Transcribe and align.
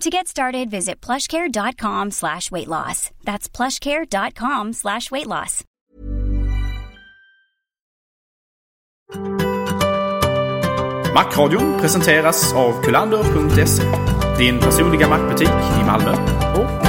To 0.00 0.10
get 0.10 0.26
started, 0.28 0.70
visit 0.70 1.00
plushcare.com 1.00 2.10
slash 2.10 2.50
weight 2.50 2.68
loss. 2.68 3.10
That's 3.24 3.48
plushcare.com 3.48 4.72
slash 4.72 5.10
weight 5.10 5.26
loss. 5.26 5.64
Presenteras 11.80 12.52
av 12.52 12.82
kulander.se. 12.82 13.82
Din 14.38 14.60
personliga 14.60 15.08
mackbutik 15.08 15.48
i 15.80 15.84
Malmö 15.84 16.83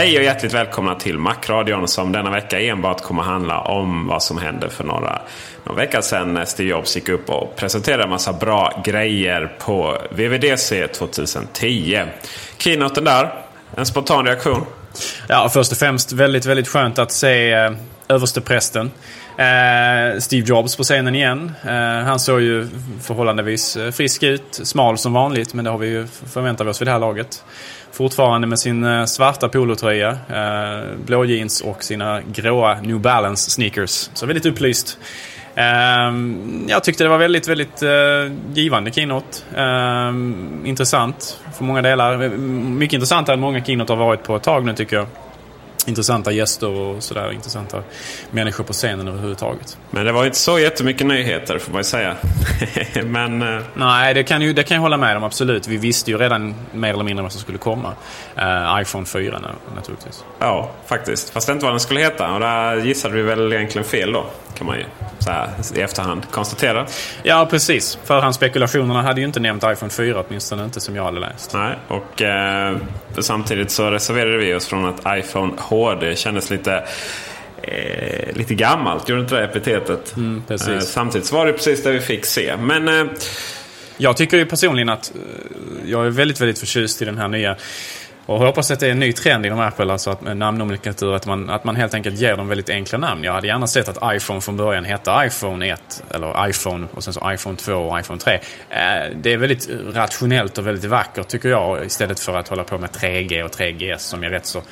Hej 0.00 0.18
och 0.18 0.24
hjärtligt 0.24 0.54
välkomna 0.54 0.94
till 0.94 1.18
Macradion 1.18 1.88
som 1.88 2.12
denna 2.12 2.30
vecka 2.30 2.60
enbart 2.60 3.02
kommer 3.02 3.22
handla 3.22 3.60
om 3.60 4.06
vad 4.06 4.22
som 4.22 4.38
hände 4.38 4.70
för 4.70 4.84
några, 4.84 5.22
några 5.64 5.80
veckor 5.80 6.00
sedan 6.00 6.34
när 6.34 6.44
Steve 6.44 6.70
Jobs 6.70 6.96
gick 6.96 7.08
upp 7.08 7.30
och 7.30 7.56
presenterade 7.56 8.02
en 8.02 8.10
massa 8.10 8.32
bra 8.32 8.82
grejer 8.84 9.56
på 9.58 9.98
VVDC 10.10 10.88
2010. 10.88 12.02
Keynoten 12.58 13.04
där, 13.04 13.34
en 13.76 13.86
spontan 13.86 14.26
reaktion? 14.26 14.66
Ja, 15.28 15.48
först 15.48 15.72
och 15.72 15.78
främst 15.78 16.12
väldigt, 16.12 16.46
väldigt 16.46 16.68
skönt 16.68 16.98
att 16.98 17.12
se 17.12 17.52
eh, 17.52 17.72
översteprästen. 18.08 18.90
Eh, 19.40 20.18
Steve 20.18 20.46
Jobs 20.46 20.76
på 20.76 20.82
scenen 20.82 21.14
igen. 21.14 21.52
Eh, 21.64 22.04
han 22.04 22.20
såg 22.20 22.40
ju 22.40 22.68
förhållandevis 23.02 23.76
eh, 23.76 23.90
frisk 23.90 24.22
ut. 24.22 24.60
Smal 24.62 24.98
som 24.98 25.12
vanligt, 25.12 25.54
men 25.54 25.64
det 25.64 25.70
har 25.70 25.78
vi 25.78 25.88
ju 25.88 26.06
förväntat 26.06 26.66
oss 26.66 26.80
vid 26.80 26.88
det 26.88 26.92
här 26.92 26.98
laget. 26.98 27.44
Fortfarande 27.92 28.46
med 28.46 28.58
sin 28.58 28.84
eh, 28.84 29.04
svarta 29.04 29.48
polotröja, 29.48 30.10
eh, 30.10 30.96
blå 31.04 31.24
jeans 31.24 31.60
och 31.60 31.84
sina 31.84 32.20
gråa 32.32 32.80
New 32.80 33.00
Balance 33.00 33.50
sneakers. 33.50 34.10
Så 34.14 34.26
väldigt 34.26 34.46
upplyst. 34.46 34.98
Ehm, 35.54 36.64
jag 36.68 36.84
tyckte 36.84 37.04
det 37.04 37.10
var 37.10 37.18
väldigt, 37.18 37.48
väldigt 37.48 37.82
eh, 37.82 38.32
givande 38.54 38.92
keynote. 38.92 39.38
Ehm, 39.56 40.62
intressant 40.64 41.40
för 41.56 41.64
många 41.64 41.82
delar. 41.82 42.22
Ehm, 42.22 42.78
mycket 42.78 42.94
intressantare 42.94 43.34
än 43.34 43.40
många 43.40 43.64
keynote 43.64 43.92
har 43.92 43.98
varit 43.98 44.22
på 44.22 44.36
ett 44.36 44.42
tag 44.42 44.64
nu 44.64 44.74
tycker 44.74 44.96
jag. 44.96 45.06
Intressanta 45.86 46.32
gäster 46.32 46.68
och 46.68 47.02
sådär. 47.02 47.32
Intressanta 47.32 47.82
människor 48.30 48.64
på 48.64 48.72
scenen 48.72 49.08
överhuvudtaget. 49.08 49.78
Men 49.90 50.06
det 50.06 50.12
var 50.12 50.24
inte 50.24 50.38
så 50.38 50.58
jättemycket 50.58 51.06
nyheter 51.06 51.58
får 51.58 51.72
man 51.72 51.80
ju 51.80 51.84
säga. 51.84 52.16
Men... 53.04 53.42
Uh... 53.42 53.62
Nej, 53.74 54.14
det 54.14 54.22
kan, 54.22 54.42
ju, 54.42 54.52
det 54.52 54.62
kan 54.62 54.74
jag 54.74 54.82
hålla 54.82 54.96
med 54.96 55.16
om 55.16 55.24
absolut. 55.24 55.68
Vi 55.68 55.76
visste 55.76 56.10
ju 56.10 56.18
redan 56.18 56.54
mer 56.72 56.92
eller 56.92 57.04
mindre 57.04 57.22
vad 57.22 57.32
som 57.32 57.40
skulle 57.40 57.58
komma. 57.58 57.92
Uh, 58.38 58.82
iPhone 58.82 59.06
4 59.06 59.40
naturligtvis. 59.74 60.24
Ja, 60.38 60.70
faktiskt. 60.86 61.30
Fast 61.30 61.46
det 61.46 61.52
inte 61.52 61.64
vad 61.64 61.72
den 61.72 61.80
skulle 61.80 62.00
heta. 62.00 62.32
Och 62.32 62.40
där 62.40 62.76
gissade 62.76 63.14
vi 63.14 63.22
väl 63.22 63.52
egentligen 63.52 63.84
fel 63.84 64.12
då. 64.12 64.26
Kan 64.54 64.66
man 64.66 64.76
ju 64.76 64.84
så 65.18 65.30
här, 65.30 65.50
i 65.74 65.80
efterhand 65.80 66.30
konstatera. 66.30 66.86
Ja, 67.22 67.46
precis. 67.50 67.98
Förhandsspekulationerna 68.04 69.02
hade 69.02 69.20
ju 69.20 69.26
inte 69.26 69.40
nämnt 69.40 69.64
iPhone 69.64 69.90
4, 69.90 70.24
åtminstone 70.28 70.64
inte 70.64 70.80
som 70.80 70.96
jag 70.96 71.04
hade 71.04 71.20
läst. 71.20 71.54
Nej, 71.54 71.76
och 71.88 72.22
eh, 72.22 72.76
samtidigt 73.18 73.70
så 73.70 73.90
reserverade 73.90 74.36
vi 74.36 74.54
oss 74.54 74.66
från 74.66 74.84
att 74.84 75.18
iPhone 75.18 75.52
HD 75.70 76.16
kändes 76.16 76.50
lite 76.50 76.84
eh, 77.62 78.36
lite 78.36 78.54
gammalt, 78.54 79.08
gjorde 79.08 79.22
inte 79.22 79.34
det 79.34 79.44
epitetet? 79.44 80.16
Mm. 80.16 80.42
Eh, 80.50 80.78
samtidigt 80.80 81.26
så 81.26 81.34
var 81.34 81.46
det 81.46 81.52
precis 81.52 81.82
det 81.82 81.92
vi 81.92 82.00
fick 82.00 82.26
se. 82.26 82.56
Men... 82.56 82.88
Eh, 82.88 83.12
jag 84.02 84.16
tycker 84.16 84.36
ju 84.36 84.46
personligen 84.46 84.88
att 84.88 85.12
jag 85.84 86.06
är 86.06 86.10
väldigt, 86.10 86.40
väldigt 86.40 86.58
förtjust 86.58 87.02
i 87.02 87.04
den 87.04 87.18
här 87.18 87.28
nya 87.28 87.56
och 88.26 88.42
jag 88.42 88.46
hoppas 88.46 88.70
att 88.70 88.80
det 88.80 88.86
är 88.86 88.90
en 88.90 88.98
ny 88.98 89.12
trend 89.12 89.46
inom 89.46 89.60
Apple, 89.60 89.92
alltså 89.92 90.10
att 90.10 90.20
med 90.20 90.36
namnnomenklatur, 90.36 91.14
att 91.14 91.26
man, 91.26 91.50
att 91.50 91.64
man 91.64 91.76
helt 91.76 91.94
enkelt 91.94 92.16
ger 92.16 92.36
dem 92.36 92.48
väldigt 92.48 92.70
enkla 92.70 92.98
namn. 92.98 93.24
Jag 93.24 93.32
hade 93.32 93.46
gärna 93.46 93.66
sett 93.66 93.88
att 93.88 94.14
iPhone 94.16 94.40
från 94.40 94.56
början 94.56 94.84
hette 94.84 95.22
iPhone 95.26 95.68
1, 95.68 96.04
eller 96.10 96.48
iPhone 96.48 96.86
och 96.94 97.04
sen 97.04 97.14
så 97.14 97.32
iPhone 97.32 97.56
2 97.56 97.74
och 97.74 98.00
iPhone 98.00 98.20
3. 98.20 98.40
Det 99.14 99.32
är 99.32 99.36
väldigt 99.36 99.68
rationellt 99.92 100.58
och 100.58 100.66
väldigt 100.66 100.84
vackert 100.84 101.28
tycker 101.28 101.48
jag, 101.48 101.86
istället 101.86 102.20
för 102.20 102.36
att 102.36 102.48
hålla 102.48 102.64
på 102.64 102.78
med 102.78 102.90
3G 102.90 103.42
och 103.42 103.50
3GS 103.50 103.98
som 103.98 104.24
är 104.24 104.30
rätt 104.30 104.46
så 104.46 104.62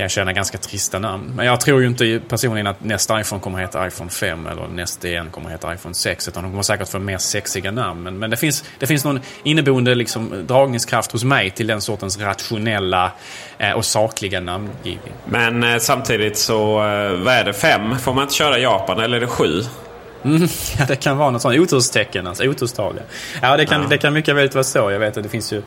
kan 0.00 0.04
jag 0.04 0.10
känna 0.10 0.32
ganska 0.32 0.58
trista 0.58 0.98
namn. 0.98 1.32
Men 1.36 1.46
jag 1.46 1.60
tror 1.60 1.80
ju 1.80 1.86
inte 1.86 2.20
personligen 2.28 2.66
att 2.66 2.84
nästa 2.84 3.20
iPhone 3.20 3.42
kommer 3.42 3.58
att 3.58 3.68
heta 3.68 3.86
iPhone 3.86 4.10
5 4.10 4.46
eller 4.46 4.68
nästa 4.68 5.08
igen 5.08 5.30
kommer 5.30 5.46
att 5.46 5.52
heta 5.52 5.74
iPhone 5.74 5.94
6. 5.94 6.28
Utan 6.28 6.42
de 6.42 6.52
kommer 6.52 6.62
säkert 6.62 6.88
få 6.88 6.98
mer 6.98 7.18
sexiga 7.18 7.70
namn. 7.70 8.02
Men, 8.02 8.18
men 8.18 8.30
det, 8.30 8.36
finns, 8.36 8.64
det 8.78 8.86
finns 8.86 9.04
någon 9.04 9.20
inneboende 9.42 9.94
liksom, 9.94 10.46
dragningskraft 10.46 11.12
hos 11.12 11.24
mig 11.24 11.50
till 11.50 11.66
den 11.66 11.80
sortens 11.80 12.18
rationella 12.18 13.12
eh, 13.58 13.72
och 13.72 13.84
sakliga 13.84 14.40
namngivning. 14.40 15.12
Men 15.24 15.62
eh, 15.62 15.78
samtidigt 15.78 16.38
så, 16.38 16.78
eh, 16.78 17.12
vad 17.12 17.34
är 17.34 17.44
det? 17.44 17.52
5? 17.52 17.98
Får 17.98 18.14
man 18.14 18.22
inte 18.22 18.34
köra 18.34 18.58
i 18.58 18.62
Japan 18.62 19.00
eller 19.00 19.16
är 19.16 19.20
det 19.20 19.26
7? 19.26 19.62
Mm, 20.22 20.48
ja, 20.78 20.84
det 20.88 20.96
kan 20.96 21.16
vara 21.18 21.30
något 21.30 21.42
sånt 21.42 21.58
oturstecken, 21.58 22.26
alltså 22.26 22.44
oturstal. 22.44 23.00
Ja, 23.42 23.56
det 23.56 23.66
kan, 23.66 23.82
ja. 23.82 23.88
det 23.88 23.98
kan 23.98 24.12
mycket 24.12 24.36
väl 24.36 24.50
vara 24.50 24.64
så. 24.64 24.90
Jag 24.90 24.98
vet 24.98 25.16
att 25.16 25.22
det 25.22 25.28
finns 25.28 25.52
ju 25.52 25.62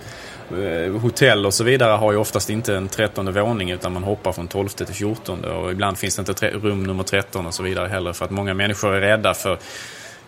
Eh, 0.52 0.92
hotell 0.92 1.46
och 1.46 1.54
så 1.54 1.64
vidare 1.64 1.92
har 1.92 2.12
ju 2.12 2.18
oftast 2.18 2.50
inte 2.50 2.76
en 2.76 2.88
trettonde 2.88 3.32
våning 3.32 3.72
utan 3.72 3.94
man 3.94 4.04
hoppar 4.04 4.32
från 4.32 4.48
tolfte 4.48 4.86
till 4.86 4.96
fjortonde 4.96 5.50
och 5.52 5.72
ibland 5.72 5.98
finns 5.98 6.16
det 6.16 6.20
inte 6.20 6.50
rum 6.50 6.84
nummer 6.84 7.04
tretton 7.04 7.46
och 7.46 7.54
så 7.54 7.64
vidare 7.64 7.88
heller 7.88 8.14
för 8.14 8.26
att 8.26 8.32
många 8.32 8.54
människor 8.54 8.96
är 8.96 9.02
rädda 9.02 9.34
för 9.34 9.58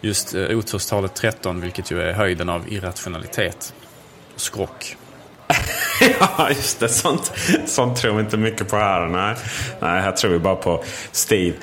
just 0.01 0.35
eh, 0.35 0.57
oturstalet 0.57 1.15
13 1.15 1.61
vilket 1.61 1.91
ju 1.91 2.01
är 2.01 2.13
höjden 2.13 2.49
av 2.49 2.73
irrationalitet 2.73 3.73
och 4.33 4.41
skrock. 4.41 4.97
ja, 6.19 6.49
just 6.49 6.79
det. 6.79 6.89
Sånt, 6.89 7.31
sånt 7.65 7.97
tror 7.97 8.13
vi 8.13 8.19
inte 8.19 8.37
mycket 8.37 8.69
på 8.69 8.77
här. 8.77 9.07
Nej, 9.07 9.35
Nej 9.79 10.01
här 10.01 10.11
tror 10.11 10.31
vi 10.31 10.39
bara 10.39 10.55
på 10.55 10.83
Steve. 11.11 11.55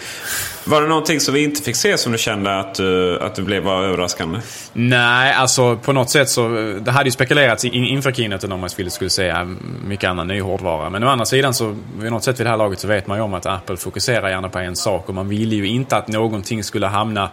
Var 0.64 0.82
det 0.82 0.88
någonting 0.88 1.20
som 1.20 1.34
vi 1.34 1.44
inte 1.44 1.62
fick 1.62 1.76
se 1.76 1.99
som 1.99 2.12
du 2.12 2.19
kände 2.19 2.61
att 2.61 2.75
du, 2.75 3.20
att 3.20 3.34
du 3.34 3.43
blev 3.43 3.62
var 3.62 3.82
överraskande? 3.82 4.40
Nej, 4.73 5.32
alltså 5.32 5.76
på 5.76 5.93
något 5.93 6.11
sätt 6.11 6.29
så... 6.29 6.49
Det 6.81 6.90
hade 6.90 7.05
ju 7.05 7.11
spekulerats 7.11 7.64
inför 7.64 8.12
keynoten 8.12 8.52
om 8.52 8.61
man 8.61 8.70
skulle 8.70 8.90
säga 8.90 9.40
eh, 9.40 9.46
mycket 9.84 10.11
annan 10.11 10.29
ny 10.29 10.40
hårdvara. 10.40 10.90
Men 10.90 11.05
å 11.05 11.08
andra 11.08 11.25
sidan 11.25 11.55
så, 11.55 11.76
vid 11.99 12.12
något 12.12 12.25
sätt 12.25 12.40
vid 12.40 12.46
det 12.46 12.50
här 12.50 12.56
laget 12.56 12.81
så 12.81 12.88
vet 12.88 13.06
man 13.06 13.19
ju 13.19 13.23
om 13.25 13.34
att 13.34 13.46
Apple 13.46 13.76
fokuserar 13.76 14.29
gärna 14.29 14.49
på 14.49 14.58
en 14.58 14.76
sak. 14.76 15.08
Och 15.08 15.14
man 15.14 15.29
ville 15.29 15.56
ju 15.56 15.67
inte 15.67 15.96
att 15.96 16.08
någonting 16.08 16.64
skulle 16.64 16.87
hamna 16.87 17.31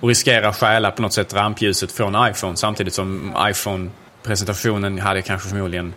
och 0.00 0.08
riskera 0.08 0.52
stjäla 0.52 0.90
på 0.90 1.02
något 1.02 1.12
sätt 1.12 1.34
rampljuset 1.34 1.92
från 1.92 2.28
iPhone. 2.30 2.56
Samtidigt 2.56 2.94
som 2.94 3.36
iPhone... 3.50 3.90
Presentationen 4.22 4.98
hade 4.98 5.22
kanske 5.22 5.48
förmodligen 5.48 5.94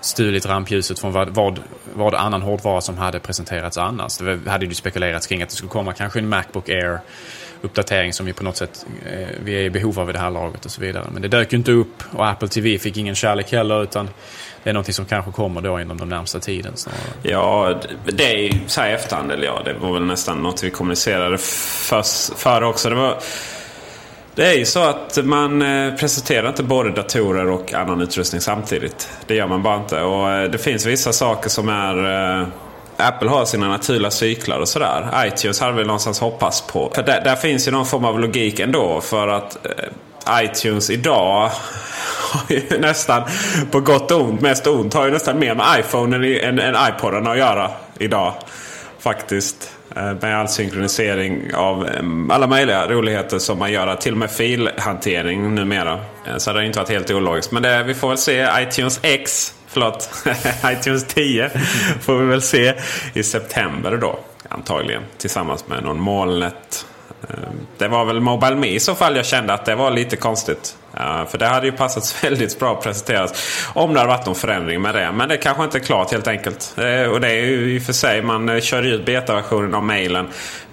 stulit 0.00 0.46
rampljuset 0.46 0.98
från 0.98 1.12
vad, 1.12 1.28
vad, 1.28 1.60
vad 1.94 2.14
annan 2.14 2.42
hårdvara 2.42 2.80
som 2.80 2.98
hade 2.98 3.20
presenterats 3.20 3.78
annars. 3.78 4.18
Det 4.18 4.50
hade 4.50 4.66
ju 4.66 4.74
spekulerats 4.74 5.26
kring 5.26 5.42
att 5.42 5.48
det 5.48 5.54
skulle 5.54 5.70
komma 5.70 5.92
kanske 5.92 6.18
en 6.18 6.28
Macbook 6.28 6.68
Air 6.68 7.00
uppdatering 7.62 8.12
som 8.12 8.26
vi 8.26 8.32
på 8.32 8.44
något 8.44 8.56
sätt 8.56 8.86
eh, 9.06 9.28
vi 9.44 9.54
är 9.54 9.60
i 9.60 9.70
behov 9.70 9.98
av 9.98 10.10
i 10.10 10.12
det 10.12 10.18
här 10.18 10.30
laget 10.30 10.64
och 10.64 10.70
så 10.70 10.80
vidare. 10.80 11.06
Men 11.12 11.22
det 11.22 11.28
dök 11.28 11.52
ju 11.52 11.58
inte 11.58 11.72
upp 11.72 12.02
och 12.10 12.28
Apple 12.28 12.48
TV 12.48 12.78
fick 12.78 12.96
ingen 12.96 13.14
kärlek 13.14 13.52
heller 13.52 13.82
utan 13.82 14.08
det 14.62 14.70
är 14.70 14.74
någonting 14.74 14.94
som 14.94 15.04
kanske 15.04 15.32
kommer 15.32 15.60
då 15.60 15.80
inom 15.80 15.98
den 15.98 16.08
närmsta 16.08 16.40
tiden 16.40 16.76
snarare. 16.76 17.00
Ja, 17.22 17.80
det 18.04 18.34
är 18.34 18.38
ju 18.38 18.52
så 18.66 18.80
här 18.80 18.90
efterhand, 18.90 19.32
eller 19.32 19.46
ja, 19.46 19.62
det 19.64 19.72
var 19.72 19.92
väl 19.92 20.04
nästan 20.04 20.42
något 20.42 20.64
vi 20.64 20.70
kommunicerade 20.70 21.38
före 22.36 22.66
också. 22.66 22.88
Det 22.88 22.94
var 22.94 23.18
det 24.36 24.46
är 24.46 24.54
ju 24.54 24.64
så 24.64 24.80
att 24.80 25.18
man 25.24 25.62
eh, 25.62 25.94
presenterar 25.94 26.48
inte 26.48 26.62
både 26.62 26.90
datorer 26.90 27.50
och 27.50 27.74
annan 27.74 28.00
utrustning 28.00 28.40
samtidigt. 28.40 29.08
Det 29.26 29.34
gör 29.34 29.46
man 29.46 29.62
bara 29.62 29.76
inte. 29.76 30.00
Och 30.00 30.30
eh, 30.30 30.50
det 30.50 30.58
finns 30.58 30.86
vissa 30.86 31.12
saker 31.12 31.48
som 31.48 31.68
är... 31.68 32.40
Eh, 32.40 32.48
Apple 32.96 33.28
har 33.28 33.44
sina 33.44 33.68
naturliga 33.68 34.10
cyklar 34.10 34.58
och 34.58 34.68
sådär. 34.68 35.26
iTunes 35.26 35.60
hade 35.60 35.72
vi 35.72 35.84
någonstans 35.84 36.20
hoppats 36.20 36.60
på. 36.60 36.92
För 36.94 37.02
där, 37.02 37.24
där 37.24 37.36
finns 37.36 37.68
ju 37.68 37.72
någon 37.72 37.86
form 37.86 38.04
av 38.04 38.20
logik 38.20 38.60
ändå. 38.60 39.00
För 39.00 39.28
att 39.28 39.56
iTunes 40.42 40.90
idag 40.90 41.50
har 42.32 42.42
ju 42.48 42.78
nästan, 42.78 43.22
på 43.70 43.80
gott 43.80 44.10
och 44.10 44.20
ont, 44.20 44.40
mest 44.40 44.66
ont, 44.66 44.94
har 44.94 45.06
ju 45.06 45.12
nästan 45.12 45.38
mer 45.38 45.54
med 45.54 45.66
iPhone 45.78 46.16
än, 46.16 46.24
än, 46.24 46.58
än 46.58 46.88
iPoden 46.88 47.26
att 47.26 47.38
göra 47.38 47.70
idag. 47.98 48.34
Faktiskt. 48.98 49.75
Eh, 49.96 50.14
med 50.20 50.38
all 50.38 50.48
synkronisering 50.48 51.54
av 51.54 51.88
alla 52.30 52.46
möjliga 52.46 52.88
roligheter 52.88 53.38
som 53.38 53.58
man 53.58 53.72
gör. 53.72 53.94
Till 53.94 54.12
och 54.12 54.18
med 54.18 54.30
filhantering 54.30 55.54
numera. 55.54 56.00
Eh, 56.26 56.36
så 56.36 56.52
det 56.52 56.58
har 56.58 56.64
inte 56.64 56.78
varit 56.78 56.88
helt 56.88 57.10
ologiskt. 57.10 57.52
Men 57.52 57.62
det, 57.62 57.82
vi 57.82 57.94
får 57.94 58.08
väl 58.08 58.18
se 58.18 58.48
iTunes 58.58 59.00
X, 59.02 59.54
förlåt, 59.66 60.24
iTunes 60.66 61.06
10 61.06 61.50
får 62.00 62.18
vi 62.18 62.26
väl 62.26 62.42
se 62.42 62.74
i 63.14 63.22
september 63.22 63.96
då. 63.96 64.18
Antagligen 64.48 65.02
tillsammans 65.18 65.68
med 65.68 65.82
någon 65.82 66.00
molnet 66.00 66.86
Eh, 67.28 67.34
det 67.78 67.88
var 67.88 68.04
väl 68.04 68.20
Mobile 68.20 68.56
Me 68.56 68.66
i 68.66 68.80
så 68.80 68.94
fall 68.94 69.16
jag 69.16 69.26
kände 69.26 69.52
att 69.52 69.64
det 69.64 69.74
var 69.74 69.90
lite 69.90 70.16
konstigt. 70.16 70.76
För 71.28 71.38
det 71.38 71.46
hade 71.46 71.66
ju 71.66 71.72
passat 71.72 72.24
väldigt 72.24 72.58
bra 72.58 72.72
att 72.72 72.82
presenteras 72.82 73.32
om 73.74 73.92
det 73.92 74.00
hade 74.00 74.12
varit 74.12 74.26
någon 74.26 74.34
förändring 74.34 74.82
med 74.82 74.94
det. 74.94 75.12
Men 75.12 75.28
det 75.28 75.36
kanske 75.36 75.64
inte 75.64 75.78
är 75.78 75.80
klart 75.80 76.12
helt 76.12 76.28
enkelt. 76.28 76.74
Eh, 76.78 77.10
och 77.10 77.20
det 77.20 77.28
är 77.28 77.44
ju 77.44 77.74
i 77.74 77.78
och 77.78 77.82
för 77.82 77.92
sig, 77.92 78.22
man 78.22 78.48
eh, 78.48 78.60
kör 78.60 78.82
ut 78.82 79.06
betaversionen 79.06 79.74
av 79.74 79.84
mailen 79.84 80.28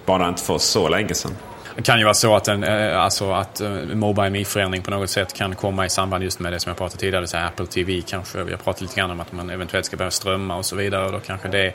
bara 0.06 0.28
inte 0.28 0.44
för 0.44 0.58
så 0.58 0.90
länge 0.90 1.14
sedan. 1.14 1.32
Det 1.76 1.82
kan 1.82 1.98
ju 2.00 2.04
vara 2.04 2.14
så 2.14 2.36
att, 2.36 2.48
en, 2.48 2.64
eh, 2.64 3.02
alltså 3.02 3.32
att 3.32 3.62
eh, 3.62 3.72
Mobile 3.72 4.30
Me-förändring 4.30 4.82
på 4.82 4.92
något 4.92 5.10
sätt 5.10 5.34
kan 5.34 5.56
komma 5.56 5.86
i 5.86 5.90
samband 5.90 6.24
just 6.24 6.40
med 6.40 6.54
det 6.54 6.60
som 6.60 6.70
jag 6.70 6.78
pratade 6.78 7.00
tidigare. 7.00 7.28
Så 7.28 7.38
Apple 7.38 7.66
TV 7.66 8.02
kanske. 8.02 8.44
Vi 8.44 8.52
har 8.52 8.58
pratat 8.58 8.82
lite 8.82 8.96
grann 8.96 9.12
om 9.12 9.20
att 9.20 9.32
man 9.32 9.50
eventuellt 9.50 9.86
ska 9.86 9.98
börja 9.98 10.12
strömma 10.12 10.56
och 10.56 10.66
så 10.66 10.76
vidare. 10.76 11.06
Och 11.06 11.12
då 11.12 11.20
kanske 11.20 11.48
det 11.48 11.74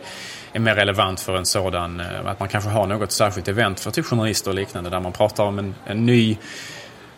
är 0.52 0.60
mer 0.60 0.74
relevant 0.74 1.20
för 1.20 1.36
en 1.36 1.46
sådan, 1.46 2.00
eh, 2.00 2.26
att 2.26 2.40
man 2.40 2.48
kanske 2.48 2.70
har 2.70 2.86
något 2.86 3.12
särskilt 3.12 3.48
event 3.48 3.80
för 3.80 3.90
typ 3.90 4.06
journalister 4.06 4.50
och 4.50 4.54
liknande 4.54 4.90
där 4.90 5.00
man 5.00 5.12
pratar 5.12 5.44
om 5.44 5.58
en, 5.58 5.74
en 5.86 6.06
ny 6.06 6.36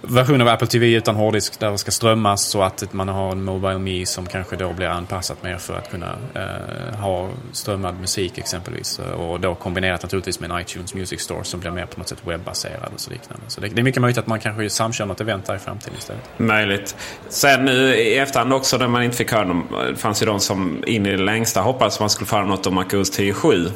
version 0.02 0.40
av 0.40 0.48
Apple 0.48 0.66
TV 0.66 0.94
utan 0.94 1.16
hårddisk 1.16 1.60
där 1.60 1.70
det 1.70 1.78
ska 1.78 1.90
strömmas 1.90 2.42
så 2.44 2.62
att 2.62 2.92
man 2.92 3.08
har 3.08 3.32
en 3.32 3.44
Mobile 3.44 3.78
Me 3.78 4.06
som 4.06 4.26
kanske 4.26 4.56
då 4.56 4.72
blir 4.72 4.86
anpassat 4.86 5.42
mer 5.42 5.58
för 5.58 5.74
att 5.74 5.90
kunna 5.90 6.16
eh, 6.34 6.98
ha 7.00 7.28
strömmad 7.52 8.00
musik 8.00 8.38
exempelvis. 8.38 8.98
Och 8.98 9.40
då 9.40 9.54
kombinerat 9.54 10.02
naturligtvis 10.02 10.40
med 10.40 10.50
en 10.50 10.60
iTunes 10.60 10.94
Music 10.94 11.20
Store 11.20 11.44
som 11.44 11.60
blir 11.60 11.70
mer 11.70 11.86
på 11.86 11.98
något 11.98 12.08
sätt 12.08 12.18
webbaserad 12.24 12.92
och 12.94 13.00
så 13.00 13.10
liknande. 13.10 13.42
Så 13.48 13.60
det, 13.60 13.68
det 13.68 13.80
är 13.80 13.82
mycket 13.82 14.02
möjligt 14.02 14.18
att 14.18 14.26
man 14.26 14.40
kanske 14.40 14.70
samkör 14.70 15.06
något 15.06 15.20
event 15.20 15.46
där 15.46 15.56
i 15.56 15.58
framtiden 15.58 15.98
istället. 15.98 16.22
Möjligt. 16.36 16.96
Sen 17.28 17.64
nu 17.64 17.94
i 17.94 18.18
efterhand 18.18 18.52
också 18.52 18.76
när 18.76 18.88
man 18.88 19.02
inte 19.02 19.16
fick 19.16 19.32
höra 19.32 19.44
dem. 19.44 19.66
Det 19.88 19.96
fanns 19.96 20.22
ju 20.22 20.26
de 20.26 20.40
som 20.40 20.84
in 20.86 21.06
i 21.06 21.10
det 21.10 21.22
längsta 21.22 21.60
hoppades 21.60 21.94
att 21.94 22.00
man 22.00 22.10
skulle 22.10 22.26
få 22.26 22.36
höra 22.36 22.46
något 22.46 22.66
om 22.66 22.74
MacOS 22.74 23.18
10.7. 23.18 23.72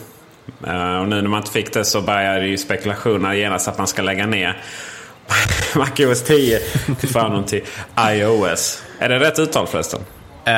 Uh, 0.67 1.00
och 1.00 1.09
nu 1.09 1.23
när 1.23 1.29
man 1.29 1.41
inte 1.41 1.53
fick 1.53 1.73
det 1.73 1.85
så 1.85 2.00
börjar 2.00 2.43
ju 2.43 2.56
spekulationer 2.56 3.32
genast 3.32 3.69
att 3.69 3.79
man 3.79 3.87
ska 3.87 4.03
lägga 4.03 4.27
ner 4.27 4.62
MacOS 5.76 6.23
10 6.23 6.59
till 7.00 7.09
förmån 7.09 7.44
till 7.44 7.62
iOS. 7.99 8.82
Är 8.99 9.09
det 9.09 9.19
rätt 9.19 9.38
uttal 9.38 9.67
förresten? 9.67 10.00
Uh, 10.49 10.53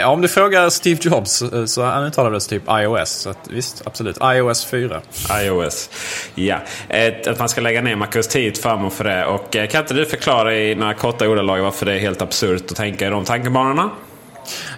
ja, 0.00 0.06
om 0.06 0.20
du 0.20 0.28
frågar 0.28 0.70
Steve 0.70 1.00
Jobs 1.02 1.42
eh, 1.42 1.64
så 1.64 1.82
han 1.82 2.04
uttalade 2.04 2.36
det 2.36 2.40
typ 2.40 2.62
iOS. 2.70 3.10
Så 3.10 3.30
att, 3.30 3.48
visst, 3.50 3.82
absolut. 3.86 4.18
iOS 4.22 4.64
4. 4.64 5.00
iOS. 5.42 5.90
Ja. 6.34 6.58
Ett, 6.88 7.26
att 7.26 7.38
man 7.38 7.48
ska 7.48 7.60
lägga 7.60 7.82
ner 7.82 7.96
MacOS 7.96 8.28
10 8.28 8.50
till 8.50 8.62
förmån 8.62 8.90
för 8.90 9.04
det. 9.04 9.26
Och 9.26 9.56
eh, 9.56 9.68
kan 9.68 9.80
inte 9.80 9.94
du 9.94 10.06
förklara 10.06 10.54
i 10.54 10.74
några 10.74 10.94
korta 10.94 11.28
ordalag 11.28 11.62
varför 11.62 11.86
det 11.86 11.92
är 11.92 11.98
helt 11.98 12.22
absurt 12.22 12.70
att 12.70 12.76
tänka 12.76 13.06
i 13.06 13.10
de 13.10 13.24
tankebanorna? 13.24 13.90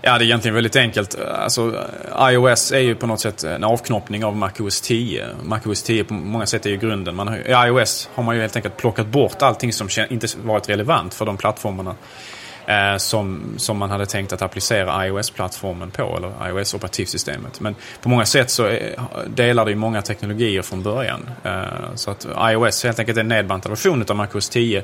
Ja, 0.03 0.19
det 0.19 0.25
är 0.25 0.26
egentligen 0.26 0.55
väldigt 0.55 0.76
enkelt. 0.76 1.19
Alltså, 1.21 1.85
iOS 2.21 2.73
är 2.73 2.79
ju 2.79 2.94
på 2.94 3.06
något 3.06 3.21
sätt 3.21 3.44
en 3.44 3.65
avknoppning 3.65 4.25
av 4.25 4.37
MacOS 4.37 4.81
10. 4.81 5.26
MacOS 5.43 5.82
10 5.82 6.05
på 6.05 6.15
många 6.15 6.47
sätt 6.47 6.67
är 6.67 6.71
ju 6.71 6.76
grunden. 6.76 7.15
Man 7.15 7.29
har, 7.29 7.37
I 7.37 7.69
iOS 7.69 8.09
har 8.15 8.23
man 8.23 8.35
ju 8.35 8.41
helt 8.41 8.56
enkelt 8.56 8.76
plockat 8.76 9.06
bort 9.06 9.43
allting 9.43 9.73
som 9.73 9.88
inte 10.11 10.26
varit 10.43 10.69
relevant 10.69 11.15
för 11.15 11.26
de 11.26 11.37
plattformarna. 11.37 11.94
Eh, 12.67 12.97
som, 12.97 13.55
som 13.56 13.79
man 13.79 13.91
hade 13.91 14.06
tänkt 14.06 14.32
att 14.32 14.43
applicera 14.43 15.06
iOS-plattformen 15.06 15.91
på, 15.91 16.17
eller 16.17 16.49
iOS-operativsystemet. 16.49 17.61
Men 17.61 17.75
på 18.03 18.09
många 18.09 18.26
sätt 18.26 18.50
så 18.50 18.65
är, 18.65 19.00
delar 19.26 19.65
det 19.65 19.71
ju 19.71 19.76
många 19.76 20.03
teknologier 20.03 20.62
från 20.62 20.82
början. 20.82 21.31
Eh, 21.44 21.62
så 21.94 22.11
att 22.11 22.26
iOS 22.41 22.85
helt 22.85 22.99
enkelt 22.99 23.19
är 23.19 23.21
en 23.21 23.29
nedbantad 23.29 23.71
version 23.71 24.05
av 24.09 24.17
MacOS 24.17 24.49
10 24.49 24.82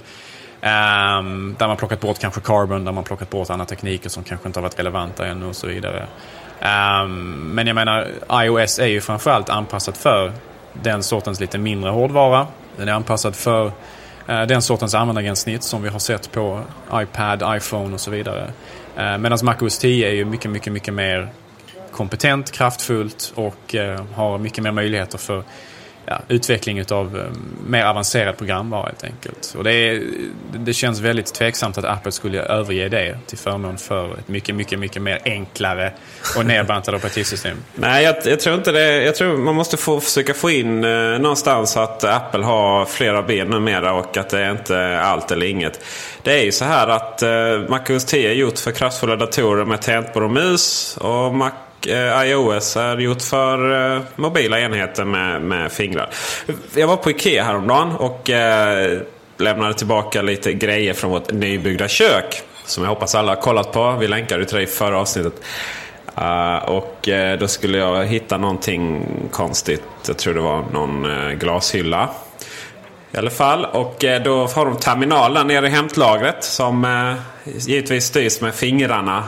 Um, 0.63 1.57
där 1.59 1.69
man 1.69 1.77
plockat 1.77 2.01
bort 2.01 2.19
kanske 2.19 2.41
carbon, 2.41 2.85
där 2.85 2.93
man 2.93 3.05
plockat 3.05 3.31
bort 3.31 3.51
andra 3.51 3.67
tekniker 3.67 4.09
som 4.09 4.25
kanske 4.25 4.49
inte 4.49 4.59
har 4.59 4.63
varit 4.63 4.79
relevanta 4.79 5.27
ännu 5.27 5.47
och 5.47 5.57
så 5.57 5.67
vidare. 5.67 6.07
Um, 6.61 7.51
men 7.55 7.67
jag 7.67 7.75
menar, 7.75 8.09
iOS 8.33 8.79
är 8.79 8.87
ju 8.87 9.01
framförallt 9.01 9.49
anpassat 9.49 9.97
för 9.97 10.33
den 10.73 11.03
sortens 11.03 11.41
lite 11.41 11.59
mindre 11.59 11.91
hårdvara. 11.91 12.47
Den 12.77 12.89
är 12.89 12.93
anpassad 12.93 13.37
för 13.37 13.67
uh, 13.67 14.43
den 14.49 14.63
sortens 14.63 14.95
användargränssnitt 14.95 15.63
som 15.63 15.83
vi 15.83 15.89
har 15.89 15.99
sett 15.99 16.33
på 16.33 16.61
iPad, 16.95 17.57
iPhone 17.57 17.95
och 17.95 18.01
så 18.01 18.11
vidare. 18.11 18.51
Ehm, 18.97 19.15
uh, 19.15 19.19
Medan 19.19 19.39
MacOS 19.43 19.79
10 19.79 20.09
är 20.09 20.13
ju 20.13 20.25
mycket, 20.25 20.51
mycket, 20.51 20.73
mycket 20.73 20.95
mer 20.95 21.29
kompetent, 21.93 22.51
kraftfullt 22.51 23.33
och 23.35 23.75
uh, 23.75 24.03
har 24.15 24.39
mycket 24.39 24.65
mer 24.65 24.73
möjligheter 24.73 25.19
för 25.19 25.45
ja, 26.07 26.21
utveckling 26.29 26.85
av 26.91 27.19
eh, 27.19 27.25
mer 27.67 27.85
avancerad 27.85 28.37
programvara 28.39 28.87
helt 28.87 29.05
enkelt. 29.05 29.55
Och 29.59 29.65
det, 29.65 29.73
är, 29.73 30.03
det 30.53 30.73
känns 30.73 31.01
väldigt 31.01 31.35
tveksamt 31.35 31.79
att 31.79 31.85
Apple 31.85 32.13
skulle 32.13 32.43
överge 32.43 32.89
det 32.89 33.19
till 33.27 33.39
förmån 33.39 33.79
för 33.79 34.19
ett 34.19 34.29
mycket, 34.29 34.55
mycket, 34.55 34.79
mycket 34.79 35.03
mer 35.03 35.19
enklare 35.25 35.93
och 36.37 36.47
nedbantat 36.47 36.95
operativsystem. 36.95 37.57
Nej, 37.75 38.05
jag, 38.05 38.17
jag, 38.25 38.41
tror 38.41 38.57
inte 38.57 38.73
det. 38.73 39.05
Jag 39.05 39.15
tror 39.15 39.37
man 39.37 39.55
måste 39.55 39.77
få, 39.77 40.01
försöka 40.01 40.35
få 40.35 40.51
in 40.51 40.85
eh, 40.85 41.19
någonstans 41.19 41.77
att 41.77 42.05
Apple 42.05 42.45
har 42.45 42.85
flera 42.85 43.23
ben 43.23 43.47
numera 43.49 43.93
och 43.93 44.17
att 44.17 44.29
det 44.29 44.41
är 44.41 44.51
inte 44.51 45.01
allt 45.01 45.31
eller 45.31 45.47
inget. 45.47 45.85
Det 46.23 46.41
är 46.41 46.45
ju 46.45 46.53
så 46.53 46.65
här 46.65 46.89
att 46.89 47.23
eh, 47.23 47.31
MacOS 47.69 48.05
10 48.05 48.31
är 48.31 48.35
gjort 48.35 48.59
för 48.59 48.73
kraftfulla 48.73 49.17
datorer 49.17 49.65
med 49.65 49.83
tangentbord 49.83 50.23
och 50.23 50.31
mus. 50.31 50.97
Och 50.97 51.35
Mac 51.35 51.51
Eh, 51.87 52.31
iOS 52.31 52.77
är 52.77 52.99
gjort 52.99 53.23
för 53.23 53.93
eh, 53.97 54.03
mobila 54.17 54.61
enheter 54.61 55.05
med, 55.05 55.43
med 55.43 55.73
fingrar. 55.73 56.11
Jag 56.75 56.87
var 56.87 56.97
på 56.97 57.11
Ikea 57.11 57.45
häromdagen 57.45 57.97
och 57.97 58.31
eh, 58.31 59.01
lämnade 59.39 59.75
tillbaka 59.75 60.23
lite 60.23 60.53
grejer 60.53 60.95
från 60.95 61.11
vårt 61.11 61.33
nybyggda 61.33 61.89
kök. 61.89 62.43
Som 62.65 62.85
jag 62.85 62.91
hoppas 62.91 63.15
alla 63.15 63.35
har 63.35 63.43
kollat 63.43 63.73
på. 63.73 63.97
Vi 64.01 64.09
länkade 64.09 64.45
till 64.45 64.57
det 64.57 64.63
i 64.63 64.67
förra 64.67 64.99
avsnittet. 64.99 65.35
Uh, 66.19 66.57
och 66.57 67.09
uh, 67.09 67.39
då 67.39 67.49
skulle 67.49 67.79
jag 67.79 68.05
hitta 68.05 68.39
någonting 68.39 69.07
konstigt. 69.31 69.83
Jag 70.07 70.19
tror 70.19 70.35
det 70.35 70.41
var 70.41 70.65
någon 70.73 71.05
uh, 71.05 71.33
glashylla. 71.33 72.09
I 73.13 73.17
alla 73.17 73.31
fall. 73.31 73.65
Och 73.65 74.05
då 74.25 74.47
har 74.47 74.67
de 74.67 74.77
terminalen 74.77 75.47
nere 75.47 75.67
i 75.67 75.71
hämtlagret 75.71 76.45
som 76.45 77.17
givetvis 77.45 78.05
styrs 78.05 78.41
med 78.41 78.55
fingrarna. 78.55 79.25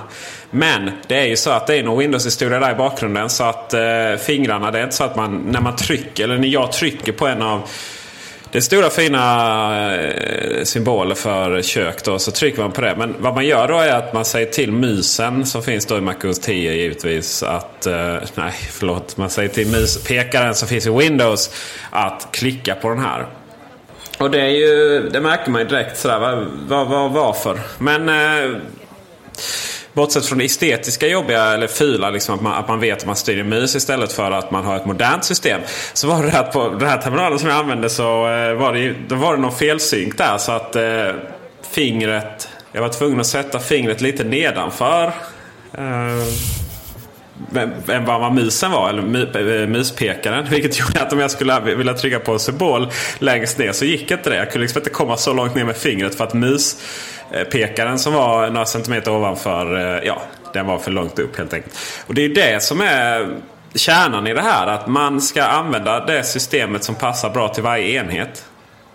Men 0.54 0.90
det 1.06 1.14
är 1.14 1.26
ju 1.26 1.36
så 1.36 1.50
att 1.50 1.66
det 1.66 1.76
är 1.76 1.82
nog 1.82 1.98
Windows-historia 1.98 2.58
där 2.58 2.72
i 2.72 2.74
bakgrunden. 2.74 3.30
Så 3.30 3.44
att 3.44 3.74
eh, 3.74 4.16
fingrarna, 4.20 4.70
det 4.70 4.78
är 4.78 4.84
inte 4.84 4.96
så 4.96 5.04
att 5.04 5.16
man 5.16 5.36
när 5.50 5.60
man 5.60 5.76
trycker, 5.76 6.24
eller 6.24 6.38
när 6.38 6.48
jag 6.48 6.72
trycker 6.72 7.12
på 7.12 7.26
en 7.26 7.42
av 7.42 7.68
Det 8.50 8.58
är 8.58 8.62
stora 8.62 8.90
fina 8.90 9.94
eh, 9.94 10.64
symboler 10.64 11.14
för 11.14 11.62
kök 11.62 12.04
då, 12.04 12.18
så 12.18 12.30
trycker 12.30 12.62
man 12.62 12.72
på 12.72 12.80
det. 12.80 12.94
Men 12.98 13.14
vad 13.18 13.34
man 13.34 13.46
gör 13.46 13.68
då 13.68 13.78
är 13.78 13.92
att 13.92 14.12
man 14.12 14.24
säger 14.24 14.46
till 14.46 14.72
musen 14.72 15.46
som 15.46 15.62
finns 15.62 15.86
då 15.86 15.98
i 15.98 16.00
MacOS 16.00 16.38
10 16.38 16.72
givetvis 16.72 17.42
att... 17.42 17.86
Eh, 17.86 18.16
nej, 18.34 18.52
förlåt. 18.70 19.16
Man 19.16 19.30
säger 19.30 19.48
till 19.48 19.68
muspekaren 19.68 20.54
som 20.54 20.68
finns 20.68 20.86
i 20.86 20.90
Windows 20.90 21.50
att 21.90 22.28
klicka 22.32 22.74
på 22.74 22.88
den 22.88 22.98
här. 22.98 23.26
Och 24.18 24.30
det 24.30 24.40
är 24.40 24.48
ju, 24.48 25.00
det 25.12 25.20
märker 25.20 25.50
man 25.50 25.62
ju 25.62 25.68
direkt 25.68 25.98
sådär, 25.98 26.18
vad, 26.18 26.46
vad, 26.68 26.88
vad, 26.88 27.12
varför. 27.12 27.60
Men 27.78 28.08
eh, 28.08 28.58
bortsett 29.92 30.26
från 30.26 30.38
det 30.38 30.44
estetiska 30.44 31.06
jobbiga 31.06 31.44
eller 31.44 31.66
fula, 31.66 32.10
liksom, 32.10 32.34
att, 32.34 32.40
man, 32.40 32.52
att 32.52 32.68
man 32.68 32.80
vet 32.80 32.98
att 32.98 33.06
man 33.06 33.16
styr 33.16 33.38
en 33.38 33.48
mus 33.48 33.74
istället 33.74 34.12
för 34.12 34.30
att 34.30 34.50
man 34.50 34.64
har 34.64 34.76
ett 34.76 34.86
modernt 34.86 35.24
system. 35.24 35.60
Så 35.92 36.08
var 36.08 36.22
det 36.22 36.38
att 36.38 36.52
på 36.52 36.68
den 36.68 36.88
här 36.88 36.98
terminalen 36.98 37.38
som 37.38 37.48
jag 37.48 37.58
använde 37.58 37.90
så 37.90 38.28
eh, 38.28 38.54
var 38.54 38.72
det, 38.72 38.94
då 39.08 39.14
var 39.14 39.36
det 39.36 39.42
någon 39.42 39.56
felsynk 39.56 40.18
där. 40.18 40.38
Så 40.38 40.52
att 40.52 40.76
eh, 40.76 41.08
fingret, 41.70 42.48
jag 42.72 42.82
var 42.82 42.88
tvungen 42.88 43.20
att 43.20 43.26
sätta 43.26 43.58
fingret 43.58 44.00
lite 44.00 44.24
nedanför. 44.24 45.12
Eh, 45.74 46.26
än 47.88 48.04
vad 48.04 48.32
musen 48.34 48.70
var, 48.70 48.88
eller 48.88 49.62
eh, 49.62 49.68
muspekaren. 49.68 50.46
Vilket 50.50 50.78
gjorde 50.78 51.02
att 51.02 51.12
om 51.12 51.18
jag 51.18 51.30
skulle 51.30 51.60
vilja 51.60 51.94
trycka 51.94 52.18
på 52.18 52.32
en 52.32 52.38
symbol 52.38 52.90
längst 53.18 53.58
ner 53.58 53.72
så 53.72 53.84
gick 53.84 54.10
inte 54.10 54.30
det. 54.30 54.36
Jag 54.36 54.50
kunde 54.50 54.62
liksom 54.62 54.80
inte 54.80 54.90
komma 54.90 55.16
så 55.16 55.32
långt 55.32 55.54
ner 55.54 55.64
med 55.64 55.76
fingret 55.76 56.14
för 56.14 56.24
att 56.24 56.34
mus... 56.34 56.76
Eh, 57.30 57.44
pekaren 57.44 57.98
som 57.98 58.12
var 58.12 58.50
några 58.50 58.66
centimeter 58.66 59.10
ovanför, 59.10 59.76
eh, 59.76 60.06
ja, 60.06 60.22
den 60.52 60.66
var 60.66 60.78
för 60.78 60.90
långt 60.90 61.18
upp 61.18 61.38
helt 61.38 61.54
enkelt. 61.54 61.78
Och 62.06 62.14
det 62.14 62.24
är 62.24 62.28
det 62.28 62.62
som 62.62 62.80
är 62.80 63.36
kärnan 63.74 64.26
i 64.26 64.34
det 64.34 64.42
här. 64.42 64.66
Att 64.66 64.86
man 64.86 65.20
ska 65.20 65.42
använda 65.44 66.06
det 66.06 66.24
systemet 66.24 66.84
som 66.84 66.94
passar 66.94 67.30
bra 67.30 67.48
till 67.48 67.62
varje 67.62 68.00
enhet. 68.00 68.44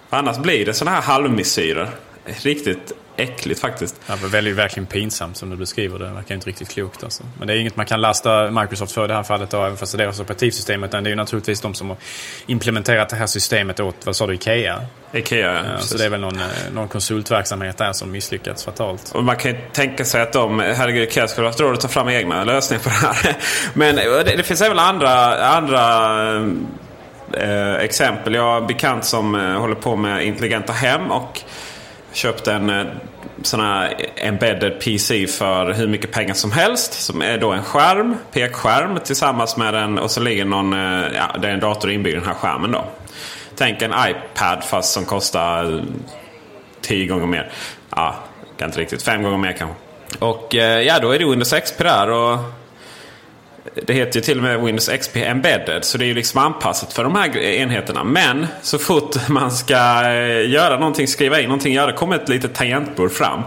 Annars 0.09 0.37
blir 0.37 0.65
det 0.65 0.73
sådana 0.73 0.95
här 0.95 1.03
halvmesyrer. 1.03 1.89
Riktigt 2.25 2.91
äckligt 3.17 3.59
faktiskt. 3.59 3.95
Ja, 4.07 4.15
det 4.21 4.27
väldigt, 4.27 4.55
verkligen 4.55 4.87
pinsamt 4.87 5.37
som 5.37 5.49
du 5.49 5.55
beskriver 5.55 5.99
det. 5.99 6.05
Det 6.05 6.11
verkar 6.11 6.35
inte 6.35 6.47
riktigt 6.47 6.69
klokt 6.69 7.03
alltså. 7.03 7.23
Men 7.37 7.47
det 7.47 7.53
är 7.53 7.57
inget 7.57 7.75
man 7.75 7.85
kan 7.85 8.01
lasta 8.01 8.51
Microsoft 8.51 8.91
för 8.91 9.05
i 9.05 9.07
det 9.07 9.13
här 9.13 9.23
fallet 9.23 9.49
då, 9.49 9.63
även 9.63 9.77
fast 9.77 9.91
det 9.91 9.95
är 9.95 10.05
deras 10.05 10.19
operativsystem. 10.19 10.83
Utan 10.83 11.03
det 11.03 11.07
är 11.07 11.11
ju 11.11 11.15
naturligtvis 11.15 11.61
de 11.61 11.73
som 11.73 11.89
har 11.89 11.97
implementerat 12.45 13.09
det 13.09 13.15
här 13.15 13.27
systemet 13.27 13.79
åt, 13.79 13.95
vad 14.05 14.15
sa 14.15 14.27
du, 14.27 14.33
Ikea? 14.33 14.81
Ikea, 15.13 15.65
ja. 15.65 15.79
så 15.79 15.97
det 15.97 16.05
är 16.05 16.09
väl 16.09 16.21
någon, 16.21 16.35
eh, 16.35 16.47
någon 16.73 16.87
konsultverksamhet 16.87 17.77
där 17.77 17.93
som 17.93 18.11
misslyckats 18.11 18.63
fatalt. 18.63 19.11
Och 19.15 19.23
man 19.23 19.35
kan 19.35 19.51
ju 19.51 19.57
tänka 19.73 20.05
sig 20.05 20.21
att 20.21 20.33
de, 20.33 20.59
herregud, 20.59 21.03
Ikea 21.03 21.27
skulle 21.27 21.45
ha 21.45 21.49
haft 21.49 21.59
råd 21.59 21.73
att 21.73 21.81
ta 21.81 21.87
fram 21.87 22.09
egna 22.09 22.43
lösningar 22.43 22.83
på 22.83 22.89
det 22.89 22.95
här. 22.95 23.37
Men 23.73 23.95
det, 23.95 24.35
det 24.37 24.43
finns 24.43 24.61
även 24.61 24.79
andra, 24.79 25.45
andra 25.47 26.07
eh, 27.33 27.75
exempel. 27.75 28.33
Jag 28.33 28.43
har 28.43 28.57
en 28.57 28.67
bekant 28.67 29.05
som 29.05 29.35
eh, 29.35 29.59
håller 29.59 29.75
på 29.75 29.95
med 29.95 30.25
intelligenta 30.25 30.73
hem. 30.73 31.11
och 31.11 31.41
Köpt 32.17 32.47
en 32.47 32.69
eh, 32.69 32.85
sån 33.41 33.59
här 33.59 33.95
embedded 34.15 34.79
PC 34.79 35.27
för 35.27 35.73
hur 35.73 35.87
mycket 35.87 36.11
pengar 36.11 36.33
som 36.33 36.51
helst. 36.51 36.93
Som 36.93 37.21
är 37.21 37.37
då 37.37 37.51
en 37.51 37.63
skärm, 37.63 38.15
pekskärm 38.31 38.99
tillsammans 39.03 39.57
med 39.57 39.75
en 39.75 39.99
och 39.99 40.11
så 40.11 40.19
ligger 40.19 40.45
någon, 40.45 40.73
eh, 40.73 41.07
ja 41.15 41.35
det 41.41 41.47
är 41.47 41.51
en 41.51 41.59
dator 41.59 41.91
inbyggd 41.91 42.15
i 42.15 42.19
den 42.19 42.27
här 42.27 42.33
skärmen 42.33 42.71
då. 42.71 42.85
Tänk 43.55 43.81
en 43.81 43.91
iPad 43.91 44.63
fast 44.63 44.93
som 44.93 45.05
kostar 45.05 45.73
eh, 45.73 45.83
tio 46.81 47.07
gånger 47.07 47.27
mer. 47.27 47.51
Ja, 47.89 48.15
kan 48.57 48.69
inte 48.69 48.79
riktigt. 48.79 49.03
Fem 49.03 49.23
gånger 49.23 49.37
mer 49.37 49.53
kanske. 49.53 49.75
Och 50.19 50.53
ja, 50.53 50.99
då 50.99 51.11
är 51.11 51.19
det 51.19 51.25
Windows 51.25 51.53
XP 51.53 51.77
där. 51.77 52.09
Och 52.09 52.39
det 53.73 53.93
heter 53.93 54.15
ju 54.15 54.21
till 54.21 54.37
och 54.37 54.43
med 54.43 54.61
Windows 54.61 54.89
XP 54.89 55.17
Embedded. 55.17 55.85
Så 55.85 55.97
det 55.97 56.05
är 56.05 56.07
ju 56.07 56.13
liksom 56.13 56.41
anpassat 56.41 56.93
för 56.93 57.03
de 57.03 57.15
här 57.15 57.37
enheterna. 57.37 58.03
Men 58.03 58.47
så 58.61 58.77
fort 58.77 59.15
man 59.29 59.51
ska 59.51 60.03
eh, 60.03 60.49
göra 60.49 60.79
någonting, 60.79 61.07
skriva 61.07 61.39
in 61.39 61.45
någonting, 61.45 61.73
göra, 61.73 61.91
kommer 61.91 62.15
ett 62.15 62.29
litet 62.29 62.55
tangentbord 62.55 63.11
fram. 63.11 63.41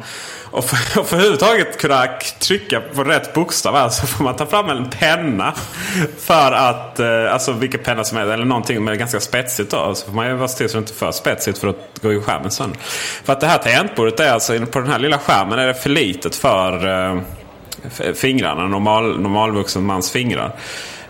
Och 0.51 0.65
för, 0.65 1.01
och 1.01 1.07
för 1.07 1.17
överhuvudtaget 1.17 1.79
kunna 1.79 2.07
trycka 2.39 2.81
på 2.81 3.05
rätt 3.05 3.35
bokstav 3.35 3.75
här 3.75 3.89
så 3.89 4.07
får 4.07 4.25
man 4.25 4.37
ta 4.37 4.47
fram 4.47 4.69
en 4.71 4.91
penna. 4.91 5.55
För 6.19 6.53
att, 6.53 7.01
eh, 7.01 7.33
alltså 7.33 7.53
vilken 7.53 7.81
penna 7.81 8.05
som 8.05 8.19
helst, 8.19 8.33
eller 8.33 8.45
någonting 8.45 8.85
med 8.85 8.99
ganska 8.99 9.21
spetsigt 9.21 9.71
då. 9.71 9.95
Så 9.95 10.07
får 10.07 10.13
man 10.13 10.27
ju 10.27 10.35
vara 10.35 10.49
still 10.49 10.69
så 10.69 10.77
det 10.77 10.79
inte 10.79 10.93
är 10.93 10.95
för 10.95 11.13
spetsigt 11.13 11.59
för 11.59 11.69
att 11.69 11.99
gå 12.03 12.13
i 12.13 12.21
skärmen 12.21 12.51
sönder. 12.51 12.79
För 13.25 13.33
att 13.33 13.41
det 13.41 13.47
här 13.47 13.59
tangentbordet 13.59 14.21
är 14.21 14.33
alltså, 14.33 14.67
på 14.67 14.79
den 14.79 14.91
här 14.91 14.99
lilla 14.99 15.19
skärmen 15.19 15.59
är 15.59 15.67
det 15.67 15.75
för 15.75 15.91
litet 15.91 16.35
för 16.35 16.89
eh, 16.89 17.21
fingrarna. 18.15 18.67
Normal, 18.67 19.21
normalvuxen 19.21 19.85
mans 19.85 20.11
fingrar. 20.11 20.53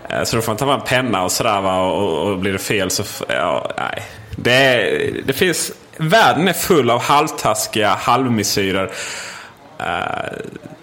Eh, 0.09 0.23
så 0.23 0.35
då 0.35 0.41
får 0.41 0.51
man 0.51 0.57
ta 0.57 0.65
fram 0.65 0.79
en 0.79 0.85
penna 0.85 1.23
och 1.23 1.31
sådär 1.31 1.61
va. 1.61 1.81
Och, 1.81 2.27
och 2.27 2.37
blir 2.37 2.53
det 2.53 2.59
fel 2.59 2.91
så... 2.91 3.03
Ja, 3.27 3.71
nej. 3.77 4.03
Det, 4.35 5.23
det 5.25 5.33
finns... 5.33 5.71
Världen 5.97 6.47
är 6.47 6.53
full 6.53 6.89
av 6.89 7.01
halvtaskiga 7.01 7.89
halvmesyrer. 7.89 8.91
Uh, 9.79 10.37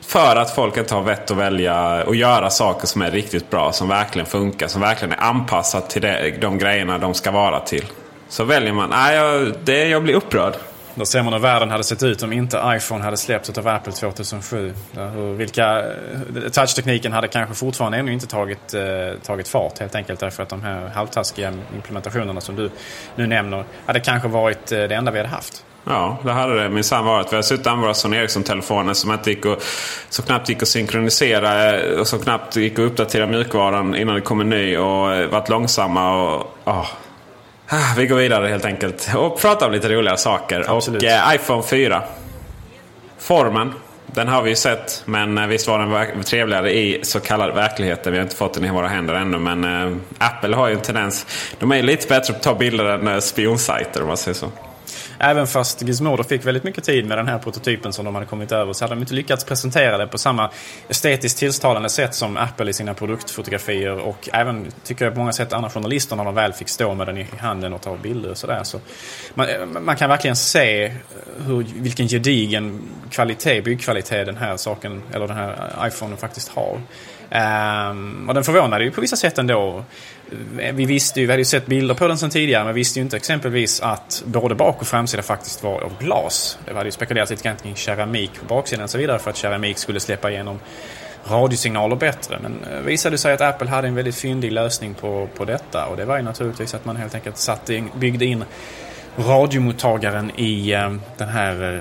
för 0.06 0.36
att 0.36 0.54
folk 0.54 0.76
inte 0.76 0.94
har 0.94 1.02
vett 1.02 1.30
att 1.30 1.36
välja 1.36 2.04
och 2.04 2.14
göra 2.14 2.50
saker 2.50 2.86
som 2.86 3.02
är 3.02 3.10
riktigt 3.10 3.50
bra. 3.50 3.72
Som 3.72 3.88
verkligen 3.88 4.26
funkar. 4.26 4.68
Som 4.68 4.80
verkligen 4.80 5.12
är 5.12 5.22
anpassat 5.22 5.90
till 5.90 6.02
det, 6.02 6.34
de 6.40 6.58
grejerna 6.58 6.98
de 6.98 7.14
ska 7.14 7.30
vara 7.30 7.60
till. 7.60 7.84
Så 8.28 8.44
väljer 8.44 8.72
man. 8.72 8.90
Nej, 8.90 9.16
jag, 9.16 9.52
det, 9.64 9.88
jag 9.88 10.02
blir 10.02 10.14
upprörd. 10.14 10.54
Då 10.98 11.06
ser 11.06 11.22
man 11.22 11.32
hur 11.32 11.40
världen 11.40 11.70
hade 11.70 11.84
sett 11.84 12.02
ut 12.02 12.22
om 12.22 12.32
inte 12.32 12.62
iPhone 12.66 13.04
hade 13.04 13.16
släppts 13.16 13.58
av 13.58 13.68
Apple 13.68 13.92
2007. 13.92 14.74
Hur, 15.14 15.34
vilka, 15.34 15.78
eh, 15.78 16.50
touchtekniken 16.52 17.12
hade 17.12 17.28
kanske 17.28 17.54
fortfarande 17.54 17.98
ännu 17.98 18.12
inte 18.12 18.26
tagit, 18.26 18.74
eh, 18.74 18.82
tagit 19.22 19.48
fart 19.48 19.78
helt 19.78 19.94
enkelt 19.94 20.20
därför 20.20 20.42
att 20.42 20.48
de 20.48 20.62
här 20.62 20.88
halvtaskiga 20.94 21.52
implementationerna 21.74 22.40
som 22.40 22.56
du 22.56 22.70
nu 23.16 23.26
nämner 23.26 23.64
hade 23.86 24.00
kanske 24.00 24.28
varit 24.28 24.72
eh, 24.72 24.82
det 24.82 24.94
enda 24.94 25.10
vi 25.10 25.18
hade 25.18 25.28
haft. 25.28 25.64
Ja, 25.84 26.18
det 26.24 26.32
hade 26.32 26.62
det 26.62 26.68
minsann 26.68 27.04
varit. 27.04 27.32
Vi 27.32 27.36
har 27.36 27.42
suttit 27.42 27.66
och 27.66 27.72
använt 27.72 27.96
Sony 27.96 28.16
Ericsson-telefoner 28.16 28.94
som 28.94 29.12
inte 29.12 29.30
gick 29.30 29.44
och, 29.44 29.62
så 30.08 30.22
knappt 30.22 30.48
gick 30.48 30.62
att 30.62 30.68
synkronisera 30.68 31.80
eh, 31.80 32.00
och 32.00 32.06
så 32.06 32.18
knappt 32.18 32.56
gick 32.56 32.72
att 32.72 32.78
uppdatera 32.78 33.26
mjukvaran 33.26 33.96
innan 33.96 34.14
det 34.14 34.20
kom 34.20 34.40
en 34.40 34.48
ny 34.48 34.76
och 34.76 35.12
eh, 35.12 35.28
varit 35.28 35.48
långsamma. 35.48 36.22
Och, 36.24 36.58
oh, 36.64 36.86
vi 37.96 38.06
går 38.06 38.16
vidare 38.16 38.48
helt 38.48 38.64
enkelt 38.64 39.10
och 39.16 39.40
pratar 39.40 39.66
om 39.66 39.72
lite 39.72 39.88
roliga 39.88 40.16
saker. 40.16 40.64
Absolut. 40.68 41.02
Och 41.02 41.08
eh, 41.08 41.34
iPhone 41.34 41.62
4. 41.62 42.02
Formen. 43.18 43.72
Den 44.06 44.28
har 44.28 44.42
vi 44.42 44.50
ju 44.50 44.56
sett. 44.56 45.02
Men 45.04 45.38
eh, 45.38 45.46
visst 45.46 45.68
var 45.68 45.78
den 45.78 46.22
trevligare 46.22 46.72
i 46.72 47.00
så 47.02 47.20
kallad 47.20 47.54
verkligheten. 47.54 48.12
Vi 48.12 48.18
har 48.18 48.22
inte 48.22 48.36
fått 48.36 48.54
den 48.54 48.64
i 48.64 48.70
våra 48.70 48.88
händer 48.88 49.14
ännu. 49.14 49.38
Men 49.38 49.64
eh, 49.64 49.96
Apple 50.18 50.56
har 50.56 50.68
ju 50.68 50.74
en 50.74 50.80
tendens. 50.80 51.26
De 51.58 51.72
är 51.72 51.82
lite 51.82 52.08
bättre 52.08 52.32
på 52.32 52.36
att 52.36 52.42
ta 52.42 52.54
bilder 52.54 52.84
än 52.84 53.08
eh, 53.08 53.18
spionsajter 53.18 54.02
om 54.02 54.08
man 54.08 54.16
säger 54.16 54.34
så. 54.34 54.50
Även 55.18 55.46
fast 55.46 55.82
Gizmodo 55.82 56.24
fick 56.24 56.46
väldigt 56.46 56.64
mycket 56.64 56.84
tid 56.84 57.06
med 57.06 57.18
den 57.18 57.28
här 57.28 57.38
prototypen 57.38 57.92
som 57.92 58.04
de 58.04 58.14
hade 58.14 58.26
kommit 58.26 58.52
över 58.52 58.72
så 58.72 58.84
hade 58.84 58.94
de 58.94 59.00
inte 59.00 59.14
lyckats 59.14 59.44
presentera 59.44 59.98
det 59.98 60.06
på 60.06 60.18
samma 60.18 60.50
estetiskt 60.88 61.38
tilltalande 61.38 61.88
sätt 61.88 62.14
som 62.14 62.36
Apple 62.36 62.70
i 62.70 62.72
sina 62.72 62.94
produktfotografier 62.94 63.98
och 63.98 64.28
även, 64.32 64.66
tycker 64.84 65.04
jag 65.04 65.14
på 65.14 65.20
många 65.20 65.32
sätt, 65.32 65.52
andra 65.52 65.70
journalister 65.70 66.16
när 66.16 66.24
de 66.24 66.34
väl 66.34 66.52
fick 66.52 66.68
stå 66.68 66.94
med 66.94 67.06
den 67.06 67.18
i 67.18 67.26
handen 67.38 67.72
och 67.72 67.80
ta 67.80 67.96
bilder 67.96 68.30
och 68.30 68.38
sådär. 68.38 68.64
Så 68.64 68.80
man, 69.34 69.48
eh, 69.48 69.66
man, 69.66 69.96
kan 69.96 70.08
verkligen 70.08 70.36
se 70.36 70.84
eh, 70.84 70.92
hur, 71.46 71.66
vilken 71.74 72.08
gedigen 72.08 72.82
kvalitet, 73.10 73.62
byggkvalitet 73.62 74.26
den 74.26 74.36
här 74.36 74.56
saken, 74.56 75.02
eller 75.12 75.26
den 75.26 75.36
här 75.36 75.86
iPhonen 75.86 76.16
faktiskt 76.16 76.48
har. 76.48 76.80
Um, 77.30 78.28
och 78.28 78.34
den 78.34 78.44
förvånade 78.44 78.84
ju 78.84 78.90
på 78.90 79.00
vissa 79.00 79.16
sätt 79.16 79.38
ändå. 79.38 79.84
Vi 80.72 80.84
visste 80.84 81.20
ju, 81.20 81.26
vi 81.26 81.32
hade 81.32 81.40
ju 81.40 81.44
sett 81.44 81.66
bilder 81.66 81.94
på 81.94 82.08
den 82.08 82.18
sedan 82.18 82.30
tidigare, 82.30 82.64
men 82.64 82.74
visste 82.74 82.98
ju 82.98 83.04
inte 83.04 83.16
exempelvis 83.16 83.80
att 83.80 84.22
både 84.26 84.54
bak 84.54 84.80
och 84.80 84.86
framsida 84.86 85.22
faktiskt 85.22 85.62
var 85.62 85.80
av 85.80 85.92
glas. 86.00 86.58
Det 86.64 86.74
hade 86.74 86.84
ju 86.84 86.92
spekulerats 86.92 87.30
lite 87.30 87.42
grann 87.42 87.56
kring 87.56 87.74
keramik 87.74 88.30
på 88.40 88.54
baksidan 88.54 88.84
och 88.84 88.90
så 88.90 88.98
vidare 88.98 89.18
för 89.18 89.30
att 89.30 89.36
keramik 89.36 89.78
skulle 89.78 90.00
släppa 90.00 90.30
igenom 90.30 90.58
radiosignaler 91.24 91.96
bättre. 91.96 92.38
Men 92.42 92.52
eh, 92.52 92.76
det 92.76 92.86
visade 92.86 93.18
sig 93.18 93.32
att 93.32 93.40
Apple 93.40 93.68
hade 93.68 93.88
en 93.88 93.94
väldigt 93.94 94.16
fyndig 94.16 94.52
lösning 94.52 94.94
på, 94.94 95.28
på 95.36 95.44
detta 95.44 95.86
och 95.86 95.96
det 95.96 96.04
var 96.04 96.16
ju 96.16 96.22
naturligtvis 96.22 96.74
att 96.74 96.84
man 96.84 96.96
helt 96.96 97.14
enkelt 97.14 97.36
satte 97.36 97.74
in, 97.74 97.90
byggde 97.94 98.24
in 98.24 98.44
radiomottagaren 99.18 100.30
i 100.36 100.72
eh, 100.72 100.92
den 101.16 101.28
här 101.28 101.74
eh, 101.74 101.80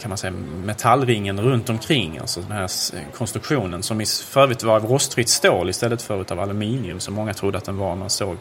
kan 0.00 0.08
man 0.08 0.18
säga, 0.18 0.32
metallringen 0.64 1.40
runt 1.40 1.70
omkring. 1.70 2.18
Alltså 2.18 2.40
den 2.40 2.52
här 2.52 2.62
eh, 2.94 3.00
konstruktionen 3.14 3.82
som 3.82 4.04
för 4.24 4.42
övrigt 4.42 4.62
var 4.62 4.76
av 4.76 4.84
rostfritt 4.84 5.28
stål 5.28 5.70
istället 5.70 6.02
för 6.02 6.32
av 6.32 6.40
aluminium 6.40 7.00
som 7.00 7.14
många 7.14 7.34
trodde 7.34 7.58
att 7.58 7.64
den 7.64 7.76
var 7.76 7.88
när 7.88 7.96
man 7.96 8.10
såg 8.10 8.36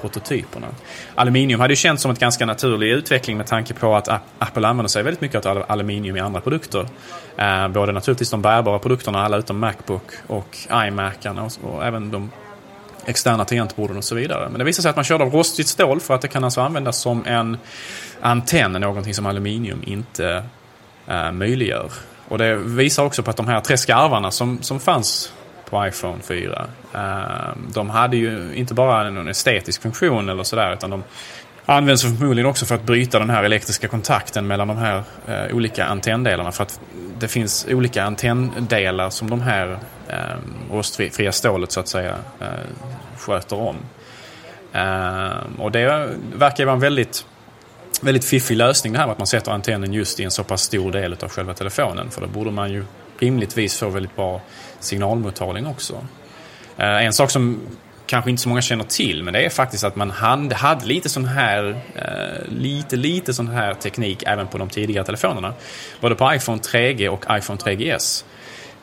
prototyperna. 0.00 0.66
Aluminium 1.14 1.60
hade 1.60 1.72
ju 1.72 1.76
känts 1.76 2.02
som 2.02 2.10
en 2.10 2.16
ganska 2.16 2.46
naturlig 2.46 2.90
utveckling 2.90 3.36
med 3.36 3.46
tanke 3.46 3.74
på 3.74 3.94
att 3.94 4.08
Apple 4.38 4.68
använder 4.68 4.88
sig 4.88 5.02
väldigt 5.02 5.20
mycket 5.20 5.46
av 5.46 5.64
aluminium 5.68 6.16
i 6.16 6.20
andra 6.20 6.40
produkter. 6.40 6.88
både 7.68 7.92
naturligtvis 7.92 8.30
de 8.30 8.42
bärbara 8.42 8.78
produkterna, 8.78 9.24
alla 9.24 9.36
utom 9.36 9.58
Macbook 9.58 10.12
och 10.26 10.56
iMacarna 10.86 11.48
och 11.62 11.84
även 11.84 12.10
de 12.10 12.30
externa 13.06 13.44
tangentborden 13.44 13.96
och 13.96 14.04
så 14.04 14.14
vidare. 14.14 14.48
Men 14.48 14.58
det 14.58 14.64
visar 14.64 14.82
sig 14.82 14.90
att 14.90 14.96
man 14.96 15.04
körde 15.04 15.24
av 15.24 15.32
rostigt 15.32 15.68
stål 15.68 16.00
för 16.00 16.14
att 16.14 16.20
det 16.20 16.28
kan 16.28 16.44
alltså 16.44 16.60
användas 16.60 16.98
som 16.98 17.26
en 17.26 17.56
antenn, 18.20 18.72
någonting 18.72 19.14
som 19.14 19.26
aluminium 19.26 19.82
inte 19.86 20.42
eh, 21.06 21.32
möjliggör. 21.32 21.90
Och 22.28 22.38
det 22.38 22.56
visar 22.56 23.04
också 23.04 23.22
på 23.22 23.30
att 23.30 23.36
de 23.36 23.48
här 23.48 23.60
tre 23.60 23.76
skarvarna 23.76 24.30
som, 24.30 24.62
som 24.62 24.80
fanns 24.80 25.32
på 25.70 25.86
iPhone 25.86 26.22
4, 26.22 26.66
eh, 26.94 27.00
de 27.72 27.90
hade 27.90 28.16
ju 28.16 28.54
inte 28.54 28.74
bara 28.74 29.06
en 29.06 29.28
estetisk 29.28 29.82
funktion 29.82 30.28
eller 30.28 30.42
sådär 30.42 30.72
utan 30.72 30.90
de 30.90 31.04
används 31.66 32.02
förmodligen 32.02 32.50
också 32.50 32.66
för 32.66 32.74
att 32.74 32.82
bryta 32.82 33.18
den 33.18 33.30
här 33.30 33.44
elektriska 33.44 33.88
kontakten 33.88 34.46
mellan 34.46 34.68
de 34.68 34.76
här 34.76 35.02
eh, 35.26 35.56
olika 35.56 35.84
antenndelarna. 35.84 36.52
För 36.52 36.62
att 36.62 36.80
det 37.18 37.28
finns 37.28 37.66
olika 37.70 38.04
antenndelar 38.04 39.10
som 39.10 39.30
de 39.30 39.40
här 39.40 39.78
eh, 40.08 40.16
rostfria 40.72 41.32
stålet 41.32 41.72
så 41.72 41.80
att 41.80 41.88
säga 41.88 42.14
eh, 42.40 42.46
sköter 43.16 43.56
om. 43.56 43.76
Eh, 44.72 45.36
och 45.58 45.72
det 45.72 46.08
verkar 46.34 46.64
vara 46.64 46.74
en 46.74 46.80
väldigt, 46.80 47.26
väldigt 48.02 48.24
fiffig 48.24 48.56
lösning 48.56 48.92
det 48.92 48.98
här 48.98 49.06
med 49.06 49.12
att 49.12 49.18
man 49.18 49.26
sätter 49.26 49.52
antennen 49.52 49.92
just 49.92 50.20
i 50.20 50.24
en 50.24 50.30
så 50.30 50.44
pass 50.44 50.62
stor 50.62 50.92
del 50.92 51.12
av 51.12 51.28
själva 51.28 51.54
telefonen. 51.54 52.10
För 52.10 52.20
då 52.20 52.26
borde 52.26 52.50
man 52.50 52.72
ju 52.72 52.84
rimligtvis 53.18 53.78
få 53.78 53.88
väldigt 53.88 54.16
bra 54.16 54.40
signalmottagning 54.80 55.66
också. 55.66 56.06
Eh, 56.76 57.04
en 57.06 57.12
sak 57.12 57.30
som 57.30 57.60
kanske 58.06 58.30
inte 58.30 58.42
så 58.42 58.48
många 58.48 58.62
känner 58.62 58.84
till, 58.84 59.22
men 59.22 59.34
det 59.34 59.44
är 59.44 59.50
faktiskt 59.50 59.84
att 59.84 59.96
man 59.96 60.10
hade 60.10 60.86
lite 60.86 61.08
sån 61.08 61.24
här, 61.24 61.80
eh, 61.94 62.52
lite, 62.52 62.96
lite 62.96 63.34
sån 63.34 63.48
här 63.48 63.74
teknik 63.74 64.22
även 64.26 64.46
på 64.46 64.58
de 64.58 64.68
tidigare 64.68 65.04
telefonerna. 65.04 65.54
Både 66.00 66.14
på 66.14 66.34
iPhone 66.34 66.58
3G 66.58 67.08
och 67.08 67.24
iPhone 67.30 67.58
3GS 67.58 68.24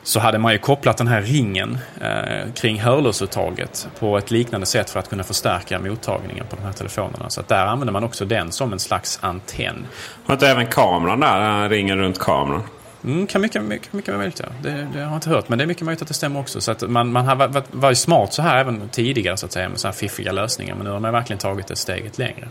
så 0.02 0.20
hade 0.20 0.38
man 0.38 0.52
ju 0.52 0.58
kopplat 0.58 0.96
den 0.96 1.06
här 1.06 1.22
ringen 1.22 1.78
eh, 2.00 2.52
kring 2.54 2.80
hörlursuttaget 2.80 3.88
på 3.98 4.18
ett 4.18 4.30
liknande 4.30 4.66
sätt 4.66 4.90
för 4.90 5.00
att 5.00 5.08
kunna 5.08 5.22
förstärka 5.22 5.78
mottagningen 5.78 6.46
på 6.50 6.56
de 6.56 6.62
här 6.62 6.72
telefonerna. 6.72 7.30
Så 7.30 7.40
att 7.40 7.48
där 7.48 7.66
använder 7.66 7.92
man 7.92 8.04
också 8.04 8.24
den 8.24 8.52
som 8.52 8.72
en 8.72 8.78
slags 8.78 9.18
antenn. 9.22 9.86
Har 10.24 10.34
inte 10.34 10.48
även 10.48 10.66
kameran 10.66 11.20
där, 11.20 11.68
ringen 11.68 11.98
runt 11.98 12.18
kameran? 12.18 12.62
Mm, 13.04 13.26
kan 13.26 13.40
mycket, 13.40 13.62
mycket, 13.62 13.92
mycket 13.92 14.16
möjligt 14.16 14.40
ja. 14.40 14.48
Det, 14.62 14.70
det, 14.92 14.98
har 14.98 15.06
jag 15.06 15.14
inte 15.14 15.30
hört, 15.30 15.48
men 15.48 15.58
det 15.58 15.64
är 15.64 15.66
mycket 15.66 15.84
möjligt 15.84 16.02
att 16.02 16.08
det 16.08 16.14
stämmer 16.14 16.40
också. 16.40 16.60
Så 16.60 16.70
att 16.70 16.90
man, 16.90 17.12
man 17.12 17.26
har 17.26 17.36
varit, 17.36 17.64
varit 17.70 17.98
smart 17.98 18.32
så 18.32 18.42
här 18.42 18.60
även 18.60 18.88
tidigare 18.88 19.36
så 19.36 19.46
att 19.46 19.52
säga 19.52 19.68
med 19.68 19.80
så 19.80 19.88
här 19.88 19.92
fiffiga 19.92 20.32
lösningar. 20.32 20.74
Men 20.74 20.84
nu 20.84 20.90
har 20.90 21.00
man 21.00 21.12
verkligen 21.12 21.38
tagit 21.38 21.66
det 21.66 21.76
steget 21.76 22.18
längre. 22.18 22.48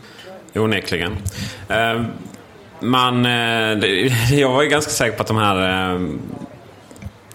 Onekligen. 0.55 1.11
Uh, 1.71 2.05
man, 2.83 3.25
eh, 3.25 4.31
jag 4.39 4.49
var 4.49 4.63
ju 4.63 4.69
ganska 4.69 4.91
säker 4.91 5.17
på 5.17 5.21
att 5.21 5.27
de 5.27 5.37
här, 5.37 5.93
eh, 5.95 6.01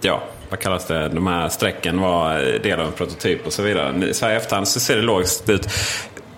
ja, 0.01 0.23
vad 0.51 0.61
kallas 0.61 0.87
det, 0.87 1.09
de 1.09 1.27
här 1.27 1.49
strecken 1.49 2.01
var 2.01 2.33
eh, 2.33 2.61
del 2.61 2.81
av 2.81 2.87
en 2.87 2.93
prototyp 2.93 3.47
och 3.47 3.53
så 3.53 3.63
vidare. 3.63 4.15
Så 4.15 4.27
här 4.27 4.33
i 4.33 4.37
efterhand 4.37 4.69
så 4.69 4.81
ser 4.81 4.97
det 4.97 5.03
logiskt 5.03 5.49
ut. 5.49 5.69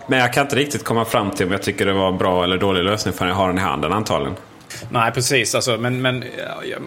Men 0.06 0.18
jag 0.18 0.32
kan 0.32 0.42
inte 0.42 0.56
riktigt 0.56 0.84
komma 0.84 1.04
fram 1.04 1.30
till 1.30 1.46
om 1.46 1.52
jag 1.52 1.62
tycker 1.62 1.86
det 1.86 1.92
var 1.92 2.08
en 2.08 2.18
bra 2.18 2.44
eller 2.44 2.58
dålig 2.58 2.84
lösning 2.84 3.14
förrän 3.14 3.28
jag 3.28 3.36
har 3.36 3.48
den 3.48 3.58
i 3.58 3.60
handen 3.60 3.92
antagligen. 3.92 4.36
Nej, 4.90 5.12
precis. 5.12 5.54
Alltså, 5.54 5.76
men 5.76 6.02
men 6.02 6.24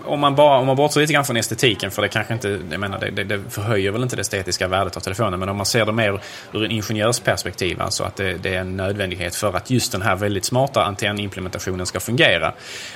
om, 0.06 0.20
man 0.20 0.36
bara, 0.36 0.58
om 0.58 0.68
man 0.68 0.76
bortser 0.76 1.02
lite 1.02 1.14
grann 1.14 1.26
från 1.26 1.38
estetiken, 1.38 1.92
för 1.92 2.02
det 2.02 2.08
kanske 2.08 2.34
inte, 2.34 2.60
jag 2.72 2.80
menar, 2.80 3.00
det, 3.00 3.12
det, 3.12 3.24
det 3.24 3.42
förhöjer 3.50 3.92
väl 3.92 4.04
inte 4.04 4.16
det 4.16 4.22
estetiska 4.22 4.68
värdet 4.68 4.98
av 4.98 5.02
telefonen, 5.02 5.40
men 5.40 5.50
om 5.50 5.58
man 5.58 5.66
ser 5.66 5.86
det 5.86 5.92
mer 5.92 6.22
ur 6.54 6.66
en 6.66 6.72
ingenjörsperspektiv, 6.72 7.82
alltså 7.82 8.04
att 8.04 8.16
det, 8.16 8.34
det 8.34 8.56
är 8.56 8.60
en 8.60 8.78
nödvändighet 8.78 9.36
för 9.36 9.54
att 9.54 9.70
just 9.70 9.92
den 9.92 10.02
här 10.02 10.16
väldigt 10.16 10.46
smarta 10.46 10.84
antennimplementationen 10.84 11.86
ska 11.86 12.00
fungera, 12.00 12.54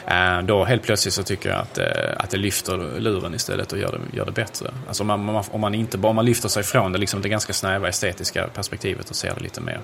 eh, 0.08 0.41
då 0.41 0.63
helt 0.63 0.84
plötsligt 0.84 1.13
så 1.13 1.24
tycker 1.24 1.50
jag 1.50 1.60
att, 1.60 1.77
eh, 1.77 1.86
att 2.17 2.29
det 2.29 2.38
lyfter 2.38 3.00
luren 3.00 3.34
istället 3.34 3.72
och 3.72 3.79
gör 3.79 3.91
det, 3.91 4.17
gör 4.17 4.25
det 4.25 4.32
bättre. 4.32 4.72
Alltså 4.88 5.03
om 5.03 5.08
man, 5.08 5.44
om 5.51 5.62
man 5.62 5.75
inte 5.75 5.98
om 5.98 6.15
man 6.15 6.25
lyfter 6.25 6.50
sig 6.50 6.63
från 6.63 6.91
det, 6.91 6.98
liksom 6.98 7.22
det 7.22 7.29
ganska 7.29 7.53
snäva 7.53 7.89
estetiska 7.89 8.48
perspektivet 8.48 9.10
och 9.10 9.15
ser 9.15 9.34
det 9.36 9.44
lite 9.44 9.62
mer 9.62 9.79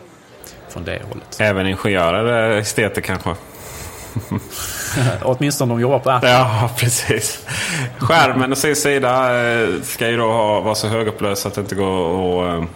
från 0.69 0.83
det 0.83 1.01
hållet. 1.10 1.38
Även 1.39 1.67
ingenjörer 1.67 2.50
eh, 2.50 2.55
är 2.55 2.62
esteter 2.62 3.01
kanske? 3.01 3.36
Åtminstone 5.22 5.74
om 5.74 5.79
de 5.79 5.82
jobbar 5.82 6.00
på 6.00 6.12
Apple. 6.12 6.29
Ja, 6.29 6.70
precis. 6.77 7.46
Skärmen 8.00 8.51
å 8.51 8.55
sin 8.55 8.75
sida 8.75 9.41
eh, 9.41 9.70
ska 9.84 10.10
ju 10.10 10.17
då 10.17 10.32
ha, 10.32 10.62
vara 10.62 10.75
så 10.75 10.88
högupplöst 10.88 11.46
att 11.46 11.53
det 11.53 11.62
inte 11.62 11.75
går 11.75 12.48
att 12.48 12.62
eh, 12.62 12.70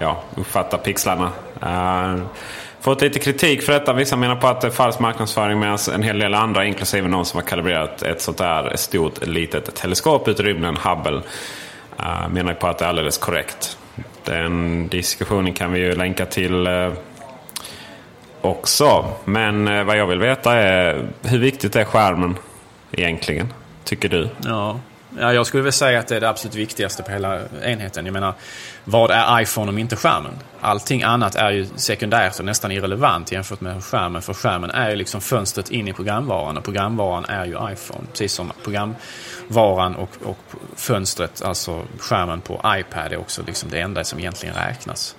ja, 0.00 0.22
uppfatta 0.36 0.78
pixlarna. 0.78 1.32
Uh, 1.62 2.22
fått 2.80 3.02
lite 3.02 3.18
kritik 3.18 3.62
för 3.62 3.72
detta. 3.72 3.92
Vissa 3.92 4.16
menar 4.16 4.36
på 4.36 4.46
att 4.46 4.60
det 4.60 4.66
är 4.66 4.70
falsk 4.70 4.98
marknadsföring 4.98 5.58
medan 5.58 5.78
en 5.94 6.02
hel 6.02 6.18
del 6.18 6.34
andra, 6.34 6.64
inklusive 6.64 7.08
någon 7.08 7.26
som 7.26 7.40
har 7.40 7.46
kalibrerat 7.46 8.02
ett 8.02 8.20
sånt 8.20 8.38
där 8.38 8.76
stort 8.76 9.26
litet 9.26 9.74
teleskop 9.74 10.28
ut 10.28 10.40
i 10.40 10.42
rymden, 10.42 10.76
Hubble, 10.76 11.22
uh, 12.00 12.28
menar 12.30 12.54
på 12.54 12.66
att 12.66 12.78
det 12.78 12.84
är 12.84 12.88
alldeles 12.88 13.18
korrekt. 13.18 13.78
Den 14.24 14.88
diskussionen 14.88 15.52
kan 15.52 15.72
vi 15.72 15.80
ju 15.80 15.94
länka 15.94 16.26
till 16.26 16.66
uh, 16.66 16.92
också. 18.40 19.04
Men 19.24 19.68
eh, 19.68 19.84
vad 19.84 19.96
jag 19.96 20.06
vill 20.06 20.18
veta 20.18 20.54
är 20.54 21.08
hur 21.22 21.38
viktigt 21.38 21.76
är 21.76 21.84
skärmen 21.84 22.38
egentligen? 22.92 23.52
Tycker 23.84 24.08
du? 24.08 24.28
Ja. 24.44 24.80
Ja, 25.18 25.32
jag 25.32 25.46
skulle 25.46 25.62
väl 25.62 25.72
säga 25.72 25.98
att 25.98 26.08
det 26.08 26.16
är 26.16 26.20
det 26.20 26.28
absolut 26.28 26.54
viktigaste 26.54 27.02
på 27.02 27.12
hela 27.12 27.40
enheten. 27.62 28.06
Jag 28.06 28.12
menar, 28.12 28.34
vad 28.84 29.10
är 29.10 29.40
iPhone 29.42 29.68
om 29.68 29.78
inte 29.78 29.96
skärmen? 29.96 30.32
Allting 30.60 31.02
annat 31.02 31.34
är 31.34 31.50
ju 31.50 31.66
sekundärt 31.76 32.38
och 32.38 32.44
nästan 32.44 32.72
irrelevant 32.72 33.32
jämfört 33.32 33.60
med 33.60 33.84
skärmen. 33.84 34.22
För 34.22 34.34
skärmen 34.34 34.70
är 34.70 34.90
ju 34.90 34.96
liksom 34.96 35.20
fönstret 35.20 35.70
in 35.70 35.88
i 35.88 35.92
programvaran 35.92 36.58
och 36.58 36.64
programvaran 36.64 37.24
är 37.24 37.44
ju 37.44 37.52
iPhone. 37.52 38.06
Precis 38.10 38.32
som 38.32 38.52
programvaran 38.64 39.94
och, 39.94 40.10
och 40.24 40.38
fönstret, 40.76 41.42
alltså 41.42 41.82
skärmen 41.98 42.40
på 42.40 42.60
iPad 42.66 43.12
är 43.12 43.16
också 43.16 43.42
liksom 43.46 43.70
det 43.70 43.80
enda 43.80 44.04
som 44.04 44.18
egentligen 44.18 44.54
räknas. 44.54 45.16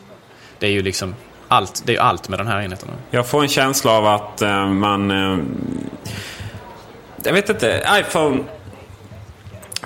Det 0.59 0.67
är 0.67 0.71
ju 0.71 0.81
liksom 0.81 1.15
allt, 1.51 1.83
det 1.85 1.95
är 1.95 1.99
allt 1.99 2.29
med 2.29 2.39
den 2.39 2.47
här 2.47 2.61
enheten. 2.61 2.89
Jag 3.09 3.27
får 3.27 3.41
en 3.41 3.47
känsla 3.47 3.91
av 3.91 4.05
att 4.05 4.41
eh, 4.41 4.67
man... 4.67 5.11
Eh, 5.11 5.39
jag 7.23 7.33
vet 7.33 7.49
inte. 7.49 7.83
iPhone... 7.99 8.43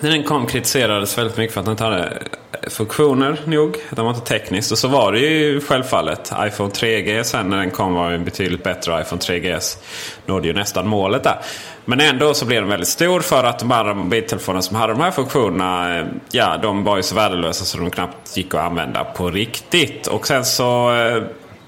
När 0.02 0.10
den 0.10 0.24
kom 0.24 0.46
kritiserades 0.46 1.18
väldigt 1.18 1.38
mycket 1.38 1.54
för 1.54 1.60
att 1.60 1.66
den 1.66 1.72
inte 1.72 1.84
hade 1.84 2.04
eh, 2.04 2.70
funktioner 2.70 3.40
nog. 3.46 3.78
Den 3.90 4.06
var 4.06 4.14
inte 4.14 4.26
tekniskt. 4.26 4.72
Och 4.72 4.78
så 4.78 4.88
var 4.88 5.12
det 5.12 5.20
ju 5.20 5.62
självfallet. 5.62 6.32
iPhone 6.40 6.70
3G 6.70 7.24
sen 7.24 7.50
när 7.50 7.58
den 7.58 7.72
kom 7.72 7.94
var 7.94 8.12
ju 8.12 8.18
betydligt 8.18 8.64
bättre. 8.64 9.02
iPhone 9.02 9.22
3GS 9.22 9.78
nådde 10.26 10.48
ju 10.48 10.54
nästan 10.54 10.88
målet 10.88 11.24
där. 11.24 11.38
Men 11.86 12.00
ändå 12.00 12.34
så 12.34 12.46
blev 12.46 12.62
den 12.62 12.70
väldigt 12.70 12.90
stor 12.90 13.20
för 13.20 13.44
att 13.44 13.60
de 13.60 13.72
andra 13.72 13.94
mobiltelefonerna 13.94 14.62
som 14.62 14.76
hade 14.76 14.94
de 14.94 15.02
här 15.02 15.12
funktionerna. 15.12 16.00
Eh, 16.00 16.06
ja, 16.32 16.58
de 16.58 16.84
var 16.84 16.98
ju 16.98 17.04
så 17.04 17.16
värdelösa 17.16 17.66
så 17.66 17.78
de 17.78 17.92
knappt 17.92 18.38
gick 18.38 18.54
att 18.54 18.62
använda 18.62 19.04
på 19.04 19.30
riktigt. 19.30 20.08
Och 20.08 20.28
sen 20.28 20.46
så 20.46 20.96
eh, 20.96 21.24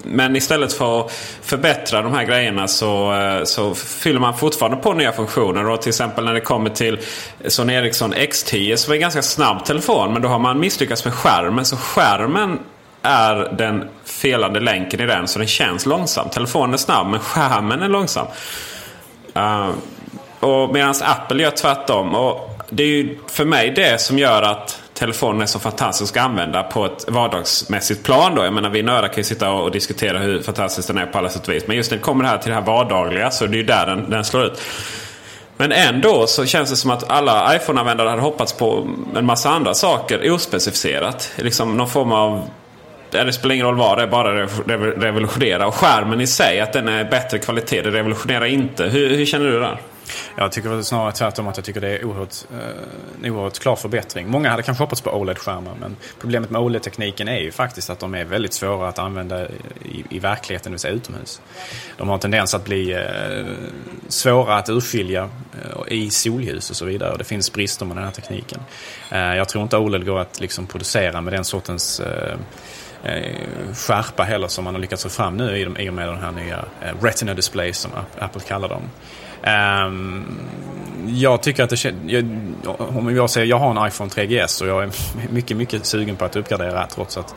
men 0.09 0.35
istället 0.35 0.73
för 0.73 0.99
att 0.99 1.11
förbättra 1.41 2.01
de 2.01 2.13
här 2.13 2.23
grejerna 2.23 2.67
så, 2.67 3.13
eh, 3.13 3.43
så 3.43 3.75
fyller 3.75 4.19
man 4.19 4.37
fortfarande 4.37 4.77
på 4.77 4.93
nya 4.93 5.11
funktioner. 5.11 5.69
Och 5.69 5.81
till 5.81 5.89
exempel 5.89 6.25
när 6.25 6.33
det 6.33 6.41
kommer 6.41 6.69
till 6.69 6.99
Sony 7.47 7.73
Ericsson 7.73 8.13
X10 8.13 8.75
som 8.75 8.91
är 8.91 8.95
en 8.95 9.01
ganska 9.01 9.21
snabb 9.21 9.65
telefon. 9.65 10.13
Men 10.13 10.21
då 10.21 10.27
har 10.27 10.39
man 10.39 10.59
misslyckats 10.59 11.05
med 11.05 11.13
skärmen. 11.13 11.65
Så 11.65 11.77
skärmen 11.77 12.59
är 13.01 13.53
den 13.57 13.89
felande 14.05 14.59
länken 14.59 14.99
i 14.99 15.05
den. 15.05 15.27
Så 15.27 15.39
den 15.39 15.47
känns 15.47 15.85
långsam. 15.85 16.29
Telefonen 16.29 16.73
är 16.73 16.77
snabb 16.77 17.07
men 17.07 17.19
skärmen 17.19 17.81
är 17.81 17.89
långsam. 17.89 18.27
Uh, 19.37 19.69
och 20.39 20.73
Medan 20.73 20.95
Apple 21.01 21.43
gör 21.43 21.51
tvärtom. 21.51 22.15
Och 22.15 22.61
det 22.69 22.83
är 22.83 22.87
ju 22.87 23.17
för 23.27 23.45
mig 23.45 23.71
det 23.71 24.01
som 24.01 24.19
gör 24.19 24.41
att 24.41 24.81
telefonen 24.97 25.41
är 25.41 25.45
så 25.45 25.59
fantastisk 25.59 26.17
att 26.17 26.23
använda 26.23 26.63
på 26.63 26.85
ett 26.85 27.05
vardagsmässigt 27.07 28.03
plan. 28.03 28.35
Då. 28.35 28.43
Jag 28.43 28.53
menar, 28.53 28.69
vi 28.69 28.83
nördar 28.83 29.07
kan 29.07 29.17
ju 29.17 29.23
sitta 29.23 29.51
och 29.51 29.71
diskutera 29.71 30.19
hur 30.19 30.41
fantastisk 30.41 30.87
den 30.87 30.97
är 30.97 31.05
på 31.05 31.17
alla 31.17 31.29
sätt 31.29 31.47
och 31.47 31.53
vis. 31.53 31.67
Men 31.67 31.77
just 31.77 31.91
när 31.91 31.97
det 31.97 32.03
kommer 32.03 32.23
här 32.23 32.37
till 32.37 32.49
det 32.49 32.55
här 32.55 32.61
vardagliga 32.61 33.31
så 33.31 33.45
det 33.45 33.55
är 33.55 33.57
ju 33.57 33.63
där 33.63 33.85
den, 33.85 34.09
den 34.09 34.25
slår 34.25 34.45
ut. 34.45 34.61
Men 35.57 35.71
ändå 35.71 36.27
så 36.27 36.45
känns 36.45 36.69
det 36.69 36.75
som 36.75 36.91
att 36.91 37.09
alla 37.09 37.55
iPhone-användare 37.55 38.09
hade 38.09 38.21
hoppats 38.21 38.53
på 38.53 38.87
en 39.15 39.25
massa 39.25 39.49
andra 39.49 39.73
saker 39.73 40.31
ospecificerat. 40.31 41.31
Liksom 41.35 41.77
någon 41.77 41.89
form 41.89 42.11
av 42.11 42.49
det 43.11 43.33
spelar 43.33 43.55
ingen 43.55 43.65
roll 43.65 43.75
vad 43.75 43.97
det 43.97 44.03
är, 44.03 44.07
bara 44.07 44.45
revolutionera. 45.05 45.67
Och 45.67 45.75
skärmen 45.75 46.21
i 46.21 46.27
sig, 46.27 46.59
att 46.59 46.73
den 46.73 46.87
är 46.87 47.03
bättre 47.03 47.39
kvalitet, 47.39 47.81
det 47.81 47.91
revolutionerar 47.91 48.45
inte. 48.45 48.83
Hur, 48.83 49.17
hur 49.17 49.25
känner 49.25 49.45
du 49.45 49.59
där? 49.59 49.77
Jag 50.35 50.51
tycker 50.51 50.81
snarare 50.81 51.11
tvärtom 51.11 51.47
att 51.47 51.57
jag 51.57 51.65
tycker 51.65 51.81
det 51.81 51.97
är 51.97 52.05
oerhört, 52.05 52.35
eh, 52.51 53.23
en 53.23 53.31
oerhört 53.31 53.59
klar 53.59 53.75
förbättring. 53.75 54.29
Många 54.29 54.49
hade 54.49 54.63
kanske 54.63 54.83
hoppats 54.83 55.01
på 55.01 55.09
OLED-skärmar 55.09 55.75
men 55.79 55.95
problemet 56.19 56.49
med 56.49 56.61
OLED-tekniken 56.61 57.27
är 57.27 57.39
ju 57.39 57.51
faktiskt 57.51 57.89
att 57.89 57.99
de 57.99 58.15
är 58.15 58.25
väldigt 58.25 58.53
svåra 58.53 58.87
att 58.89 58.99
använda 58.99 59.47
i, 59.85 60.05
i 60.09 60.19
verkligheten, 60.19 60.71
det 60.71 60.73
vill 60.73 60.79
säga 60.79 60.93
utomhus. 60.93 61.41
De 61.97 62.07
har 62.07 62.15
en 62.15 62.19
tendens 62.19 62.53
att 62.53 62.65
bli 62.65 62.91
eh, 62.91 63.45
svåra 64.07 64.55
att 64.55 64.69
urskilja 64.69 65.29
eh, 65.53 65.93
i 65.93 66.09
solljus 66.09 66.69
och 66.69 66.75
så 66.75 66.85
vidare. 66.85 67.11
Och 67.11 67.17
det 67.17 67.23
finns 67.23 67.53
brister 67.53 67.85
med 67.85 67.97
den 67.97 68.03
här 68.03 68.11
tekniken. 68.11 68.59
Eh, 69.11 69.19
jag 69.19 69.49
tror 69.49 69.63
inte 69.63 69.77
OLED 69.77 70.05
går 70.05 70.19
att 70.19 70.39
liksom, 70.39 70.67
producera 70.67 71.21
med 71.21 71.33
den 71.33 71.43
sortens 71.43 71.99
eh, 71.99 72.37
eh, 73.03 73.35
skärpa 73.73 74.23
heller 74.23 74.47
som 74.47 74.63
man 74.63 74.73
har 74.73 74.81
lyckats 74.81 75.03
få 75.03 75.09
fram 75.09 75.37
nu 75.37 75.57
i 75.57 75.89
och 75.89 75.93
med 75.93 76.07
de 76.07 76.17
här 76.17 76.31
nya 76.31 76.65
eh, 76.81 77.01
Retina 77.01 77.33
Displays 77.33 77.77
som 77.77 77.91
Apple 78.19 78.41
kallar 78.41 78.69
dem. 78.69 78.81
Um, 79.47 80.25
jag 81.07 81.41
tycker 81.41 81.63
att 81.63 81.69
det 81.69 81.77
känns... 81.77 81.95
Om 82.77 83.15
jag 83.15 83.29
säger 83.29 83.47
jag 83.47 83.59
har 83.59 83.81
en 83.81 83.87
iPhone 83.87 84.09
3GS 84.09 84.61
och 84.61 84.67
jag 84.67 84.83
är 84.83 84.89
mycket, 85.31 85.57
mycket 85.57 85.85
sugen 85.85 86.15
på 86.15 86.25
att 86.25 86.35
uppgradera 86.35 86.87
trots 86.87 87.17
att 87.17 87.35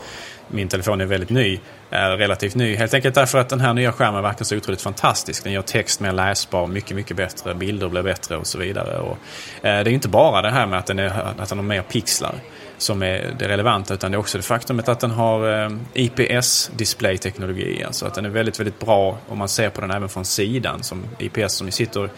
min 0.49 0.69
telefon 0.69 1.01
är 1.01 1.07
väldigt 1.07 1.31
ny. 1.31 1.61
Är 1.91 2.11
relativt 2.11 2.55
ny. 2.55 2.77
Helt 2.77 2.95
enkelt 2.95 3.15
därför 3.15 3.39
att 3.39 3.49
den 3.49 3.61
här 3.61 3.75
nya 3.75 3.93
skärmen 3.93 4.23
verkar 4.23 4.45
så 4.45 4.57
otroligt 4.57 4.83
fantastisk. 4.83 5.45
Den 5.45 5.53
gör 5.53 5.63
text 5.63 6.01
mer 6.01 6.13
läsbar, 6.13 6.67
mycket, 6.67 6.97
mycket 6.97 7.17
bättre. 7.17 7.55
Bilder 7.55 7.89
blir 7.89 8.03
bättre 8.03 8.37
och 8.37 8.47
så 8.47 8.59
vidare. 8.59 8.99
Och, 8.99 9.19
eh, 9.67 9.85
det 9.85 9.91
är 9.91 9.93
inte 9.93 10.09
bara 10.09 10.43
det 10.43 10.51
här 10.51 10.67
med 10.67 10.79
att 10.79 10.87
den, 10.87 10.99
är, 10.99 11.35
att 11.39 11.49
den 11.49 11.59
har 11.59 11.65
mer 11.65 11.83
pixlar 11.83 12.35
som 12.81 13.03
är 13.03 13.35
det 13.39 13.49
relevanta 13.49 13.95
utan 13.95 14.11
det 14.11 14.17
är 14.17 14.19
också 14.19 14.39
det 14.39 14.45
faktumet 14.45 14.89
att 14.89 15.01
den 15.01 15.11
har 15.11 15.65
eh, 15.65 15.71
IPS-displayteknologi. 15.95 17.85
Alltså 17.85 18.07
att 18.07 18.15
den 18.15 18.25
är 18.25 18.29
väldigt, 18.29 18.61
väldigt 18.61 18.79
bra 18.79 19.19
om 19.29 19.39
man 19.39 19.49
ser 19.49 19.71
på 19.71 19.81
den 19.81 19.91
även 19.91 20.09
från 20.09 20.25
sidan. 20.25 20.83
Som 20.83 21.05
IPS 21.19 21.55
som 21.55 21.71
sitter 21.71 22.11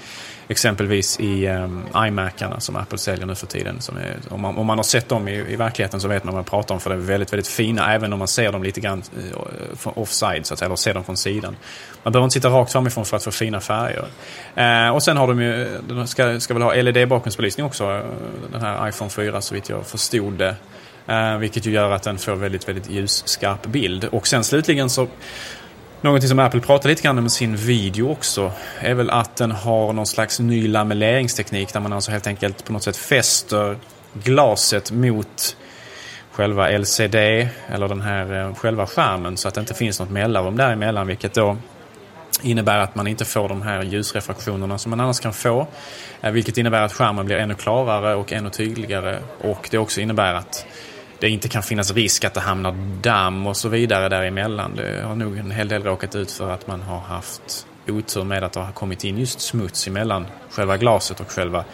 exempelvis 0.53 1.21
i 1.21 1.49
um, 1.49 1.85
iMacarna 2.07 2.61
som 2.61 2.77
Apple 2.77 2.99
säljer 2.99 3.27
nu 3.27 3.35
för 3.35 3.47
tiden. 3.47 3.81
Som 3.81 3.97
är, 3.97 4.17
om, 4.29 4.41
man, 4.41 4.57
om 4.57 4.67
man 4.67 4.79
har 4.79 4.83
sett 4.83 5.09
dem 5.09 5.29
i, 5.29 5.53
i 5.53 5.57
verkligheten 5.57 6.01
så 6.01 6.09
vet 6.09 6.25
man 6.25 6.35
vad 6.35 6.39
jag 6.39 6.51
pratar 6.51 6.75
om 6.75 6.81
för 6.81 6.91
de 6.91 6.97
är 6.97 7.03
väldigt, 7.03 7.33
väldigt 7.33 7.49
fina 7.49 7.95
även 7.95 8.13
om 8.13 8.19
man 8.19 8.29
ser 8.29 8.53
dem 8.53 8.63
lite 8.63 8.81
grann 8.81 9.03
uh, 9.33 9.99
offside 9.99 10.47
så 10.47 10.55
att 10.55 10.59
säga, 10.59 10.67
eller 10.67 10.77
ser 10.77 10.95
dem 10.95 11.05
från 11.05 11.17
sidan. 11.17 11.57
Man 12.03 12.13
behöver 12.13 12.25
inte 12.25 12.35
sitta 12.35 12.49
rakt 12.49 12.73
framifrån 12.73 13.05
för 13.05 13.17
att 13.17 13.25
få 13.25 13.31
fina 13.31 13.61
färger. 13.61 14.07
Uh, 14.59 14.95
och 14.95 15.03
sen 15.03 15.17
har 15.17 15.27
de 15.27 15.43
ju, 15.43 15.69
de 15.89 16.07
ska, 16.07 16.41
ska 16.41 16.55
väl 16.55 16.63
ha 16.63 16.75
LED-bakgrundsbelysning 16.75 17.67
också, 17.67 18.03
den 18.53 18.61
här 18.61 18.89
iPhone 18.89 19.11
4 19.11 19.41
så 19.41 19.55
vitt 19.55 19.69
jag 19.69 19.87
förstod 19.87 20.33
det. 20.33 20.57
Uh, 21.09 21.39
vilket 21.39 21.67
ju 21.67 21.71
gör 21.71 21.91
att 21.91 22.03
den 22.03 22.19
får 22.19 22.35
väldigt, 22.35 22.69
väldigt 22.69 22.91
ljusskarp 22.91 23.67
bild. 23.67 24.05
Och 24.05 24.27
sen 24.27 24.45
slutligen 24.45 24.91
så 24.91 25.09
Någonting 26.05 26.29
som 26.29 26.39
Apple 26.39 26.61
pratar 26.61 26.89
lite 26.89 27.03
grann 27.03 27.19
om 27.19 27.27
i 27.27 27.31
sin 27.31 27.57
video 27.57 28.11
också 28.11 28.53
är 28.81 28.95
väl 28.95 29.11
att 29.11 29.37
den 29.37 29.51
har 29.51 29.93
någon 29.93 30.07
slags 30.07 30.41
ny 30.41 30.69
lamelleringsteknik 30.69 31.73
där 31.73 31.81
man 31.81 31.93
alltså 31.93 32.11
helt 32.11 32.27
enkelt 32.27 32.65
på 32.65 32.73
något 32.73 32.83
sätt 32.83 32.97
fäster 32.97 33.77
glaset 34.13 34.91
mot 34.91 35.57
själva 36.33 36.79
LCD 36.79 37.15
eller 37.69 37.89
den 37.89 38.01
här 38.01 38.41
eh, 38.41 38.55
själva 38.55 38.87
skärmen 38.87 39.37
så 39.37 39.49
att 39.49 39.55
det 39.55 39.61
inte 39.61 39.75
finns 39.75 40.01
något 40.01 40.11
mellanrum 40.11 40.57
däremellan 40.57 41.07
vilket 41.07 41.35
då 41.35 41.57
innebär 42.43 42.79
att 42.79 42.95
man 42.95 43.07
inte 43.07 43.25
får 43.25 43.49
de 43.49 43.63
här 43.63 43.83
ljusrefraktionerna 43.83 44.79
som 44.79 44.91
man 44.91 45.01
annars 45.01 45.21
kan 45.21 45.33
få. 45.33 45.67
Eh, 46.21 46.31
vilket 46.31 46.59
innebär 46.59 46.83
att 46.83 46.93
skärmen 46.93 47.27
blir 47.27 47.37
ännu 47.37 47.55
klarare 47.55 48.15
och 48.15 48.33
ännu 48.33 48.51
tydligare 48.51 49.19
och 49.41 49.69
det 49.71 49.79
också 49.79 50.01
innebär 50.01 50.35
att 50.35 50.67
det 51.23 51.29
inte 51.29 51.49
kan 51.49 51.63
finnas 51.63 51.95
risk 51.95 52.25
att 52.25 52.35
det 52.35 52.41
hamnar 52.41 52.75
damm 53.01 53.47
och 53.47 53.57
så 53.57 53.69
vidare 53.69 54.09
däremellan. 54.09 54.77
Det 54.77 55.03
har 55.03 55.15
nog 55.15 55.39
en 55.39 55.51
hel 55.51 55.69
del 55.69 55.83
råkat 55.83 56.15
ut 56.15 56.33
för 56.33 56.51
att 56.51 56.67
man 56.67 56.83
har 56.83 56.99
haft 56.99 57.67
otur 57.89 58.25
med 58.25 58.45
att 58.45 58.53
det 58.53 58.61
har 58.61 58.73
kommit 58.73 59.05
in 59.05 59.19
just 59.19 59.41
smuts 59.41 59.87
emellan 59.87 60.27
själva 60.51 60.77
glaset 60.77 61.21
och 61.21 61.31
själva, 61.31 61.65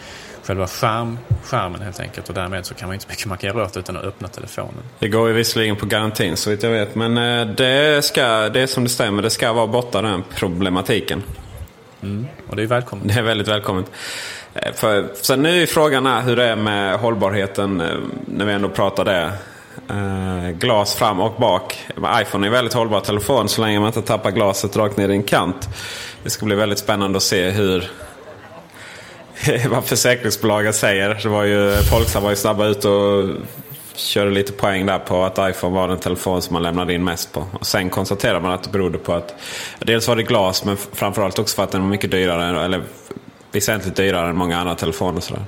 själva 0.43 0.67
skärm, 0.67 1.19
skärmen 1.43 1.81
helt 1.81 2.01
enkelt. 2.01 2.29
Och 2.29 2.35
därmed 2.35 2.67
så 2.67 2.75
kan 2.75 2.89
man 2.89 2.95
inte 2.95 3.07
mycket 3.29 3.43
göra 3.43 3.65
åt 3.65 3.77
utan 3.77 3.97
att 3.97 4.05
öppna 4.05 4.29
telefonen. 4.29 4.83
Det 4.99 5.09
går 5.09 5.29
ju 5.29 5.35
visserligen 5.35 5.77
på 5.77 5.87
garantin 5.87 6.37
så 6.37 6.51
vitt 6.51 6.63
jag 6.63 6.71
vet. 6.71 6.95
Men 6.95 7.19
eh, 7.19 7.55
det, 7.55 8.05
ska, 8.05 8.49
det 8.49 8.61
är 8.61 8.67
som 8.67 8.85
det 8.85 8.91
stämmer, 8.91 9.23
det 9.23 9.31
ska 9.31 9.53
vara 9.53 9.67
borta 9.67 10.03
den 10.03 10.25
problematiken. 10.35 11.23
Mm, 12.03 12.27
och 12.49 12.57
det 12.57 12.63
är 12.63 12.67
välkommet. 12.67 13.09
Det 13.09 13.15
är 13.15 13.23
väldigt 13.23 13.49
välkommet. 13.49 13.91
Eh, 14.63 14.73
för, 14.73 15.09
sen 15.21 15.43
nu 15.43 15.63
är 15.63 15.67
frågan 15.67 16.07
hur 16.07 16.37
det 16.37 16.45
är 16.45 16.57
med 16.57 16.99
hållbarheten 16.99 17.81
eh, 17.81 17.97
när 18.27 18.45
vi 18.45 18.53
ändå 18.53 18.69
pratar 18.69 19.05
det. 19.05 19.33
Eh, 19.91 20.51
glas 20.51 20.95
fram 20.95 21.21
och 21.21 21.41
bak. 21.41 21.87
iPhone 21.97 22.47
är 22.47 22.49
en 22.49 22.53
väldigt 22.53 22.75
hållbar 22.75 23.01
telefon 23.01 23.49
så 23.49 23.61
länge 23.61 23.81
man 23.81 23.87
inte 23.87 24.03
tappar 24.03 24.31
glaset 24.31 24.77
rakt 24.77 24.97
ner 24.97 25.09
i 25.09 25.13
en 25.13 25.23
kant. 25.23 25.69
Det 26.23 26.31
ska 26.31 26.47
bli 26.47 26.57
väldigt 26.57 26.79
spännande 26.79 27.17
att 27.17 27.23
se 27.23 27.51
hur 27.51 27.91
vad 29.71 29.85
försäkringsbolagen 29.85 30.73
säger. 30.73 31.21
Det 31.23 31.29
var 31.29 31.45
ju, 31.45 31.73
Folksam 31.73 32.23
var 32.23 32.31
ju 32.31 32.37
snabba 32.37 32.67
ut 32.67 32.85
och 32.85 33.25
körde 33.95 34.31
lite 34.31 34.53
poäng 34.53 34.87
där 34.87 34.99
på 34.99 35.25
att 35.25 35.39
iPhone 35.51 35.77
var 35.77 35.89
den 35.89 35.99
telefon 35.99 36.43
som 36.43 36.55
man 36.55 36.63
lämnade 36.63 36.95
in 36.95 37.05
mest 37.05 37.33
på. 37.33 37.47
Och 37.53 37.67
sen 37.67 37.91
konstaterade 37.91 38.41
man 38.41 38.53
att 38.53 38.63
det 38.63 38.71
berodde 38.71 38.99
på 38.99 39.13
att 39.13 39.35
dels 39.79 40.09
var 40.09 40.17
det 40.17 40.23
glas 40.23 40.65
men 40.65 40.77
framförallt 40.77 41.39
också 41.39 41.57
för 41.57 41.63
att 41.63 41.71
den 41.71 41.83
var 41.83 41.89
mycket 41.89 42.11
dyrare. 42.11 42.65
Eller 42.65 42.83
väsentligt 43.59 43.97
dyrare 43.97 44.29
än 44.29 44.37
många 44.37 44.59
andra 44.59 44.75
telefoner. 44.75 45.21
Sådär. 45.21 45.43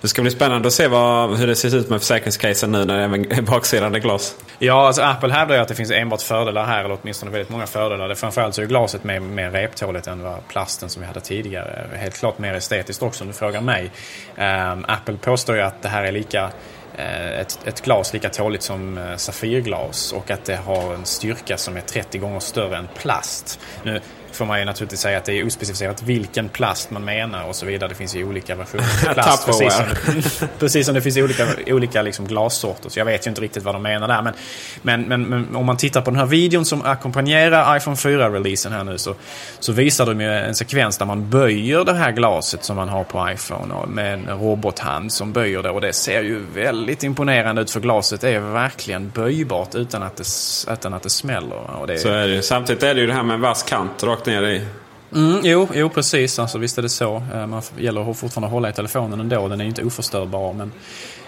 Det 0.00 0.08
ska 0.08 0.22
bli 0.22 0.30
spännande 0.30 0.68
att 0.68 0.74
se 0.74 0.88
vad, 0.88 1.36
hur 1.38 1.46
det 1.46 1.56
ser 1.56 1.76
ut 1.76 1.90
med 1.90 2.00
försäkringscasen 2.00 2.72
nu 2.72 2.84
när 2.84 2.98
även 2.98 3.44
baksidan 3.44 3.94
är 3.94 3.98
glas. 3.98 4.36
Ja, 4.58 4.86
alltså 4.86 5.02
Apple 5.02 5.32
hävdar 5.32 5.54
ju 5.54 5.60
att 5.60 5.68
det 5.68 5.74
finns 5.74 5.90
enbart 5.90 6.22
fördelar 6.22 6.64
här, 6.64 6.84
eller 6.84 6.98
åtminstone 7.02 7.30
väldigt 7.30 7.50
många 7.50 7.66
fördelar. 7.66 8.08
Det 8.08 8.16
framförallt 8.16 8.54
så 8.54 8.62
är 8.62 8.66
glaset 8.66 9.04
mer, 9.04 9.20
mer 9.20 9.50
reptåligt 9.50 10.06
än 10.06 10.22
vad 10.22 10.48
plasten 10.48 10.88
som 10.88 11.02
vi 11.02 11.06
hade 11.06 11.20
tidigare. 11.20 11.86
Helt 11.94 12.18
klart 12.18 12.38
mer 12.38 12.54
estetiskt 12.54 13.02
också 13.02 13.24
om 13.24 13.28
du 13.28 13.34
frågar 13.34 13.60
mig. 13.60 13.90
Um, 14.38 14.84
Apple 14.88 15.16
påstår 15.16 15.56
ju 15.56 15.62
att 15.62 15.82
det 15.82 15.88
här 15.88 16.04
är 16.04 16.12
lika 16.12 16.50
eh, 16.96 17.40
ett, 17.40 17.58
ett, 17.64 17.80
glas 17.84 18.12
lika 18.12 18.28
tåligt 18.28 18.62
som 18.62 18.98
eh, 18.98 19.16
Safirglas 19.16 20.12
och 20.12 20.30
att 20.30 20.44
det 20.44 20.56
har 20.56 20.94
en 20.94 21.04
styrka 21.04 21.56
som 21.56 21.76
är 21.76 21.80
30 21.80 22.18
gånger 22.18 22.40
större 22.40 22.76
än 22.76 22.88
plast. 22.96 23.60
Nu, 23.82 24.00
får 24.36 24.44
man 24.44 24.58
ju 24.58 24.64
naturligtvis 24.64 25.00
säga 25.00 25.18
att 25.18 25.24
det 25.24 25.32
är 25.32 25.46
ospecificerat 25.46 26.02
vilken 26.02 26.48
plast 26.48 26.90
man 26.90 27.04
menar 27.04 27.48
och 27.48 27.56
så 27.56 27.66
vidare. 27.66 27.88
Det 27.88 27.94
finns 27.94 28.16
ju 28.16 28.24
olika 28.24 28.54
versioner 28.54 29.08
av 29.08 29.14
plast. 29.14 29.46
precis, 29.46 29.74
som 29.74 29.84
det, 29.86 30.48
precis 30.58 30.86
som 30.86 30.94
det 30.94 31.02
finns 31.02 31.16
olika, 31.16 31.46
olika 31.66 32.02
liksom 32.02 32.26
glassorter. 32.26 32.90
Så 32.90 32.98
jag 32.98 33.04
vet 33.04 33.26
ju 33.26 33.28
inte 33.28 33.40
riktigt 33.40 33.62
vad 33.62 33.74
de 33.74 33.82
menar 33.82 34.08
där. 34.08 34.22
Men, 34.22 34.34
men, 34.82 35.02
men, 35.02 35.22
men 35.22 35.56
om 35.56 35.66
man 35.66 35.76
tittar 35.76 36.00
på 36.00 36.10
den 36.10 36.18
här 36.18 36.26
videon 36.26 36.64
som 36.64 36.82
ackompanjerar 36.82 37.76
iPhone 37.76 37.96
4-releasen 37.96 38.70
här 38.70 38.84
nu 38.84 38.98
så, 38.98 39.14
så 39.58 39.72
visar 39.72 40.06
de 40.06 40.20
ju 40.20 40.28
en 40.28 40.54
sekvens 40.54 40.98
där 40.98 41.06
man 41.06 41.30
böjer 41.30 41.84
det 41.84 41.94
här 41.94 42.12
glaset 42.12 42.64
som 42.64 42.76
man 42.76 42.88
har 42.88 43.04
på 43.04 43.30
iPhone 43.30 43.74
med 43.88 44.14
en 44.14 44.38
robothand 44.38 45.12
som 45.12 45.32
böjer 45.32 45.62
det. 45.62 45.70
Och 45.70 45.80
det 45.80 45.92
ser 45.92 46.22
ju 46.22 46.46
väldigt 46.54 47.02
imponerande 47.02 47.62
ut 47.62 47.70
för 47.70 47.80
glaset 47.80 48.24
är 48.24 48.40
verkligen 48.40 49.10
böjbart 49.10 49.74
utan 49.74 50.02
att 50.02 50.16
det, 50.16 50.24
utan 50.72 50.94
att 50.94 51.02
det 51.02 51.10
smäller. 51.10 51.80
Och 51.80 51.86
det, 51.86 51.98
så 51.98 52.08
är 52.08 52.28
det 52.28 52.42
Samtidigt 52.42 52.82
är 52.82 52.94
det 52.94 53.00
ju 53.00 53.06
det 53.06 53.12
här 53.12 53.22
med 53.22 53.34
en 53.34 53.40
vass 53.40 53.62
kant 53.62 54.02
rakt 54.02 54.23
rakt 54.24 54.26
ner 54.26 54.42
i. 54.42 54.66
Mm, 55.14 55.40
jo, 55.42 55.68
jo, 55.74 55.88
precis. 55.88 56.38
Alltså, 56.38 56.58
visst 56.58 56.78
är 56.78 56.82
det 56.82 56.88
så. 56.88 57.22
Eh, 57.34 57.46
man 57.46 57.62
gäller 57.76 58.14
fortfarande 58.14 58.46
att 58.46 58.52
hålla 58.52 58.68
i 58.68 58.72
telefonen 58.72 59.20
ändå. 59.20 59.48
Den 59.48 59.60
är 59.60 59.64
ju 59.64 59.68
inte 59.68 59.84
oförstörbar. 59.84 60.52
Men, 60.52 60.72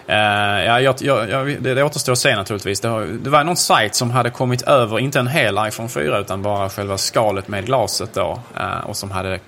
uh, 0.08 0.64
ja, 0.64 0.80
jag, 0.80 0.94
jag, 1.00 1.62
det, 1.62 1.74
det 1.74 1.82
återstår 1.84 2.12
att 2.12 2.18
se 2.18 2.36
naturligtvis. 2.36 2.80
Det, 2.80 2.88
har, 2.88 3.02
det, 3.02 3.30
var 3.30 3.44
någon 3.44 3.56
sajt 3.56 3.94
som 3.94 4.10
hade 4.10 4.30
kommit 4.30 4.62
över, 4.62 4.98
inte 4.98 5.18
en 5.18 5.26
hel 5.26 5.58
iPhone 5.68 5.88
4 5.88 6.18
utan 6.18 6.42
bara 6.42 6.68
själva 6.68 6.98
skalet 6.98 7.48
med 7.48 7.66
glaset 7.66 8.14
då. 8.14 8.40
Uh, 8.60 8.86
och 8.86 8.96
som 8.96 9.10
hade 9.10 9.38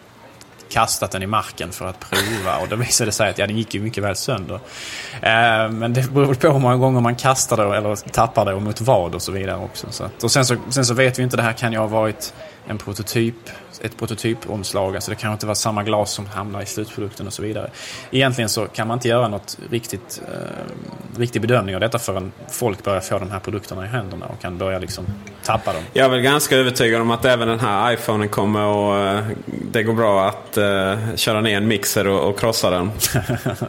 kastat 0.70 1.10
den 1.10 1.22
i 1.22 1.26
marken 1.26 1.72
för 1.72 1.86
att 1.86 2.00
prova 2.00 2.58
och 2.58 2.68
då 2.68 2.76
visade 2.76 3.08
det 3.08 3.12
sig 3.12 3.30
att 3.30 3.38
ja, 3.38 3.46
den 3.46 3.56
gick 3.56 3.74
ju 3.74 3.80
mycket 3.80 4.04
väl 4.04 4.16
sönder. 4.16 4.54
Uh, 4.54 5.70
men 5.70 5.92
det 5.92 6.10
beror 6.10 6.34
på 6.34 6.48
hur 6.48 6.58
många 6.58 6.76
gånger 6.76 7.00
man 7.00 7.16
kastar 7.16 7.56
det 7.56 7.76
eller 7.76 7.96
tappar 7.96 8.44
det 8.44 8.54
och 8.54 8.62
mot 8.62 8.80
vad 8.80 9.14
och 9.14 9.22
så 9.22 9.32
vidare 9.32 9.56
också. 9.56 9.86
Så 9.90 10.04
att, 10.04 10.24
och 10.24 10.30
sen 10.30 10.44
så, 10.44 10.56
sen 10.70 10.84
så 10.84 10.94
vet 10.94 11.18
vi 11.18 11.22
inte, 11.22 11.36
det 11.36 11.42
här 11.42 11.52
kan 11.52 11.72
ju 11.72 11.78
ha 11.78 11.86
varit 11.86 12.34
en 12.66 12.78
prototyp, 12.78 13.34
ett 13.80 13.96
prototypomslag. 13.96 14.94
Alltså 14.94 15.10
det 15.10 15.16
kan 15.16 15.32
inte 15.32 15.46
vara 15.46 15.54
samma 15.54 15.82
glas 15.82 16.12
som 16.12 16.26
hamnar 16.26 16.62
i 16.62 16.66
slutprodukten 16.66 17.26
och 17.26 17.32
så 17.32 17.42
vidare. 17.42 17.70
Egentligen 18.10 18.48
så 18.48 18.66
kan 18.66 18.88
man 18.88 18.96
inte 18.96 19.08
göra 19.08 19.28
något 19.28 19.58
riktigt, 19.70 20.22
eh, 20.28 21.18
riktig 21.18 21.42
bedömning 21.42 21.74
av 21.74 21.80
detta 21.80 21.98
förrän 21.98 22.32
folk 22.48 22.84
börjar 22.84 23.00
få 23.00 23.18
de 23.18 23.30
här 23.30 23.40
produkterna 23.40 23.84
i 23.84 23.88
händerna 23.88 24.26
och 24.26 24.40
kan 24.40 24.58
börja 24.58 24.78
liksom 24.78 25.06
tappa 25.44 25.72
dem. 25.72 25.82
Jag 25.92 26.04
är 26.04 26.10
väl 26.10 26.20
ganska 26.20 26.56
övertygad 26.56 27.00
om 27.00 27.10
att 27.10 27.24
även 27.24 27.48
den 27.48 27.60
här 27.60 27.92
iPhonen 27.92 28.28
kommer 28.28 28.64
och 28.64 28.96
eh, 28.96 29.24
det 29.72 29.82
går 29.82 29.94
bra 29.94 30.28
att 30.28 30.56
eh, 30.56 31.14
köra 31.14 31.40
ner 31.40 31.56
en 31.56 31.68
mixer 31.68 32.06
och, 32.06 32.28
och 32.28 32.38
krossa 32.38 32.70
den. 32.70 32.90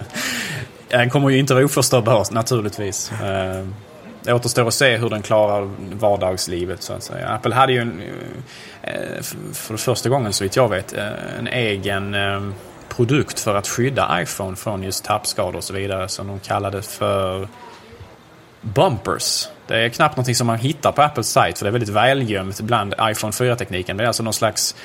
den 0.89 1.09
kommer 1.09 1.29
ju 1.29 1.37
inte 1.37 1.53
vara 1.53 1.65
oförstörbar 1.65 2.25
naturligtvis. 2.31 3.11
Det 4.23 4.33
återstår 4.33 4.67
att 4.67 4.73
se 4.73 4.97
hur 4.97 5.09
den 5.09 5.21
klarar 5.21 5.69
vardagslivet 5.93 6.83
så 6.83 6.93
att 6.93 7.03
säga. 7.03 7.27
Apple 7.27 7.55
hade 7.55 7.73
ju 7.73 7.79
en, 7.79 8.01
eh, 8.81 9.21
för 9.53 9.77
första 9.77 10.09
gången 10.09 10.33
så 10.33 10.43
vitt 10.43 10.55
jag 10.55 10.69
vet 10.69 10.93
eh, 10.93 11.37
en 11.39 11.47
egen 11.47 12.13
eh, 12.13 12.49
produkt 12.89 13.39
för 13.39 13.55
att 13.55 13.67
skydda 13.67 14.21
iPhone 14.21 14.55
från 14.55 14.83
just 14.83 15.03
tappskador 15.03 15.55
och 15.55 15.63
så 15.63 15.73
vidare 15.73 16.07
som 16.07 16.27
de 16.27 16.39
kallade 16.39 16.81
för 16.81 17.47
bumpers. 18.61 19.47
Det 19.67 19.77
är 19.77 19.89
knappt 19.89 20.15
någonting 20.15 20.35
som 20.35 20.47
man 20.47 20.59
hittar 20.59 20.91
på 20.91 21.01
Apples 21.01 21.29
sajt 21.29 21.57
för 21.57 21.65
det 21.65 21.69
är 21.69 21.71
väldigt 21.71 21.89
välgömt 21.89 22.61
bland 22.61 22.93
iPhone 23.01 23.31
4-tekniken. 23.31 23.97
Det 23.97 24.03
är 24.03 24.07
alltså 24.07 24.23
någon 24.23 24.33
slags 24.33 24.75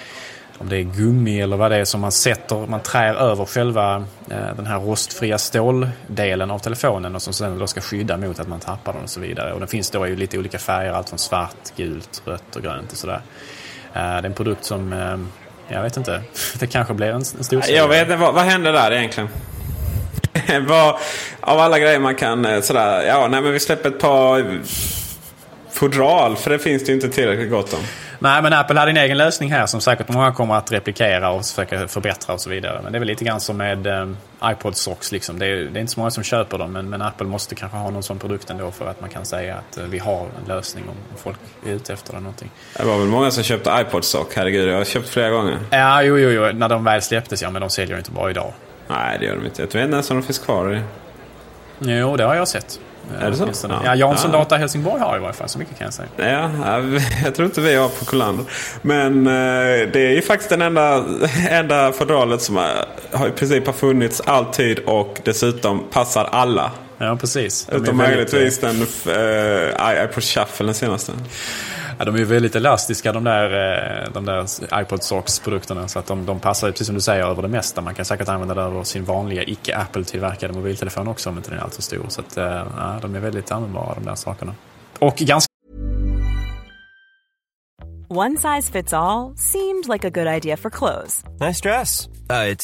om 0.58 0.68
det 0.68 0.76
är 0.76 0.82
gummi 0.82 1.40
eller 1.40 1.56
vad 1.56 1.70
det 1.70 1.76
är 1.76 1.84
som 1.84 2.00
man 2.00 2.12
sätter, 2.12 2.66
man 2.66 2.80
trär 2.80 3.14
över 3.14 3.44
själva 3.44 4.04
eh, 4.30 4.56
den 4.56 4.66
här 4.66 4.78
rostfria 4.78 5.38
ståldelen 5.38 6.50
av 6.50 6.58
telefonen 6.58 7.14
och 7.14 7.22
som 7.22 7.32
sen 7.32 7.58
då 7.58 7.66
ska 7.66 7.80
skydda 7.80 8.16
mot 8.16 8.40
att 8.40 8.48
man 8.48 8.60
tappar 8.60 8.92
den 8.92 9.02
och 9.02 9.10
så 9.10 9.20
vidare. 9.20 9.52
Och 9.52 9.58
den 9.58 9.68
finns 9.68 9.90
då 9.90 10.06
i 10.06 10.16
lite 10.16 10.38
olika 10.38 10.58
färger, 10.58 10.92
allt 10.92 11.08
från 11.08 11.18
svart, 11.18 11.76
gult, 11.76 12.22
rött 12.24 12.56
och 12.56 12.62
grönt 12.62 12.92
och 12.92 12.98
sådär. 12.98 13.20
Eh, 13.94 14.00
det 14.00 14.00
är 14.00 14.24
en 14.24 14.34
produkt 14.34 14.64
som, 14.64 14.92
eh, 14.92 15.18
jag 15.74 15.82
vet 15.82 15.96
inte, 15.96 16.22
det 16.58 16.66
kanske 16.66 16.94
blir 16.94 17.06
en, 17.06 17.24
stor. 17.24 17.62
Jag 17.68 17.88
vet 17.88 18.02
inte, 18.02 18.16
vad, 18.16 18.34
vad 18.34 18.44
händer 18.44 18.72
där 18.72 18.92
egentligen? 18.92 19.28
vad, 20.68 20.96
av 21.40 21.58
alla 21.58 21.78
grejer 21.78 21.98
man 21.98 22.14
kan 22.14 22.62
sådär, 22.62 23.02
ja 23.02 23.28
nej 23.28 23.40
men 23.40 23.52
vi 23.52 23.60
släpper 23.60 23.88
ett 23.88 24.00
par 24.00 24.60
fodral 25.70 26.36
för 26.36 26.50
det 26.50 26.58
finns 26.58 26.84
det 26.84 26.88
ju 26.88 26.94
inte 26.94 27.08
tillräckligt 27.08 27.50
gott 27.50 27.74
om. 27.74 27.80
Nej, 28.24 28.42
men 28.42 28.52
Apple 28.52 28.78
hade 28.78 28.90
en 28.90 28.96
egen 28.96 29.18
lösning 29.18 29.52
här 29.52 29.66
som 29.66 29.80
säkert 29.80 30.08
många 30.08 30.32
kommer 30.32 30.54
att 30.54 30.72
replikera 30.72 31.30
och 31.30 31.44
försöka 31.44 31.88
förbättra 31.88 32.34
och 32.34 32.40
så 32.40 32.50
vidare. 32.50 32.80
Men 32.82 32.92
det 32.92 32.98
är 32.98 33.00
väl 33.00 33.08
lite 33.08 33.24
grann 33.24 33.40
som 33.40 33.56
med 33.56 33.86
um, 33.86 34.16
iPod 34.44 34.76
Socks. 34.76 35.12
Liksom. 35.12 35.38
Det, 35.38 35.46
är, 35.46 35.56
det 35.56 35.78
är 35.78 35.80
inte 35.80 35.92
så 35.92 36.00
många 36.00 36.10
som 36.10 36.24
köper 36.24 36.58
dem, 36.58 36.72
men, 36.72 36.90
men, 36.90 37.02
Apple 37.02 37.26
måste 37.26 37.54
kanske 37.54 37.78
ha 37.78 37.90
någon 37.90 38.02
sån 38.02 38.18
produkt 38.18 38.50
ändå 38.50 38.70
för 38.70 38.86
att 38.86 39.00
man 39.00 39.10
kan 39.10 39.24
säga 39.24 39.56
att 39.56 39.78
uh, 39.78 39.84
vi 39.84 39.98
har 39.98 40.20
en 40.20 40.48
lösning 40.48 40.84
om 40.88 40.94
folk 41.16 41.38
är 41.66 41.70
ute 41.70 41.92
efter 41.92 42.12
det. 42.12 42.20
Någonting. 42.20 42.50
Det 42.76 42.84
var 42.84 42.98
väl 42.98 43.08
många 43.08 43.30
som 43.30 43.42
köpte 43.42 43.70
iPod 43.80 44.04
Sock, 44.04 44.32
herregud. 44.36 44.68
Jag 44.68 44.76
har 44.76 44.84
köpt 44.84 45.08
flera 45.08 45.30
gånger. 45.30 45.58
Ja, 45.70 46.02
jo, 46.02 46.18
jo, 46.18 46.30
jo. 46.30 46.52
När 46.52 46.68
de 46.68 46.84
väl 46.84 47.02
släpptes, 47.02 47.42
ja, 47.42 47.50
men 47.50 47.60
de 47.60 47.70
säljer 47.70 47.98
inte 47.98 48.10
bra 48.10 48.30
idag. 48.30 48.52
Nej, 48.88 49.16
det 49.18 49.26
gör 49.26 49.36
de 49.36 49.44
inte. 49.44 49.62
Jag 49.62 49.66
vet 49.66 49.74
inte 49.74 49.94
ens 49.94 50.10
om 50.10 50.16
de 50.16 50.22
finns 50.22 50.38
kvar. 50.38 50.82
Jo, 51.78 52.16
det 52.16 52.24
har 52.24 52.34
jag 52.34 52.48
sett. 52.48 52.80
Är 53.20 53.30
det 53.30 53.36
så? 53.36 53.68
Ja, 53.68 53.80
ja 53.84 53.94
Jansson 53.94 54.30
ja. 54.32 54.38
Data 54.38 54.56
Helsingborg 54.56 55.00
har 55.00 55.16
i 55.16 55.20
varje 55.20 55.34
fall, 55.34 55.48
så 55.48 55.58
mycket 55.58 55.78
kan 55.78 55.84
jag 55.84 55.94
säga. 55.94 56.08
Ja, 56.16 56.80
jag 57.24 57.34
tror 57.34 57.46
inte 57.46 57.60
vi 57.60 57.74
har 57.74 57.88
på 57.88 58.04
Kolander. 58.04 58.44
Men 58.82 59.24
det 59.24 59.96
är 59.96 60.14
ju 60.14 60.22
faktiskt 60.22 60.50
den 60.50 60.62
enda, 60.62 61.04
enda 61.50 61.92
fodralet 61.92 62.42
som 62.42 62.56
har, 63.12 63.28
i 63.28 63.30
princip 63.30 63.66
har 63.66 63.72
funnits 63.72 64.20
alltid 64.20 64.78
och 64.78 65.20
dessutom 65.24 65.84
passar 65.90 66.24
alla. 66.24 66.70
Ja, 66.98 67.16
precis. 67.16 67.68
Utom 67.72 67.96
möjligtvis 67.96 68.58
den 68.58 68.76
uh, 68.76 70.04
iPod 70.04 70.24
Shuffle, 70.24 70.66
den 70.66 70.74
senaste. 70.74 71.12
Ja, 71.98 72.04
de 72.04 72.14
är 72.14 72.24
väldigt 72.24 72.56
elastiska 72.56 73.12
de 73.12 73.24
där, 73.24 73.44
eh, 74.04 74.12
de 74.12 74.24
där 74.24 74.46
iPod 74.82 75.02
Sox-produkterna. 75.02 75.88
Så 75.88 75.98
att 75.98 76.06
de, 76.06 76.26
de 76.26 76.40
passar, 76.40 76.70
precis 76.70 76.86
som 76.86 76.94
du 76.94 77.00
säger, 77.00 77.24
över 77.24 77.42
det 77.42 77.48
mesta. 77.48 77.80
Man 77.80 77.94
kan 77.94 78.04
säkert 78.04 78.28
använda 78.28 78.54
det 78.54 78.60
över 78.60 78.82
sin 78.84 79.04
vanliga 79.04 79.42
icke-Apple-tillverkade 79.42 80.52
mobiltelefon 80.52 81.08
också 81.08 81.30
om 81.30 81.36
inte 81.36 81.50
den 81.50 81.58
är 81.58 81.62
alltför 81.62 81.82
stor. 81.82 82.06
Så 82.08 82.20
att, 82.20 82.36
eh, 82.36 82.44
ja, 82.76 82.98
de 83.02 83.14
är 83.14 83.20
väldigt 83.20 83.52
användbara 83.52 83.94
de 83.94 84.04
där 84.04 84.14
sakerna. 84.14 84.54
Och 84.98 85.16
ganska... 85.16 85.48
One 88.08 88.36
size 88.36 88.72
fits 88.72 88.92
all, 88.92 89.34
seemed 89.36 89.88
like 89.88 90.04
a 90.04 90.10
good 90.10 90.26
idea 90.26 90.56
for 90.56 90.70
clothes. 90.70 91.24
Nice 91.40 91.60
dress. 91.60 92.08
Uh, 92.30 92.54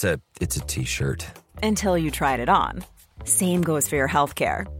it's 0.40 0.56
a 0.56 0.64
T-shirt. 0.68 1.26
Until 1.62 1.96
you 1.98 2.10
tried 2.10 2.40
it 2.40 2.48
on. 2.48 2.84
Same 3.24 3.62
goes 3.62 3.88
for 3.88 3.96
your 3.96 4.08
healthcare. 4.08 4.79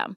system. 0.00 0.16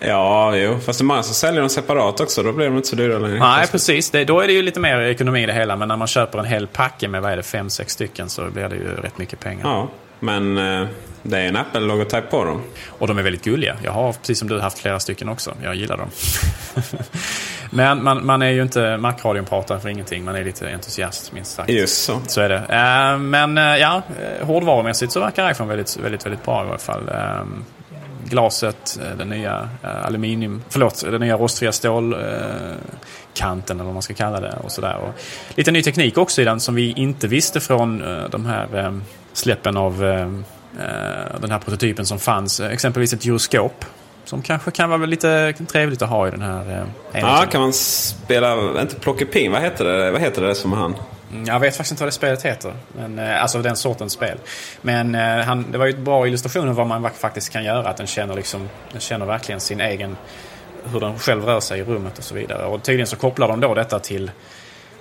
Ja, 0.00 0.56
jo. 0.56 0.78
Fast 0.78 0.98
det 0.98 1.02
är 1.02 1.04
många 1.06 1.22
som 1.22 1.34
säljer 1.34 1.60
dem 1.60 1.70
separat 1.70 2.20
också. 2.20 2.42
Då 2.42 2.52
blir 2.52 2.66
de 2.66 2.76
inte 2.76 2.88
så 2.88 2.96
dyra 2.96 3.18
längre. 3.18 3.38
Nej, 3.38 3.66
precis. 3.66 4.10
Det, 4.10 4.24
då 4.24 4.40
är 4.40 4.46
det 4.46 4.52
ju 4.52 4.62
lite 4.62 4.80
mer 4.80 5.00
ekonomi 5.00 5.42
i 5.42 5.46
det 5.46 5.52
hela. 5.52 5.76
Men 5.76 5.88
när 5.88 5.96
man 5.96 6.08
köper 6.08 6.38
en 6.38 6.44
hel 6.44 6.66
packe 6.66 7.08
med, 7.08 7.22
vad 7.22 7.32
är 7.32 7.36
det, 7.36 7.42
fem, 7.42 7.70
sex 7.70 7.92
stycken 7.92 8.28
så 8.28 8.50
blir 8.50 8.68
det 8.68 8.76
ju 8.76 8.88
rätt 8.88 9.18
mycket 9.18 9.40
pengar. 9.40 9.60
Ja, 9.64 9.88
men 10.20 10.58
eh, 10.58 10.88
det 11.22 11.38
är 11.38 11.48
en 11.48 11.56
Apple-logotyp 11.56 12.30
på 12.30 12.44
dem. 12.44 12.62
Och 12.88 13.08
de 13.08 13.18
är 13.18 13.22
väldigt 13.22 13.44
gulliga. 13.44 13.76
Jag 13.82 13.92
har, 13.92 14.12
precis 14.12 14.38
som 14.38 14.48
du, 14.48 14.60
haft 14.60 14.78
flera 14.78 15.00
stycken 15.00 15.28
också. 15.28 15.54
Jag 15.62 15.74
gillar 15.74 15.96
dem. 15.96 16.10
men 17.70 18.04
man, 18.04 18.26
man, 18.26 18.42
är 18.42 18.50
ju 18.50 18.62
inte 18.62 18.96
Macradion 18.96 19.44
pratar 19.44 19.78
för 19.78 19.88
ingenting. 19.88 20.24
Man 20.24 20.36
är 20.36 20.44
lite 20.44 20.72
entusiast, 20.72 21.32
minst 21.32 21.52
sagt. 21.52 21.70
Just 21.70 22.04
så. 22.04 22.20
Så 22.26 22.40
är 22.40 22.48
det. 22.48 22.56
Uh, 22.56 23.18
men 23.18 23.58
uh, 23.58 23.76
ja, 23.76 24.02
hårdvarumässigt 24.42 25.12
så 25.12 25.20
verkar 25.20 25.50
iPhone 25.50 25.68
väldigt, 25.68 25.96
väldigt, 25.96 26.26
väldigt 26.26 26.44
bra 26.44 26.64
i 26.64 26.68
alla 26.68 26.78
fall. 26.78 27.10
Glaset, 28.30 28.98
eh, 29.02 29.16
den 29.18 29.28
nya 29.28 29.68
eh, 29.82 30.06
aluminium, 30.06 30.62
förlåt, 30.68 31.04
den 31.10 31.20
nya 31.20 31.36
rostfria 31.36 31.72
stålkanten 31.72 33.76
eller 33.76 33.84
vad 33.84 33.92
man 33.92 34.02
ska 34.02 34.14
kalla 34.14 34.40
det 34.40 34.56
och 34.64 34.72
sådär. 34.72 34.96
Och 34.96 35.14
lite 35.56 35.70
ny 35.70 35.82
teknik 35.82 36.18
också 36.18 36.42
i 36.42 36.44
den 36.44 36.60
som 36.60 36.74
vi 36.74 36.92
inte 36.92 37.28
visste 37.28 37.60
från 37.60 38.02
eh, 38.02 38.24
de 38.30 38.46
här 38.46 39.00
släppen 39.32 39.76
av 39.76 39.98
den 41.40 41.50
här 41.50 41.58
prototypen 41.58 42.06
som 42.06 42.18
fanns. 42.18 42.60
Exempelvis 42.60 43.12
ett 43.12 43.24
gyroskop 43.24 43.84
som 44.24 44.42
kanske 44.42 44.70
kan 44.70 44.90
vara 44.90 45.06
lite 45.06 45.52
trevligt 45.52 46.02
att 46.02 46.08
ha 46.08 46.28
i 46.28 46.30
den 46.30 46.42
här 46.42 46.86
Ja, 47.12 47.46
kan 47.50 47.60
man 47.60 47.72
spela, 47.72 48.80
inte 48.80 48.96
plockepinn, 48.96 49.52
vad 49.52 49.62
heter 49.62 49.84
det, 49.84 50.10
vad 50.10 50.20
heter 50.20 50.42
det 50.42 50.54
som 50.54 50.72
han? 50.72 50.94
Mm, 51.32 51.44
jag 51.44 51.60
vet 51.60 51.76
faktiskt 51.76 51.90
inte 51.90 52.02
vad 52.02 52.08
det 52.08 52.12
spelet 52.12 52.42
heter. 52.42 52.74
Men, 52.92 53.18
eh, 53.18 53.42
alltså 53.42 53.62
den 53.62 53.76
sortens 53.76 54.12
spel. 54.12 54.38
Men 54.82 55.14
eh, 55.14 55.44
han, 55.44 55.72
det 55.72 55.78
var 55.78 55.86
ju 55.86 55.92
en 55.92 56.04
bra 56.04 56.26
illustration 56.26 56.68
av 56.68 56.74
vad 56.74 56.86
man 56.86 57.10
faktiskt 57.10 57.52
kan 57.52 57.64
göra. 57.64 57.88
Att 57.88 57.96
den 57.96 58.06
känner, 58.06 58.34
liksom, 58.34 58.68
den 58.92 59.00
känner 59.00 59.26
verkligen 59.26 59.60
sin 59.60 59.80
egen 59.80 60.16
hur 60.84 61.00
den 61.00 61.18
själv 61.18 61.44
rör 61.44 61.60
sig 61.60 61.80
i 61.80 61.84
rummet 61.84 62.18
och 62.18 62.24
så 62.24 62.34
vidare. 62.34 62.66
Och 62.66 62.82
tydligen 62.82 63.06
så 63.06 63.16
kopplar 63.16 63.48
de 63.48 63.60
då 63.60 63.74
detta 63.74 63.98
till, 63.98 64.30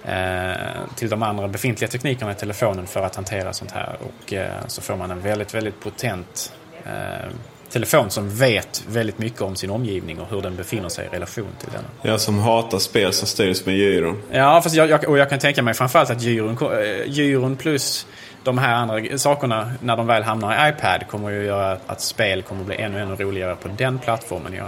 eh, 0.06 0.52
till 0.96 1.10
de 1.10 1.24
andra 1.24 1.48
befintliga 1.48 1.90
teknikerna 1.90 2.32
i 2.32 2.36
telefonen 2.36 2.88
för 2.88 3.02
att 3.02 3.16
hantera 3.16 3.54
sånt 3.54 3.72
här. 3.72 3.98
Och 4.00 4.34
eh, 4.34 4.52
så 4.68 4.82
får 4.82 4.96
man 4.96 5.12
en 5.12 5.22
väldigt, 5.22 5.54
väldigt 5.54 5.80
potent 5.80 6.54
eh, 6.86 7.30
telefon 7.70 8.10
som 8.10 8.30
vet 8.30 8.84
väldigt 8.88 9.18
mycket 9.18 9.42
om 9.42 9.56
sin 9.56 9.70
omgivning 9.70 10.20
och 10.20 10.28
hur 10.30 10.42
den 10.42 10.56
befinner 10.56 10.90
sig 10.90 11.06
i 11.06 11.16
relation 11.16 11.48
till 11.60 11.70
den. 11.72 11.84
Jag 12.02 12.22
som 12.22 12.40
hatar 12.40 12.80
spel 12.80 13.14
som 13.14 13.28
styrs 13.28 13.66
med 13.66 13.76
gyron. 13.76 14.22
Ja, 14.32 14.62
fast 14.62 14.76
jag, 14.76 14.90
jag, 14.90 15.10
och 15.10 15.18
jag 15.18 15.30
kan 15.30 15.40
tänka 15.40 15.64
mig 15.64 15.74
framförallt 15.74 16.10
att 16.10 16.22
gyron, 16.22 16.58
eh, 16.62 17.08
gyron 17.08 17.56
plus 17.56 18.08
de 18.44 18.58
här 18.58 18.74
andra 18.74 19.18
sakerna, 19.18 19.72
när 19.82 19.98
de 19.98 20.08
väl 20.08 20.24
hamnar 20.24 20.68
i 20.68 20.70
iPad, 20.70 21.08
kommer 21.08 21.30
ju 21.30 21.46
göra 21.46 21.78
att 21.88 22.02
spel 22.02 22.42
kommer 22.42 22.64
bli 22.64 22.76
ännu, 22.76 23.00
ännu 23.00 23.16
roligare 23.16 23.56
på 23.56 23.68
den 23.68 24.00
plattformen. 24.00 24.54
Jag 24.54 24.68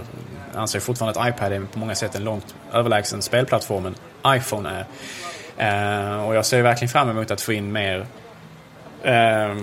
anser 0.54 0.80
fortfarande 0.80 1.20
att 1.20 1.28
iPad 1.28 1.52
är 1.52 1.60
på 1.60 1.78
många 1.78 1.94
sätt 1.94 2.14
en 2.14 2.24
långt 2.24 2.54
överlägsen 2.72 3.22
spelplattform 3.22 3.86
än 3.86 3.94
iPhone 4.26 4.70
är. 4.70 4.86
Uh, 5.58 6.28
och 6.28 6.34
jag 6.34 6.46
ser 6.46 6.62
verkligen 6.62 6.88
fram 6.88 7.10
emot 7.10 7.30
att 7.30 7.40
få 7.40 7.52
in 7.52 7.72
mer 7.72 8.06
uh, 9.06 9.62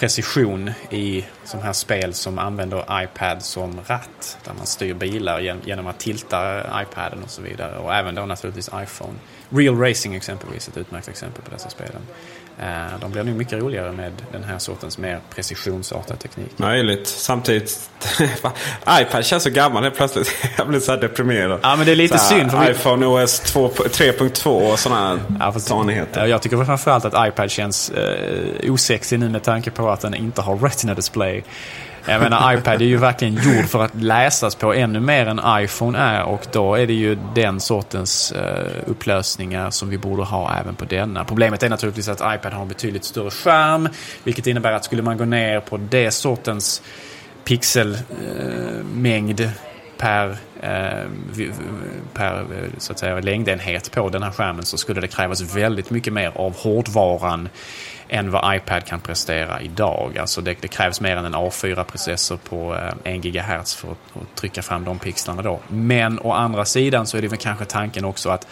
precision 0.00 0.70
i 0.90 1.24
sådana 1.44 1.66
här 1.66 1.72
spel 1.72 2.14
som 2.14 2.38
använder 2.38 3.02
iPad 3.04 3.42
som 3.42 3.80
ratt. 3.86 4.38
Där 4.44 4.54
man 4.54 4.66
styr 4.66 4.94
bilar 4.94 5.40
genom 5.40 5.86
att 5.86 5.98
tilta 5.98 6.60
iPaden 6.82 7.22
och 7.22 7.30
så 7.30 7.42
vidare. 7.42 7.78
Och 7.78 7.94
även 7.94 8.14
då 8.14 8.26
naturligtvis 8.26 8.70
iPhone. 8.82 9.14
Real 9.50 9.78
Racing 9.78 10.16
exempelvis, 10.16 10.68
ett 10.68 10.76
utmärkt 10.76 11.08
exempel 11.08 11.42
på 11.42 11.50
dessa 11.50 11.68
spelen. 11.70 12.02
Eh, 12.62 12.98
de 13.00 13.10
blir 13.10 13.24
nog 13.24 13.36
mycket 13.36 13.58
roligare 13.58 13.92
med 13.92 14.12
den 14.32 14.44
här 14.44 14.58
sortens 14.58 14.98
mer 14.98 15.20
precisionsartad 15.34 16.18
teknik. 16.18 16.58
Möjligt. 16.58 17.06
Samtidigt, 17.06 17.90
iPad 19.00 19.24
känns 19.24 19.42
så 19.42 19.50
gammal 19.50 19.82
helt 19.82 19.96
plötsligt. 19.96 20.34
Jag 20.56 20.68
blir 20.68 20.80
så 20.80 20.92
här 20.92 21.00
deprimerad. 21.00 21.60
Ja, 21.62 21.76
men 21.76 21.86
det 21.86 21.92
är 21.92 21.96
lite 21.96 22.18
så 22.18 22.24
synd. 22.24 22.50
För 22.50 22.70
iPhone 22.70 23.06
OS 23.06 23.54
3.2 23.54 24.72
och 24.72 24.78
sådana 24.78 25.20
ja, 25.40 25.52
tanigheter. 25.52 26.26
Jag 26.26 26.42
tycker 26.42 26.64
framförallt 26.64 27.04
att 27.04 27.28
iPad 27.28 27.50
känns 27.50 27.90
eh, 27.90 28.72
osexig 28.72 29.18
nu 29.18 29.28
med 29.28 29.42
tanke 29.42 29.70
på 29.70 29.90
att 29.90 30.00
den 30.00 30.14
inte 30.14 30.42
har 30.42 30.56
Retina 30.56 30.94
Display. 30.94 31.44
Jag 32.06 32.20
menar 32.20 32.54
iPad 32.58 32.82
är 32.82 32.86
ju 32.86 32.96
verkligen 32.96 33.34
gjord 33.34 33.64
för 33.68 33.84
att 33.84 34.02
läsas 34.02 34.54
på 34.54 34.74
ännu 34.74 35.00
mer 35.00 35.26
än 35.26 35.40
iPhone 35.64 35.98
är 35.98 36.22
och 36.22 36.46
då 36.52 36.74
är 36.74 36.86
det 36.86 36.92
ju 36.92 37.18
den 37.34 37.60
sortens 37.60 38.32
uh, 38.36 38.40
upplösningar 38.86 39.70
som 39.70 39.88
vi 39.88 39.98
borde 39.98 40.22
ha 40.22 40.54
även 40.60 40.74
på 40.74 40.84
denna. 40.84 41.24
Problemet 41.24 41.62
är 41.62 41.68
naturligtvis 41.68 42.08
att 42.08 42.20
iPad 42.34 42.52
har 42.52 42.62
en 42.62 42.68
betydligt 42.68 43.04
större 43.04 43.30
skärm 43.30 43.88
vilket 44.24 44.46
innebär 44.46 44.72
att 44.72 44.84
skulle 44.84 45.02
man 45.02 45.16
gå 45.16 45.24
ner 45.24 45.60
på 45.60 45.76
det 45.76 46.10
sortens 46.10 46.82
pixelmängd 47.44 49.40
eh, 49.40 49.46
uh, 49.46 49.52
per, 50.00 50.36
eh, 50.60 51.06
per 52.14 52.40
eh, 52.40 52.70
så 52.78 52.92
att 52.92 52.98
säga, 52.98 53.20
längdenhet 53.20 53.92
på 53.92 54.08
den 54.08 54.22
här 54.22 54.30
skärmen 54.30 54.64
så 54.64 54.78
skulle 54.78 55.00
det 55.00 55.08
krävas 55.08 55.56
väldigt 55.56 55.90
mycket 55.90 56.12
mer 56.12 56.32
av 56.34 56.56
hårdvaran 56.56 57.48
än 58.10 58.30
vad 58.30 58.56
iPad 58.56 58.84
kan 58.84 59.00
prestera 59.00 59.60
idag. 59.60 60.18
Alltså 60.18 60.40
det, 60.40 60.56
det 60.60 60.68
krävs 60.68 61.00
mer 61.00 61.16
än 61.16 61.24
en 61.24 61.34
A4-processor 61.34 62.36
på 62.36 62.76
eh, 63.04 63.14
1 63.14 63.22
GHz 63.22 63.74
för 63.74 63.92
att, 63.92 64.16
att, 64.22 64.36
trycka 64.36 64.62
fram 64.62 64.84
de 64.84 64.98
pixlarna 64.98 65.42
då. 65.42 65.60
Men 65.68 66.18
å 66.18 66.32
andra 66.32 66.64
sidan 66.64 67.06
så 67.06 67.16
är 67.16 67.22
det 67.22 67.28
väl 67.28 67.38
kanske 67.38 67.64
tanken 67.64 68.04
också 68.04 68.30
att 68.30 68.46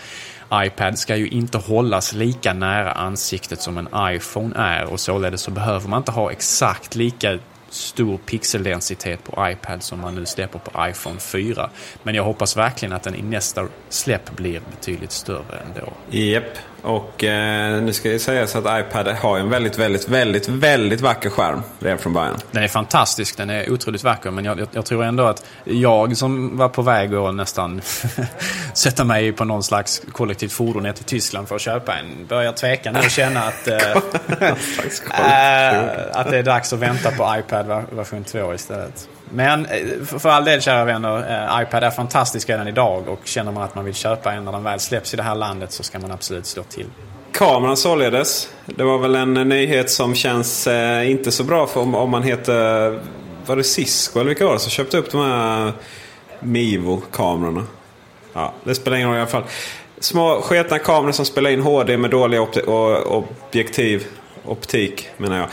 iPad 0.52 0.98
ska 0.98 1.16
ju 1.16 1.28
inte 1.28 1.58
hållas 1.58 2.12
lika 2.12 2.52
nära 2.52 2.92
ansiktet 2.92 3.60
som 3.60 3.78
en 3.78 3.88
iPhone 4.14 4.54
är 4.56 4.84
och 4.84 5.00
således 5.00 5.40
så 5.40 5.50
behöver 5.50 5.88
man 5.88 5.98
inte 5.98 6.12
ha 6.12 6.30
exakt 6.32 6.94
lika 6.94 7.38
stor 7.70 8.18
pixeldensitet 8.18 9.24
på 9.24 9.48
iPad 9.50 9.82
som 9.82 10.00
man 10.00 10.14
nu 10.14 10.26
släpper 10.26 10.58
på 10.58 10.86
iPhone 10.88 11.20
4. 11.20 11.70
Men 12.02 12.14
jag 12.14 12.24
hoppas 12.24 12.56
verkligen 12.56 12.92
att 12.92 13.02
den 13.02 13.14
i 13.14 13.22
nästa 13.22 13.68
släpp 13.88 14.36
blir 14.36 14.60
betydligt 14.70 15.12
större 15.12 15.58
ändå. 15.66 15.92
Japp, 16.10 16.58
och 16.82 17.24
eh, 17.24 17.82
nu 17.82 17.92
ska 17.92 18.08
det 18.08 18.18
sägas 18.18 18.56
att 18.56 18.80
iPad 18.80 19.08
har 19.08 19.38
en 19.38 19.50
väldigt, 19.50 19.78
väldigt, 19.78 20.08
väldigt, 20.08 20.48
väldigt 20.48 21.00
vacker 21.00 21.30
skärm 21.30 21.62
redan 21.78 21.98
från 21.98 22.12
början. 22.12 22.36
Den 22.50 22.62
är 22.62 22.68
fantastisk, 22.68 23.36
den 23.36 23.50
är 23.50 23.72
otroligt 23.72 24.04
vacker. 24.04 24.30
Men 24.30 24.44
jag, 24.44 24.60
jag, 24.60 24.68
jag 24.72 24.86
tror 24.86 25.04
ändå 25.04 25.24
att 25.24 25.44
jag 25.64 26.16
som 26.16 26.56
var 26.56 26.68
på 26.68 26.82
väg 26.82 27.14
att 27.14 27.34
nästan 27.34 27.80
sätta 28.74 29.04
mig 29.04 29.32
på 29.32 29.44
någon 29.44 29.62
slags 29.62 30.02
kollektivt 30.12 30.52
fordon 30.52 30.82
ner 30.82 30.92
till 30.92 31.04
Tyskland 31.04 31.48
för 31.48 31.54
att 31.54 31.60
köpa 31.60 31.94
en, 31.94 32.26
börjar 32.28 32.52
tveka 32.52 32.92
nu 32.92 32.98
och 32.98 33.10
känna 33.10 33.40
att, 33.40 33.68
äh, 33.68 33.96
att 36.12 36.30
det 36.30 36.38
är 36.38 36.42
dags 36.42 36.72
att 36.72 36.78
vänta 36.78 37.10
på 37.10 37.36
iPad 37.38 37.66
version 37.90 38.24
2 38.24 38.54
istället. 38.54 39.08
Men 39.32 39.66
eh, 39.66 40.04
för 40.04 40.28
all 40.28 40.44
del 40.44 40.60
kära 40.60 40.84
vänner, 40.84 41.16
eh, 41.18 41.62
iPad 41.62 41.84
är 41.84 41.90
fantastisk 41.90 42.48
redan 42.48 42.68
idag 42.68 43.08
och 43.08 43.20
känner 43.24 43.52
man 43.52 43.62
att 43.62 43.74
man 43.74 43.84
vill 43.84 43.94
köpa 43.94 44.32
en 44.32 44.44
när 44.44 44.52
den 44.52 44.64
väl 44.64 44.80
släpps 44.80 45.14
i 45.14 45.16
det 45.16 45.22
här 45.22 45.34
landet 45.34 45.72
så 45.72 45.82
ska 45.82 45.98
man 45.98 46.10
absolut 46.10 46.46
slå 46.46 46.62
till. 46.62 46.86
Kameran 47.32 47.76
således. 47.76 48.48
Det 48.66 48.84
var 48.84 48.98
väl 48.98 49.14
en 49.14 49.36
eh, 49.36 49.44
nyhet 49.44 49.90
som 49.90 50.14
känns 50.14 50.66
eh, 50.66 51.10
inte 51.10 51.32
så 51.32 51.44
bra 51.44 51.66
för 51.66 51.80
om, 51.80 51.94
om 51.94 52.10
man 52.10 52.22
heter... 52.22 53.00
Var 53.46 53.56
det 53.56 53.64
Cisco 53.64 54.20
eller 54.20 54.28
vilka 54.28 54.46
var 54.46 54.52
det 54.52 54.58
som 54.58 54.70
köpte 54.70 54.98
upp 54.98 55.10
de 55.10 55.20
här 55.20 55.72
Mivo-kamerorna? 56.40 57.66
Ja, 58.32 58.52
det 58.64 58.74
spelar 58.74 58.96
ingen 58.96 59.08
roll 59.08 59.16
i 59.16 59.20
alla 59.20 59.30
fall. 59.30 59.44
Små 60.00 60.40
sketna 60.40 60.78
kameror 60.78 61.12
som 61.12 61.24
spelar 61.24 61.50
in 61.50 61.60
HD 61.60 61.96
med 61.96 62.10
dåliga 62.10 62.46
objektiv. 63.06 64.06
Optik 64.44 65.08
menar 65.16 65.38
jag. 65.38 65.48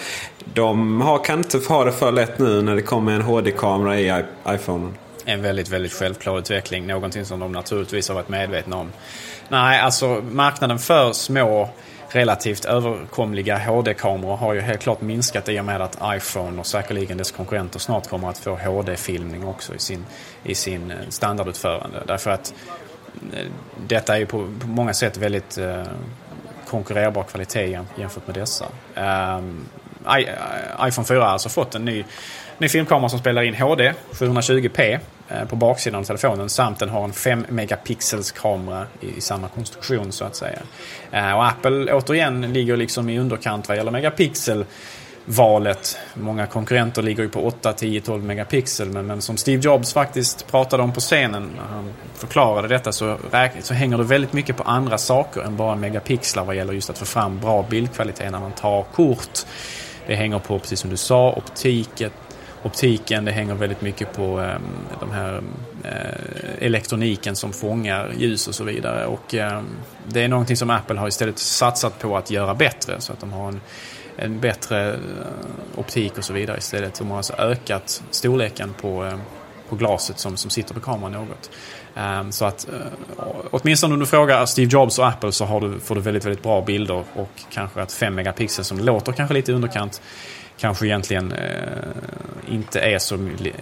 De 0.55 1.01
har, 1.01 1.23
kan 1.23 1.39
inte 1.39 1.57
ha 1.67 1.83
det 1.83 1.91
för 1.91 2.11
lätt 2.11 2.39
nu 2.39 2.61
när 2.61 2.75
det 2.75 2.81
kommer 2.81 3.11
en 3.11 3.21
HD-kamera 3.21 3.99
i 3.99 4.23
iPhone. 4.47 4.93
En 5.25 5.41
väldigt, 5.41 5.69
väldigt 5.69 5.93
självklar 5.93 6.39
utveckling. 6.39 6.87
Någonting 6.87 7.25
som 7.25 7.39
de 7.39 7.51
naturligtvis 7.51 8.07
har 8.07 8.15
varit 8.15 8.29
medvetna 8.29 8.77
om. 8.77 8.91
Nej, 9.49 9.79
alltså 9.79 10.21
marknaden 10.31 10.79
för 10.79 11.13
små 11.13 11.69
relativt 12.09 12.65
överkomliga 12.65 13.57
HD-kameror 13.57 14.35
har 14.35 14.53
ju 14.53 14.61
helt 14.61 14.81
klart 14.81 15.01
minskat 15.01 15.49
i 15.49 15.59
och 15.59 15.65
med 15.65 15.81
att 15.81 15.97
iPhone 16.03 16.59
och 16.59 16.65
säkerligen 16.65 17.17
dess 17.17 17.31
konkurrenter 17.31 17.79
snart 17.79 18.09
kommer 18.09 18.29
att 18.29 18.37
få 18.37 18.55
HD-filmning 18.55 19.47
också 19.47 19.75
i 19.75 19.79
sin, 19.79 20.05
i 20.43 20.55
sin 20.55 20.91
eh, 20.91 20.97
standardutförande. 21.09 22.03
Därför 22.07 22.31
att 22.31 22.53
eh, 23.33 23.45
detta 23.87 24.15
är 24.15 24.19
ju 24.19 24.25
på, 24.25 24.47
på 24.59 24.67
många 24.67 24.93
sätt 24.93 25.17
väldigt 25.17 25.57
eh, 25.57 25.83
konkurrerbar 26.67 27.23
kvalitet 27.23 27.79
jämfört 27.97 28.27
med 28.27 28.35
dessa. 28.35 28.65
Um, 28.95 29.65
Eh, 30.07 30.87
iPhone 30.87 31.07
4 31.07 31.19
har 31.19 31.27
alltså 31.27 31.49
fått 31.49 31.75
en 31.75 31.85
ny, 31.85 32.03
ny 32.57 32.69
filmkamera 32.69 33.09
som 33.09 33.19
spelar 33.19 33.41
in 33.41 33.55
HD 33.55 33.93
720p 34.11 34.99
eh, 35.29 35.45
på 35.45 35.55
baksidan 35.55 35.99
av 35.99 36.03
telefonen 36.03 36.49
samt 36.49 36.79
den 36.79 36.89
har 36.89 37.03
en 37.03 37.13
5 37.13 37.45
megapixels 37.49 38.31
kamera 38.31 38.85
i, 39.01 39.17
i 39.17 39.21
samma 39.21 39.47
konstruktion 39.47 40.11
så 40.11 40.25
att 40.25 40.35
säga. 40.35 40.59
Eh, 41.11 41.31
och 41.31 41.45
Apple 41.47 41.93
återigen 41.93 42.53
ligger 42.53 42.77
liksom 42.77 43.09
i 43.09 43.19
underkant 43.19 43.67
vad 43.67 43.77
gäller 43.77 43.91
megapixel 43.91 44.65
valet. 45.25 45.97
Många 46.13 46.47
konkurrenter 46.47 47.01
ligger 47.01 47.23
ju 47.23 47.29
på 47.29 47.45
8, 47.45 47.73
10, 47.73 48.01
12 48.01 48.23
megapixel. 48.23 48.89
Men, 48.89 49.05
men 49.07 49.21
som 49.21 49.37
Steve 49.37 49.61
Jobs 49.61 49.93
faktiskt 49.93 50.47
pratade 50.47 50.83
om 50.83 50.93
på 50.93 50.99
scenen 50.99 51.49
när 51.55 51.75
han 51.75 51.93
förklarade 52.13 52.67
detta 52.67 52.91
så, 52.91 53.17
så 53.61 53.73
hänger 53.73 53.97
det 53.97 54.03
väldigt 54.03 54.33
mycket 54.33 54.57
på 54.57 54.63
andra 54.63 54.97
saker 54.97 55.41
än 55.41 55.57
bara 55.57 55.75
megapixlar 55.75 56.45
vad 56.45 56.55
gäller 56.55 56.73
just 56.73 56.89
att 56.89 56.97
få 56.97 57.05
fram 57.05 57.39
bra 57.39 57.65
bildkvalitet 57.69 58.31
när 58.31 58.39
man 58.39 58.51
tar 58.51 58.83
kort. 58.83 59.45
Det 60.07 60.15
hänger 60.15 60.39
på, 60.39 60.59
precis 60.59 60.79
som 60.79 60.89
du 60.89 60.97
sa, 60.97 61.33
optiken. 61.33 62.11
Optiken, 62.63 63.25
det 63.25 63.31
hänger 63.31 63.55
väldigt 63.55 63.81
mycket 63.81 64.13
på 64.13 64.41
eh, 64.41 64.55
de 64.99 65.11
här 65.11 65.41
eh, 65.83 66.65
elektroniken 66.65 67.35
som 67.35 67.53
fångar 67.53 68.11
ljus 68.17 68.47
och 68.47 68.55
så 68.55 68.63
vidare. 68.63 69.05
Och 69.05 69.35
eh, 69.35 69.61
det 70.07 70.23
är 70.23 70.27
någonting 70.27 70.57
som 70.57 70.69
Apple 70.69 70.99
har 70.99 71.07
istället 71.07 71.39
satsat 71.39 71.99
på 71.99 72.17
att 72.17 72.31
göra 72.31 72.53
bättre. 72.53 73.01
Så 73.01 73.13
att 73.13 73.19
de 73.19 73.33
har 73.33 73.47
en, 73.47 73.61
en 74.15 74.39
bättre 74.39 74.93
eh, 74.93 74.99
optik 75.75 76.17
och 76.17 76.23
så 76.23 76.33
vidare 76.33 76.57
istället. 76.57 76.99
De 76.99 77.09
har 77.09 77.17
alltså 77.17 77.33
ökat 77.33 78.03
storleken 78.11 78.73
på, 78.81 79.03
ehm, 79.03 79.19
på 79.69 79.75
glaset 79.75 80.19
som, 80.19 80.37
som 80.37 80.49
sitter 80.49 80.73
på 80.73 80.79
kameran 80.79 81.11
något. 81.11 81.49
Um, 81.97 82.31
så 82.31 82.45
att 82.45 82.67
uh, 82.73 83.25
åtminstone 83.51 83.93
om 83.93 83.99
du 83.99 84.05
frågar 84.05 84.45
Steve 84.45 84.71
Jobs 84.71 84.99
och 84.99 85.07
Apple 85.07 85.31
så 85.31 85.45
har 85.45 85.61
du, 85.61 85.79
får 85.79 85.95
du 85.95 86.01
väldigt, 86.01 86.25
väldigt 86.25 86.43
bra 86.43 86.61
bilder 86.61 87.03
och 87.13 87.29
kanske 87.49 87.81
att 87.81 87.91
5 87.91 88.15
megapixel 88.15 88.65
som 88.65 88.79
låter 88.79 89.11
kanske 89.11 89.33
lite 89.33 89.53
underkant 89.53 90.01
kanske 90.57 90.85
egentligen 90.85 91.31
uh, 91.31 91.39
inte 92.49 92.79
är 92.79 92.99
så, 92.99 93.15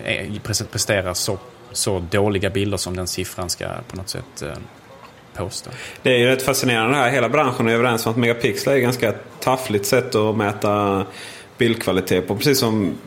är, 0.06 0.66
presterar 0.72 1.14
så, 1.14 1.38
så 1.72 2.00
dåliga 2.00 2.50
bilder 2.50 2.78
som 2.78 2.96
den 2.96 3.08
siffran 3.08 3.50
ska 3.50 3.68
på 3.88 3.96
något 3.96 4.10
sätt 4.10 4.44
uh, 4.44 4.50
påstå. 5.34 5.70
Det 6.02 6.14
är 6.14 6.18
ju 6.18 6.26
rätt 6.26 6.42
fascinerande 6.44 6.98
här. 6.98 7.12
Hela 7.12 7.30
branschen 7.30 7.68
är 7.68 7.74
överens 7.74 8.06
om 8.06 8.12
att 8.12 8.18
megapixlar 8.18 8.74
är 8.74 8.78
ett 8.78 8.84
ganska 8.84 9.14
taffligt 9.40 9.86
sätt 9.86 10.16
att 10.16 10.36
mäta 10.36 11.06
bildkvalitet 11.58 12.28
på. 12.28 12.36
Precis 12.36 12.60
som 12.60 12.98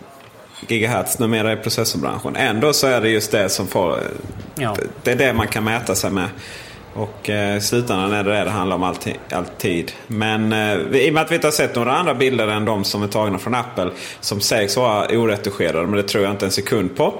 gigahertz 0.69 1.19
numera 1.19 1.53
i 1.53 1.57
processorbranschen. 1.57 2.37
Ändå 2.37 2.73
så 2.73 2.87
är 2.87 3.01
det 3.01 3.09
just 3.09 3.31
det 3.31 3.49
som 3.49 3.67
får... 3.67 3.99
Ja. 4.55 4.77
Det 5.03 5.13
är 5.13 5.17
det 5.17 5.33
man 5.33 5.49
kan 5.49 5.65
mäta 5.65 5.95
sig 5.95 6.11
med. 6.11 6.29
Och 6.95 7.31
eh, 7.31 7.57
i 7.57 7.61
slutändan 7.61 8.13
är 8.13 8.25
det 8.25 8.33
det 8.33 8.45
det 8.45 8.51
handlar 8.51 8.77
om 8.77 8.83
alltid. 8.83 9.15
alltid. 9.31 9.93
Men 10.07 10.53
eh, 10.53 10.75
i 10.75 11.11
och 11.11 11.15
med 11.15 11.23
att 11.23 11.31
vi 11.31 11.35
inte 11.35 11.47
har 11.47 11.53
sett 11.53 11.75
några 11.75 11.93
andra 11.97 12.15
bilder 12.15 12.49
än 12.49 12.65
de 12.65 12.85
som 12.85 13.03
är 13.03 13.09
tagna 13.09 13.39
från 13.39 13.55
Apple. 13.55 13.91
Som 14.21 14.41
sägs 14.41 14.77
vara 14.77 15.19
oretuscherade. 15.19 15.87
Men 15.87 15.97
det 15.97 16.03
tror 16.03 16.25
jag 16.25 16.33
inte 16.33 16.45
en 16.45 16.53
sekund 16.53 16.97
på. 16.97 17.15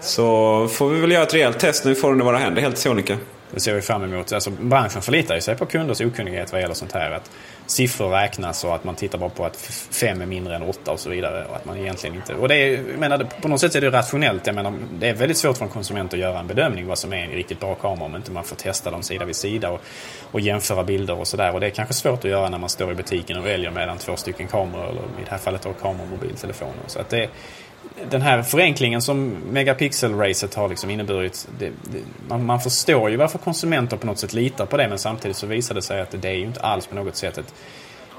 Så 0.00 0.68
får 0.68 0.88
vi 0.88 1.00
väl 1.00 1.12
göra 1.12 1.22
ett 1.22 1.34
rejält 1.34 1.58
test 1.58 1.86
vi 1.86 1.94
får 1.94 2.10
den 2.10 2.20
i 2.20 2.24
våra 2.24 2.38
händer 2.38 2.62
helt 2.62 2.78
sonika. 2.78 3.16
Det 3.50 3.60
ser 3.60 3.74
vi 3.74 3.80
fram 3.80 4.04
emot. 4.04 4.32
Alltså, 4.32 4.50
branschen 4.50 5.02
förlitar 5.02 5.40
sig 5.40 5.56
på 5.56 5.66
kunders 5.66 6.00
okunnighet 6.00 6.52
vad 6.52 6.60
gäller 6.60 6.74
sånt 6.74 6.92
här. 6.92 7.10
Att 7.10 7.30
siffror 7.66 8.10
räknas 8.10 8.64
och 8.64 8.74
att 8.74 8.84
man 8.84 8.94
tittar 8.94 9.18
bara 9.18 9.30
på 9.30 9.44
att 9.44 9.56
fem 9.90 10.20
är 10.20 10.26
mindre 10.26 10.56
än 10.56 10.62
åtta 10.62 10.92
och 10.92 11.00
så 11.00 11.10
vidare. 11.10 11.44
Och 11.44 11.56
att 11.56 11.64
man 11.64 11.78
egentligen 11.78 12.16
inte... 12.16 12.34
Och 12.34 12.48
det 12.48 12.54
är, 12.54 12.70
jag 12.72 12.98
menar, 12.98 13.26
på 13.40 13.48
något 13.48 13.60
sätt 13.60 13.74
är 13.74 13.80
det 13.80 13.90
rationellt. 13.90 14.46
Jag 14.46 14.54
menar, 14.54 14.74
det 14.98 15.08
är 15.08 15.14
väldigt 15.14 15.38
svårt 15.38 15.56
för 15.56 15.64
en 15.64 15.70
konsument 15.70 16.12
att 16.12 16.18
göra 16.18 16.38
en 16.38 16.46
bedömning 16.46 16.86
vad 16.86 16.98
som 16.98 17.12
är 17.12 17.24
en 17.24 17.30
riktigt 17.30 17.60
bra 17.60 17.74
kamera 17.74 18.04
om 18.04 18.16
inte 18.16 18.30
man 18.30 18.44
får 18.44 18.56
testa 18.56 18.90
dem 18.90 19.02
sida 19.02 19.24
vid 19.24 19.36
sida 19.36 19.70
och, 19.70 19.80
och 20.34 20.40
jämföra 20.40 20.84
bilder 20.84 21.18
och 21.18 21.28
sådär. 21.28 21.54
Och 21.54 21.60
det 21.60 21.66
är 21.66 21.70
kanske 21.70 21.94
svårt 21.94 22.24
att 22.24 22.30
göra 22.30 22.48
när 22.48 22.58
man 22.58 22.68
står 22.68 22.92
i 22.92 22.94
butiken 22.94 23.38
och 23.38 23.46
väljer 23.46 23.70
mellan 23.70 23.98
två 23.98 24.16
stycken 24.16 24.48
kameror 24.48 24.88
eller 24.88 25.00
i 25.00 25.24
det 25.24 25.30
här 25.30 25.38
fallet 25.38 25.62
då 25.62 25.72
kameror 25.72 26.02
och 26.02 26.08
mobiltelefoner. 26.08 26.82
Så 26.86 26.98
att 26.98 27.08
det, 27.08 27.30
den 28.10 28.22
här 28.22 28.42
förenklingen 28.42 29.02
som 29.02 29.36
megapixel-racet 29.52 30.54
har 30.54 30.68
liksom 30.68 30.90
inneburit. 30.90 31.48
Det, 31.58 31.66
det, 31.68 31.98
man, 32.28 32.44
man, 32.46 32.60
förstår 32.60 33.10
ju 33.10 33.16
varför 33.16 33.38
konsumenter 33.38 33.96
på 33.96 34.06
något 34.06 34.18
sätt 34.18 34.32
litar 34.32 34.66
på 34.66 34.76
det 34.76 34.88
men 34.88 34.98
samtidigt 34.98 35.36
så 35.36 35.46
visar 35.46 35.74
det 35.74 35.82
sig 35.82 36.00
att 36.00 36.10
det 36.10 36.28
är 36.28 36.34
ju 36.34 36.46
inte 36.46 36.60
alls 36.60 36.86
på 36.86 36.94
något 36.94 37.16
sätt 37.16 37.38
ett, 37.38 37.54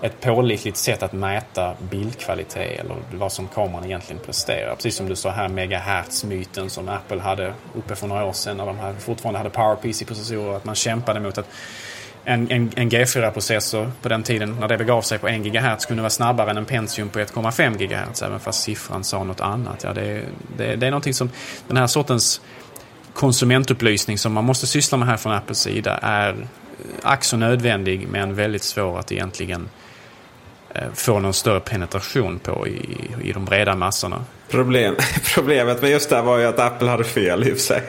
ett 0.02 0.22
pålitligt 0.22 0.78
sätt 0.78 1.04
att 1.04 1.14
mäta 1.14 1.76
bildkvalitet 1.80 2.80
eller 2.80 2.96
vad 3.14 3.32
som 3.32 3.48
kameran 3.48 3.86
egentligen 3.86 4.22
presterar. 4.26 4.76
Precis 4.76 4.96
som 4.96 5.10
du 5.10 5.16
sa 5.16 5.30
här 5.30 5.48
megahertz-myten 5.48 6.70
som 6.70 6.90
Apple 6.90 7.20
hade 7.20 7.54
uppe 7.76 7.96
för 7.96 8.08
några 8.08 8.26
år 8.26 8.34
sedan 8.34 8.58
när 8.58 8.66
de 8.66 8.80
här 8.80 8.94
fortfarande 8.94 9.38
hade 9.38 9.50
PowerPC-processorer. 9.50 10.56
Att 10.56 10.66
man 10.66 10.76
kämpade 10.76 11.20
mot 11.20 11.38
att 11.38 11.48
en, 12.26 12.52
en, 12.52 12.72
en 12.76 12.90
G4-processor 12.90 13.92
på 14.02 14.10
den 14.10 14.24
tiden 14.24 14.58
när 14.60 14.68
det 14.68 14.78
begav 14.78 15.02
sig 15.02 15.20
på 15.20 15.28
1 15.28 15.42
GHz 15.42 15.86
kunde 15.86 16.02
vara 16.02 16.10
snabbare 16.10 16.50
än 16.50 16.58
en 16.58 16.66
Pentium 16.66 17.10
på 17.10 17.20
1,5 17.20 17.78
GHz 17.78 18.22
även 18.22 18.40
fast 18.40 18.64
siffran 18.64 19.04
sa 19.04 19.24
något 19.24 19.42
annat. 19.42 19.84
Ja, 19.84 19.94
det, 19.94 20.22
det, 20.58 20.76
det 20.76 20.88
är 20.88 20.92
någonting 20.92 21.14
som 21.14 21.30
den 21.68 21.78
här 21.78 21.88
sortens 21.88 22.42
konsumentupplysning 23.14 24.18
som 24.18 24.34
man 24.34 24.44
måste 24.44 24.68
syssla 24.68 24.98
med 24.98 25.08
här 25.08 25.18
från 25.18 25.34
Apples 25.34 25.60
sida 25.60 26.00
är 26.02 26.30
eh, 26.30 26.36
ack 27.04 27.24
så 27.24 27.38
nödvändig 27.38 28.08
men 28.08 28.36
väldigt 28.36 28.64
svår 28.64 29.00
att 29.00 29.12
egentligen 29.12 29.70
eh, 30.74 30.82
få 30.94 31.20
någon 31.20 31.34
större 31.34 31.60
penetration 31.60 32.40
på 32.40 32.68
i, 32.68 32.98
i 33.24 33.32
de 33.32 33.46
breda 33.46 33.76
massorna. 33.76 34.26
Problem, 34.50 34.96
problemet 35.36 35.82
med 35.82 35.92
just 35.92 36.10
det 36.10 36.16
här 36.16 36.24
var 36.24 36.38
ju 36.38 36.46
att 36.46 36.60
Apple 36.60 36.90
hade 36.90 37.04
fel 37.04 37.44
i 37.44 37.52
och 37.52 37.58
för 37.58 37.64
sig. 37.64 37.84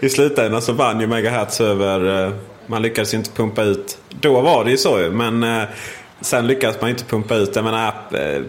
I 0.00 0.08
slutändan 0.08 0.62
så 0.62 0.72
vann 0.72 1.00
ju 1.00 1.06
Megahertz 1.06 1.60
över 1.60 2.26
eh, 2.26 2.32
man 2.68 2.82
lyckades 2.82 3.14
ju 3.14 3.18
inte 3.18 3.30
pumpa 3.30 3.62
ut. 3.62 3.98
Då 4.08 4.40
var 4.40 4.64
det 4.64 4.70
ju 4.70 4.76
så 4.76 5.00
ju. 5.00 5.10
Men 5.10 5.42
eh, 5.42 5.62
sen 6.20 6.46
lyckades 6.46 6.80
man 6.80 6.90
inte 6.90 7.04
pumpa 7.04 7.34
ut. 7.34 7.56
Jag 7.56 7.64
menar, 7.64 7.94
eh, 8.12 8.42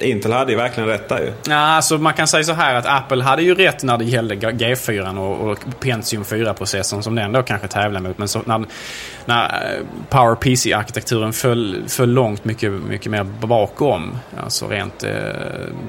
Intel 0.00 0.32
hade 0.32 0.52
ju 0.52 0.58
verkligen 0.58 0.88
rätt 0.88 1.08
där 1.08 1.18
ju. 1.18 1.32
Ja, 1.52 1.56
alltså 1.56 1.98
man 1.98 2.12
kan 2.12 2.28
säga 2.28 2.44
så 2.44 2.52
här 2.52 2.74
att 2.74 2.86
Apple 2.86 3.22
hade 3.22 3.42
ju 3.42 3.54
rätt 3.54 3.82
när 3.82 3.98
det 3.98 4.04
gällde 4.04 4.34
G4 4.34 5.18
och, 5.18 5.50
och 5.50 5.58
Pentium 5.80 6.22
4-processorn 6.22 7.02
som 7.02 7.14
den 7.14 7.32
då 7.32 7.42
kanske 7.42 7.68
tävlar 7.68 8.00
mot. 8.00 8.18
Men 8.18 8.28
så 8.28 8.42
när, 8.44 8.64
när 9.24 9.44
eh, 9.44 9.84
PowerPC-arkitekturen 10.08 11.32
föll, 11.32 11.84
föll 11.88 12.10
långt 12.10 12.44
mycket, 12.44 12.72
mycket 12.72 13.12
mer 13.12 13.24
bakom. 13.24 14.18
Alltså 14.44 14.68
rent 14.68 15.04
eh, 15.04 15.12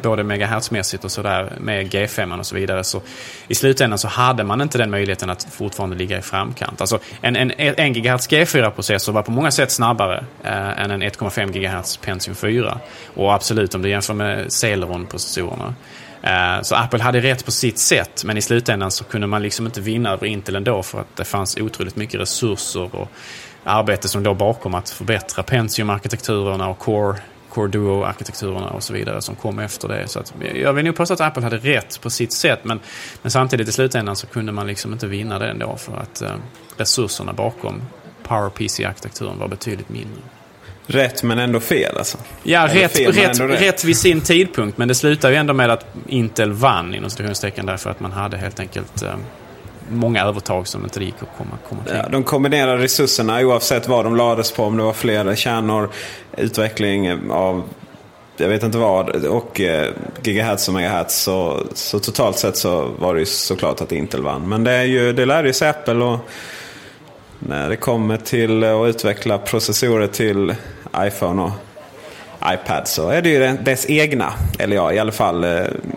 både 0.02 0.24
megahertzmässigt 0.24 1.06
och 1.06 1.12
sådär 1.12 1.54
med 1.60 1.94
G5 1.94 2.40
och 2.40 2.46
så 2.46 2.56
vidare. 2.56 2.84
Så 2.84 3.02
i 3.48 3.56
slutändan 3.56 4.00
så 4.00 4.08
hade 4.08 4.44
man 4.44 4.62
inte 4.62 4.78
den 4.78 4.92
möjligheten 4.92 5.30
att 5.30 5.48
fortfarande 5.52 5.96
ligga 5.96 6.18
i 6.18 6.22
framkant. 6.22 6.82
Alltså 6.82 7.00
en, 7.22 7.36
en, 7.36 7.52
en 7.58 7.94
GHz 7.94 8.30
G4-processor 8.30 9.14
var 9.14 9.22
på 9.22 9.32
många 9.32 9.52
sätt 9.52 9.72
snabbare 9.72 10.26
eh, 10.44 10.84
än 10.84 10.92
en 10.92 11.04
1,5 11.04 11.52
GHz 11.52 11.98
Pentium 11.98 12.36
4. 12.36 12.80
Och 13.16 13.34
absolut 13.34 13.76
om 13.76 13.82
du 13.82 13.90
jämför 14.02 14.14
med 14.14 14.54
Celeron-processorerna. 14.54 15.76
Eh, 16.22 16.62
så 16.62 16.76
Apple 16.76 17.04
hade 17.04 17.20
rätt 17.20 17.46
på 17.46 17.52
sitt 17.52 17.80
sätt 17.80 18.24
men 18.26 18.38
i 18.38 18.42
slutändan 18.42 18.92
så 18.92 19.04
kunde 19.04 19.28
man 19.28 19.42
liksom 19.42 19.66
inte 19.66 19.82
vinna 19.82 20.12
över 20.12 20.28
Intel 20.28 20.56
ändå 20.56 20.84
för 20.84 21.00
att 21.00 21.16
det 21.16 21.24
fanns 21.24 21.58
otroligt 21.58 21.96
mycket 21.96 22.20
resurser 22.20 22.96
och 22.96 23.08
arbete 23.64 24.08
som 24.08 24.24
låg 24.24 24.38
bakom 24.38 24.74
att 24.76 24.90
förbättra 24.90 25.44
Pentium-arkitekturerna 25.44 26.68
och 26.70 26.80
Core, 26.80 27.18
Core 27.50 27.68
Duo-arkitekturerna 27.68 28.70
och 28.70 28.84
så 28.84 28.94
vidare 28.94 29.22
som 29.22 29.36
kom 29.36 29.60
efter 29.60 29.88
det. 29.88 30.08
Så 30.08 30.20
att, 30.20 30.34
jag 30.56 30.74
vill 30.74 30.86
nog 30.86 30.96
påstå 30.96 31.14
att 31.14 31.22
Apple 31.22 31.44
hade 31.44 31.58
rätt 31.58 32.02
på 32.02 32.10
sitt 32.10 32.34
sätt 32.34 32.60
men, 32.64 32.80
men 33.22 33.32
samtidigt 33.32 33.68
i 33.68 33.72
slutändan 33.72 34.16
så 34.16 34.28
kunde 34.28 34.52
man 34.52 34.68
liksom 34.68 34.94
inte 34.94 35.08
vinna 35.08 35.40
det 35.40 35.50
ändå 35.50 35.78
för 35.78 35.98
att 35.98 36.22
eh, 36.22 36.32
resurserna 36.78 37.34
bakom 37.34 37.82
PowerPC-arkitekturen 38.24 39.40
var 39.40 39.48
betydligt 39.48 39.90
mindre. 39.90 40.22
Rätt 40.92 41.24
men 41.24 41.40
ändå 41.40 41.60
fel 41.60 41.98
alltså? 41.98 42.18
Ja, 42.44 42.68
rätt, 42.68 42.98
fel, 42.98 43.12
rätt, 43.12 43.40
rätt. 43.40 43.62
rätt 43.62 43.84
vid 43.84 43.98
sin 43.98 44.22
tidpunkt. 44.22 44.78
Men 44.78 44.88
det 44.88 44.96
slutar 44.96 45.30
ju 45.30 45.36
ändå 45.36 45.54
med 45.54 45.72
att 45.72 45.86
Intel 46.08 46.52
vann 46.52 46.96
inom 46.96 47.10
citationstecken 47.10 47.66
därför 47.66 47.90
att 47.90 48.00
man 48.00 48.12
hade 48.12 48.38
helt 48.38 48.60
enkelt 48.60 49.02
eh, 49.02 49.10
många 49.90 50.24
övertag 50.24 50.68
som 50.68 50.84
inte 50.84 51.04
gick 51.04 51.16
att 51.20 51.38
komma, 51.38 51.58
komma 51.70 51.84
till. 51.84 51.96
Ja, 51.96 52.10
de 52.10 52.24
kombinerade 52.24 52.84
resurserna 52.84 53.40
oavsett 53.40 53.88
vad 53.88 54.06
de 54.06 54.16
lades 54.16 54.52
på. 54.52 54.64
Om 54.64 54.78
det 54.78 54.84
var 54.84 54.94
fler 54.94 55.36
kärnor, 55.36 55.90
utveckling 56.38 57.32
av 57.32 57.64
jag 58.38 58.50
vet 58.50 58.64
inte 58.64 58.78
vad 58.78 59.26
och 59.26 59.62
eh, 59.62 59.94
gigahertz 60.24 60.68
och 60.68 60.74
megahertz. 60.74 61.16
Så, 61.16 61.64
så 61.74 62.00
totalt 62.00 62.38
sett 62.38 62.58
så 62.58 62.90
var 63.00 63.14
det 63.14 63.20
ju 63.20 63.26
såklart 63.26 63.82
att 63.82 63.92
Intel 63.92 64.24
vann. 64.24 64.50
Men 64.50 64.64
det, 64.64 64.72
är 64.72 64.84
ju, 64.84 65.14
det 65.14 65.26
lärde 65.26 65.54
sig 65.54 65.70
Apple 65.70 66.04
och 66.04 66.20
när 67.40 67.70
det 67.70 67.76
kommer 67.76 68.18
till 68.18 68.64
att 68.64 68.88
utveckla 68.88 69.38
processorer 69.38 70.08
till 70.08 70.56
iPhone 70.98 71.42
och 71.42 71.52
iPad 72.46 72.88
så 72.88 73.10
är 73.10 73.22
det 73.22 73.30
ju 73.30 73.58
dess 73.58 73.90
egna. 73.90 74.34
Eller 74.60 74.76
ja, 74.76 74.94
i 74.94 75.00
alla 75.00 75.12
fall. 75.12 75.44
Eh, 75.44 75.50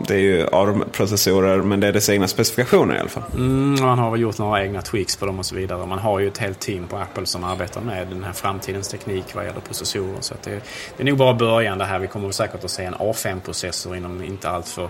det 0.08 0.14
är 0.14 0.18
ju 0.18 0.46
ARM-processorer 0.52 1.56
men 1.56 1.80
det 1.80 1.86
är 1.86 1.92
dess 1.92 2.08
egna 2.08 2.28
specifikationer 2.28 2.96
i 2.96 2.98
alla 2.98 3.08
fall. 3.08 3.22
Mm, 3.34 3.84
man 3.84 3.98
har 3.98 4.10
väl 4.10 4.20
gjort 4.20 4.38
några 4.38 4.64
egna 4.64 4.82
tweaks 4.82 5.16
på 5.16 5.26
dem 5.26 5.38
och 5.38 5.46
så 5.46 5.54
vidare. 5.54 5.86
Man 5.86 5.98
har 5.98 6.18
ju 6.18 6.28
ett 6.28 6.38
helt 6.38 6.60
team 6.60 6.86
på 6.88 6.96
Apple 6.96 7.26
som 7.26 7.44
arbetar 7.44 7.80
med 7.80 8.06
den 8.06 8.24
här 8.24 8.32
framtidens 8.32 8.88
teknik 8.88 9.24
vad 9.34 9.44
gäller 9.44 9.60
processorer. 9.60 10.20
Så 10.20 10.34
det, 10.44 10.50
det, 10.96 11.02
är 11.02 11.04
nog 11.04 11.18
bara 11.18 11.34
början 11.34 11.78
det 11.78 11.84
här. 11.84 11.98
Vi 11.98 12.06
kommer 12.06 12.30
säkert 12.30 12.64
att 12.64 12.70
se 12.70 12.84
en 12.84 12.94
A5-processor 12.94 13.96
inom 13.96 14.24
inte 14.24 14.48
allt 14.48 14.68
för 14.68 14.88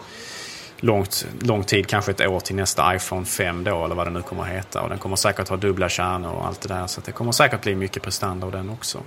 långt, 0.84 1.26
lång 1.40 1.64
tid, 1.64 1.86
kanske 1.86 2.10
ett 2.10 2.20
år 2.20 2.40
till 2.40 2.56
nästa 2.56 2.96
iPhone 2.96 3.26
5 3.26 3.64
då 3.64 3.84
eller 3.84 3.94
vad 3.94 4.06
det 4.06 4.10
nu 4.10 4.22
kommer 4.22 4.42
att 4.42 4.48
heta. 4.48 4.82
Och 4.82 4.88
den 4.88 4.98
kommer 4.98 5.16
säkert 5.16 5.48
ha 5.48 5.56
dubbla 5.56 5.88
kärnor 5.88 6.32
och 6.32 6.46
allt 6.46 6.60
det 6.60 6.68
där. 6.68 6.86
Så 6.86 7.00
det 7.04 7.12
kommer 7.12 7.32
säkert 7.32 7.62
bli 7.62 7.74
mycket 7.74 8.02
prestanda 8.02 8.46
av 8.46 8.52
den 8.52 8.70
också. 8.70 8.98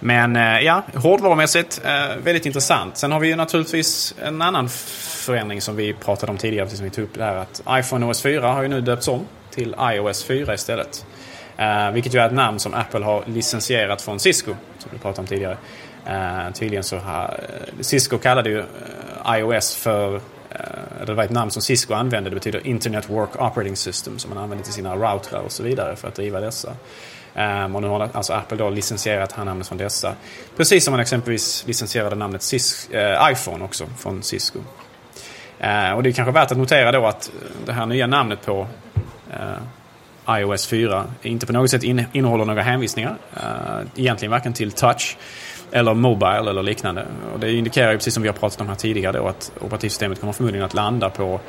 Men 0.00 0.36
eh, 0.36 0.60
ja, 0.60 0.82
hårdvarumässigt 0.94 1.80
eh, 1.84 2.16
väldigt 2.22 2.46
intressant. 2.46 2.96
Sen 2.96 3.12
har 3.12 3.20
vi 3.20 3.28
ju 3.28 3.36
naturligtvis 3.36 4.14
en 4.22 4.42
annan 4.42 4.68
förändring 4.68 5.60
som 5.60 5.76
vi 5.76 5.92
pratade 5.92 6.32
om 6.32 6.38
tidigare, 6.38 6.68
som 6.68 6.84
vi 6.84 6.90
tog 6.90 7.04
upp 7.04 7.14
där. 7.14 7.36
Att 7.36 7.62
iPhone 7.70 8.06
OS 8.06 8.22
4 8.22 8.52
har 8.52 8.62
ju 8.62 8.68
nu 8.68 8.80
döpts 8.80 9.08
om 9.08 9.26
till 9.50 9.76
iOS 9.80 10.24
4 10.24 10.54
istället. 10.54 11.06
Uh, 11.58 11.90
vilket 11.90 12.14
ju 12.14 12.18
är 12.18 12.26
ett 12.26 12.32
namn 12.32 12.58
som 12.58 12.74
Apple 12.74 13.04
har 13.04 13.24
licensierat 13.26 14.02
från 14.02 14.20
Cisco, 14.20 14.54
som 14.78 14.90
vi 14.92 14.98
pratade 14.98 15.20
om 15.20 15.26
tidigare. 15.26 15.56
Uh, 16.08 16.52
tydligen 16.52 16.84
så 16.84 16.96
har 16.96 17.40
Cisco 17.80 18.18
kallade 18.18 18.50
ju 18.50 18.64
iOS 19.26 19.74
för 19.74 20.20
Eh, 20.54 21.06
det 21.06 21.14
var 21.14 21.24
ett 21.24 21.30
namn 21.30 21.50
som 21.50 21.62
Cisco 21.62 21.94
använde. 21.94 22.30
Det 22.30 22.34
betyder 22.34 22.66
Internet 22.66 23.10
Work 23.10 23.42
Operating 23.42 23.76
System 23.76 24.18
som 24.18 24.30
man 24.34 24.38
använder 24.42 24.64
till 24.64 24.74
sina 24.74 24.96
routrar 24.96 25.40
och 25.40 25.52
så 25.52 25.62
vidare 25.62 25.96
för 25.96 26.08
att 26.08 26.14
driva 26.14 26.40
dessa. 26.40 26.72
Um, 27.36 27.76
och 27.76 27.82
nu 27.82 27.88
har 27.88 28.10
alltså 28.12 28.32
Apple 28.32 28.56
då 28.56 28.70
licensierat 28.70 29.32
här 29.32 29.44
namnet 29.44 29.68
från 29.68 29.78
dessa. 29.78 30.14
Precis 30.56 30.84
som 30.84 30.92
man 30.92 31.00
exempelvis 31.00 31.64
licensierade 31.66 32.16
namnet 32.16 32.42
Cis, 32.42 32.90
eh, 32.90 33.30
iPhone 33.32 33.64
också 33.64 33.86
från 33.98 34.22
Cisco. 34.22 34.58
Eh, 35.58 35.92
och 35.92 36.02
det 36.02 36.10
är 36.10 36.12
kanske 36.12 36.32
värt 36.32 36.50
att 36.50 36.58
notera 36.58 36.92
då 36.92 37.06
att 37.06 37.28
eh, 37.28 37.66
det 37.66 37.72
här 37.72 37.86
nya 37.86 38.06
namnet 38.06 38.46
på 38.46 38.66
eh, 39.30 40.38
iOS 40.38 40.66
4 40.66 41.04
inte 41.22 41.46
på 41.46 41.52
något 41.52 41.70
sätt 41.70 41.82
in, 41.82 42.04
innehåller 42.12 42.44
några 42.44 42.62
hänvisningar. 42.62 43.16
Eh, 43.36 43.86
egentligen 43.96 44.30
varken 44.30 44.52
till 44.52 44.72
touch 44.72 45.16
eller 45.74 45.94
Mobile 45.94 46.50
eller 46.50 46.62
liknande. 46.62 47.06
Och 47.32 47.40
det 47.40 47.52
indikerar 47.52 47.92
ju 47.92 47.98
precis 47.98 48.14
som 48.14 48.22
vi 48.22 48.28
har 48.28 48.36
pratat 48.36 48.60
om 48.60 48.68
här 48.68 48.74
tidigare 48.74 49.18
då 49.18 49.28
att 49.28 49.52
operativsystemet 49.60 50.20
kommer 50.20 50.32
förmodligen 50.32 50.66
att 50.66 50.74
landa 50.74 51.10
på 51.10 51.40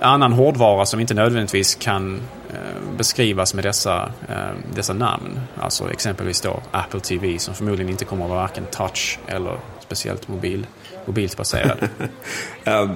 annan 0.00 0.32
hårdvara 0.32 0.86
som 0.86 1.00
inte 1.00 1.14
nödvändigtvis 1.14 1.74
kan 1.74 2.20
eh, 2.50 2.96
beskrivas 2.96 3.54
med 3.54 3.64
dessa, 3.64 4.12
eh, 4.28 4.36
dessa 4.74 4.92
namn. 4.92 5.40
Alltså 5.60 5.90
exempelvis 5.92 6.40
då 6.40 6.60
Apple 6.70 7.00
TV 7.00 7.38
som 7.38 7.54
förmodligen 7.54 7.90
inte 7.90 8.04
kommer 8.04 8.24
att 8.24 8.30
vara 8.30 8.40
varken 8.40 8.64
touch 8.70 9.18
eller 9.26 9.52
speciellt 9.80 10.28
mobil, 10.28 10.66
mobilt 11.06 11.36
baserad. 11.36 11.78
ja, 12.64 12.88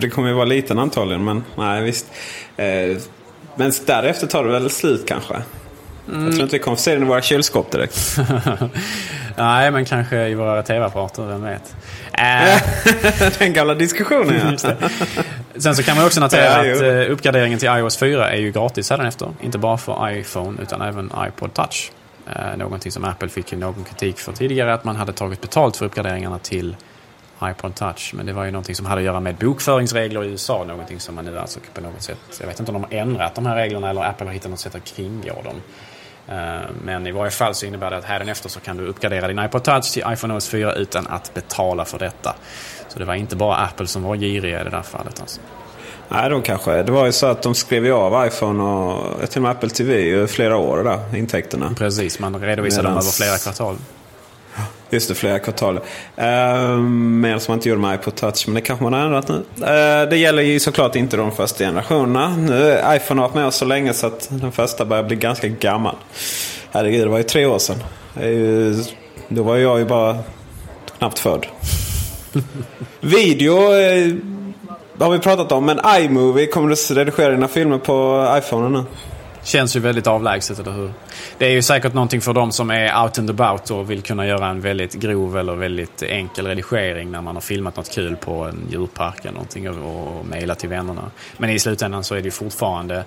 det 0.00 0.10
kommer 0.10 0.28
ju 0.28 0.34
vara 0.34 0.44
liten 0.44 0.78
antagligen 0.78 1.24
men 1.24 1.44
nej 1.56 1.82
visst. 1.82 2.06
Eh, 2.56 2.96
men 3.56 3.72
därefter 3.86 4.26
tar 4.26 4.44
det 4.44 4.50
väl 4.50 4.70
slut 4.70 5.06
kanske? 5.06 5.34
Mm. 6.08 6.24
Jag 6.24 6.32
tror 6.32 6.42
inte 6.42 6.56
vi 6.56 6.62
kommer 6.62 6.76
se 6.76 6.94
den 6.94 7.02
i 7.02 7.06
våra 7.06 7.22
kylskåp 7.22 7.70
direkt. 7.70 8.18
Nej, 9.40 9.70
men 9.70 9.84
kanske 9.84 10.28
i 10.28 10.34
våra 10.34 10.62
tv-apparater, 10.62 11.22
vem 11.22 11.42
vet. 11.42 11.76
Äh. 12.12 13.38
den 13.38 13.52
gamla 13.52 13.74
diskussionen 13.74 14.56
ja. 14.62 14.72
Sen 15.56 15.76
så 15.76 15.82
kan 15.82 15.96
man 15.96 16.06
också 16.06 16.20
notera 16.20 16.60
att 16.60 16.82
uh, 16.82 17.12
uppgraderingen 17.12 17.58
till 17.58 17.68
iOS 17.68 17.96
4 17.96 18.30
är 18.30 18.36
ju 18.36 18.52
gratis 18.52 18.90
efter. 18.90 19.28
Inte 19.40 19.58
bara 19.58 19.78
för 19.78 20.10
iPhone 20.10 20.62
utan 20.62 20.82
även 20.82 21.12
iPod 21.28 21.54
Touch. 21.54 21.92
Uh, 22.26 22.58
någonting 22.58 22.92
som 22.92 23.04
Apple 23.04 23.28
fick 23.28 23.52
någon 23.52 23.84
kritik 23.84 24.18
för 24.18 24.32
tidigare, 24.32 24.74
att 24.74 24.84
man 24.84 24.96
hade 24.96 25.12
tagit 25.12 25.40
betalt 25.40 25.76
för 25.76 25.86
uppgraderingarna 25.86 26.38
till 26.38 26.76
iPod 27.44 27.74
Touch. 27.74 28.14
Men 28.14 28.26
det 28.26 28.32
var 28.32 28.44
ju 28.44 28.50
någonting 28.50 28.74
som 28.74 28.86
hade 28.86 29.00
att 29.00 29.04
göra 29.04 29.20
med 29.20 29.34
bokföringsregler 29.34 30.24
i 30.24 30.28
USA. 30.28 30.64
Någonting 30.64 31.00
som 31.00 31.14
man 31.14 31.24
nu 31.24 31.38
alltså 31.38 31.60
på 31.74 31.80
något 31.80 32.02
sätt... 32.02 32.18
Jag 32.40 32.46
vet 32.46 32.60
inte 32.60 32.72
om 32.72 32.82
de 32.82 32.84
har 32.84 33.00
ändrat 33.00 33.34
de 33.34 33.46
här 33.46 33.56
reglerna 33.56 33.90
eller 33.90 34.04
Apple 34.04 34.26
har 34.26 34.32
hittat 34.32 34.50
något 34.50 34.60
sätt 34.60 34.74
att 34.74 34.84
kringgå 34.84 35.42
dem. 35.44 35.62
Eh, 36.30 36.36
men 36.84 37.06
i 37.06 37.12
varje 37.12 37.30
fall 37.30 37.54
så 37.54 37.66
innebär 37.66 37.90
det 37.90 37.96
att 37.96 38.04
hädanefter 38.04 38.48
så 38.48 38.60
kan 38.60 38.76
du 38.76 38.86
uppgradera 38.86 39.28
din 39.28 39.38
iPod 39.38 39.64
Touch 39.64 39.92
till 39.92 40.02
iPhone 40.06 40.34
OS 40.34 40.48
4 40.48 40.72
utan 40.72 41.06
att 41.06 41.34
betala 41.34 41.84
för 41.84 41.98
detta. 41.98 42.34
Så 42.88 42.98
det 42.98 43.04
var 43.04 43.14
inte 43.14 43.36
bara 43.36 43.56
Apple 43.56 43.86
som 43.86 44.02
var 44.02 44.16
giriga 44.16 44.60
i 44.60 44.64
det 44.64 44.70
där 44.70 44.82
fallet. 44.82 45.20
Alltså. 45.20 45.40
Nej, 46.08 46.30
de 46.30 46.42
kanske. 46.42 46.82
Det 46.82 46.92
var 46.92 47.06
ju 47.06 47.12
så 47.12 47.26
att 47.26 47.42
de 47.42 47.54
skrev 47.54 47.86
ju 47.86 47.92
av 47.92 48.26
iPhone 48.26 48.62
och 48.62 49.30
till 49.30 49.38
och 49.38 49.42
med 49.42 49.50
Apple 49.50 49.70
TV 49.70 50.22
i 50.22 50.26
flera 50.26 50.56
år 50.56 50.84
där, 50.84 51.16
intäkterna. 51.16 51.74
Precis, 51.78 52.18
man 52.18 52.40
redovisade 52.40 52.88
Medans... 52.88 53.18
dem 53.18 53.26
över 53.26 53.38
flera 53.38 53.38
kvartal. 53.38 53.76
Just 54.90 55.08
det, 55.08 55.14
flera 55.14 55.38
kvartal. 55.38 55.76
Uh, 55.76 56.78
mer 56.78 57.38
som 57.38 57.52
man 57.52 57.58
inte 57.58 57.68
gjorde 57.68 57.80
med 57.80 57.94
iPod 57.94 58.14
Touch, 58.14 58.44
men 58.46 58.54
det 58.54 58.60
kanske 58.60 58.82
man 58.82 58.92
har 58.92 59.00
ändrat 59.00 59.28
nu. 59.28 59.34
Uh, 59.34 60.10
det 60.10 60.16
gäller 60.16 60.42
ju 60.42 60.60
såklart 60.60 60.96
inte 60.96 61.16
de 61.16 61.32
första 61.32 61.64
generationerna. 61.64 62.36
Nu, 62.36 62.80
iPhone 62.86 63.20
har 63.20 63.28
varit 63.28 63.34
med 63.34 63.46
oss 63.46 63.56
så 63.56 63.64
länge 63.64 63.92
så 63.92 64.06
att 64.06 64.28
den 64.30 64.52
första 64.52 64.84
börjar 64.84 65.04
bli 65.04 65.16
ganska 65.16 65.48
gammal. 65.48 65.96
Herregud, 66.70 67.06
det 67.06 67.10
var 67.10 67.18
ju 67.18 67.24
tre 67.24 67.46
år 67.46 67.58
sedan. 67.58 67.82
Ju, 68.20 68.74
då 69.28 69.42
var 69.42 69.56
jag 69.56 69.78
ju 69.78 69.84
bara 69.84 70.18
knappt 70.98 71.18
född. 71.18 71.46
Video 73.00 73.72
eh, 73.72 74.14
har 74.98 75.10
vi 75.10 75.18
pratat 75.18 75.52
om, 75.52 75.66
men 75.66 75.80
iMovie, 76.00 76.46
kommer 76.46 76.68
du 76.68 76.94
redigera 76.94 77.30
dina 77.30 77.48
filmer 77.48 77.78
på 77.78 78.26
iPhone 78.38 78.68
nu? 78.78 78.84
Känns 79.42 79.76
ju 79.76 79.80
väldigt 79.80 80.06
avlägset, 80.06 80.58
eller 80.58 80.72
hur? 80.72 80.92
Det 81.38 81.46
är 81.46 81.50
ju 81.50 81.62
säkert 81.62 81.94
någonting 81.94 82.20
för 82.20 82.32
de 82.32 82.52
som 82.52 82.70
är 82.70 83.02
out 83.02 83.18
and 83.18 83.30
about 83.30 83.70
och 83.70 83.90
vill 83.90 84.02
kunna 84.02 84.26
göra 84.26 84.46
en 84.46 84.60
väldigt 84.60 84.94
grov 84.94 85.38
eller 85.38 85.54
väldigt 85.54 86.02
enkel 86.02 86.46
redigering 86.46 87.10
när 87.10 87.20
man 87.20 87.36
har 87.36 87.40
filmat 87.40 87.76
något 87.76 87.90
kul 87.90 88.16
på 88.16 88.32
en 88.32 88.68
djurpark 88.70 89.20
eller 89.20 89.32
någonting 89.32 89.70
och, 89.70 90.18
och 90.18 90.26
mejla 90.26 90.54
till 90.54 90.68
vännerna. 90.68 91.10
Men 91.36 91.50
i 91.50 91.58
slutändan 91.58 92.04
så 92.04 92.14
är 92.14 92.18
det 92.18 92.24
ju 92.24 92.30
fortfarande 92.30 93.04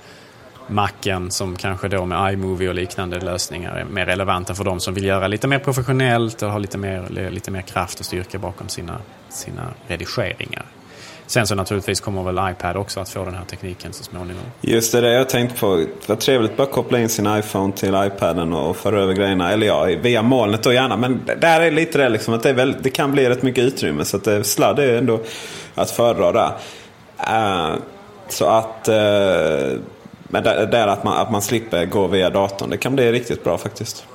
Macken 0.67 1.31
som 1.31 1.55
kanske 1.55 1.87
då 1.87 2.05
med 2.05 2.33
iMovie 2.33 2.69
och 2.69 2.75
liknande 2.75 3.19
lösningar 3.19 3.75
är 3.75 3.85
mer 3.85 4.05
relevanta 4.05 4.55
för 4.55 4.63
de 4.63 4.79
som 4.79 4.93
vill 4.93 5.05
göra 5.05 5.27
lite 5.27 5.47
mer 5.47 5.59
professionellt 5.59 6.41
och 6.41 6.51
ha 6.51 6.57
lite 6.57 6.77
mer, 6.77 7.29
lite 7.29 7.51
mer 7.51 7.61
kraft 7.61 7.99
och 7.99 8.05
styrka 8.05 8.39
bakom 8.39 8.69
sina, 8.69 8.99
sina 9.29 9.73
redigeringar. 9.87 10.65
Sen 11.27 11.47
så 11.47 11.55
naturligtvis 11.55 12.01
kommer 12.01 12.23
väl 12.23 12.51
iPad 12.51 12.77
också 12.77 12.99
att 12.99 13.09
få 13.09 13.25
den 13.25 13.33
här 13.33 13.45
tekniken 13.45 13.93
så 13.93 14.03
småningom. 14.03 14.43
Just 14.61 14.91
det, 14.91 15.01
det 15.01 15.13
jag 15.13 15.29
tänkte 15.29 15.59
på. 15.59 15.85
Vad 16.05 16.19
trevligt 16.19 16.51
att 16.51 16.57
bara 16.57 16.67
koppla 16.67 16.99
in 16.99 17.09
sin 17.09 17.37
iPhone 17.37 17.73
till 17.73 17.95
iPaden 17.95 18.53
och 18.53 18.77
föra 18.77 19.01
över 19.01 19.13
grejerna. 19.13 19.51
Eller 19.51 19.67
ja, 19.67 19.83
via 19.83 20.21
molnet 20.21 20.63
då 20.63 20.73
gärna. 20.73 20.97
Men 20.97 21.21
där 21.41 21.61
är 21.61 21.71
lite 21.71 21.97
det 21.97 22.09
liksom 22.09 22.33
att 22.33 22.43
det, 22.43 22.53
väl, 22.53 22.75
det 22.81 22.89
kan 22.89 23.11
bli 23.11 23.29
rätt 23.29 23.43
mycket 23.43 23.63
utrymme. 23.63 24.05
Så 24.05 24.17
att 24.17 24.23
det, 24.23 24.43
sladd 24.43 24.79
är 24.79 24.97
ändå 24.97 25.19
att 25.75 25.91
föredra 25.91 26.31
där. 26.31 26.51
Uh, 27.17 27.75
så 28.29 28.45
att... 28.45 28.89
Uh, 28.89 29.79
men 30.27 30.43
där, 30.43 30.65
där 30.65 30.87
att, 30.87 31.03
man, 31.03 31.17
att 31.17 31.31
man 31.31 31.41
slipper 31.41 31.85
gå 31.85 32.07
via 32.07 32.29
datorn. 32.29 32.69
Det 32.69 32.77
kan 32.77 32.95
bli 32.95 33.11
riktigt 33.11 33.43
bra 33.43 33.57
faktiskt. 33.57 34.05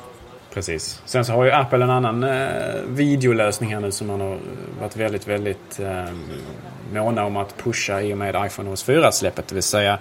Precis. 0.54 1.02
Sen 1.04 1.24
så 1.24 1.32
har 1.32 1.44
ju 1.44 1.50
Apple 1.50 1.84
en 1.84 1.90
annan 1.90 2.24
eh, 2.24 2.80
videolösning 2.86 3.74
här 3.74 3.80
nu 3.80 3.92
som 3.92 4.06
man 4.06 4.20
har 4.20 4.32
eh, 4.32 4.38
varit 4.80 4.96
väldigt, 4.96 5.28
väldigt 5.28 5.80
eh, 5.80 6.04
måna 6.92 7.24
om 7.24 7.36
att 7.36 7.56
pusha 7.56 8.02
i 8.02 8.14
och 8.14 8.18
med 8.18 8.46
iPhone 8.46 8.70
OS 8.70 8.88
4-släppet. 8.88 9.48
Det 9.48 9.54
vill 9.54 9.62
säga 9.62 9.98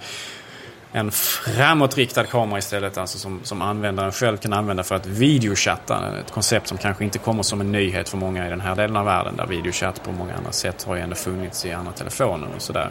en 0.92 1.10
framåtriktad 1.10 2.24
kamera 2.24 2.58
istället, 2.58 2.98
alltså 2.98 3.18
som, 3.18 3.40
som 3.42 3.62
användaren 3.62 4.12
själv 4.12 4.36
kan 4.36 4.52
använda 4.52 4.82
för 4.82 4.94
att 4.94 5.06
videochatta. 5.06 6.18
Ett 6.20 6.30
koncept 6.30 6.66
som 6.66 6.78
kanske 6.78 7.04
inte 7.04 7.18
kommer 7.18 7.42
som 7.42 7.60
en 7.60 7.72
nyhet 7.72 8.08
för 8.08 8.16
många 8.16 8.46
i 8.46 8.50
den 8.50 8.60
här 8.60 8.76
delen 8.76 8.96
av 8.96 9.04
världen 9.04 9.36
där 9.36 9.46
videochatt 9.46 10.02
på 10.04 10.12
många 10.12 10.34
andra 10.34 10.52
sätt 10.52 10.82
har 10.82 10.96
ju 10.96 11.00
ändå 11.00 11.16
funnits 11.16 11.66
i 11.66 11.72
andra 11.72 11.92
telefoner 11.92 12.48
och 12.56 12.62
sådär. 12.62 12.90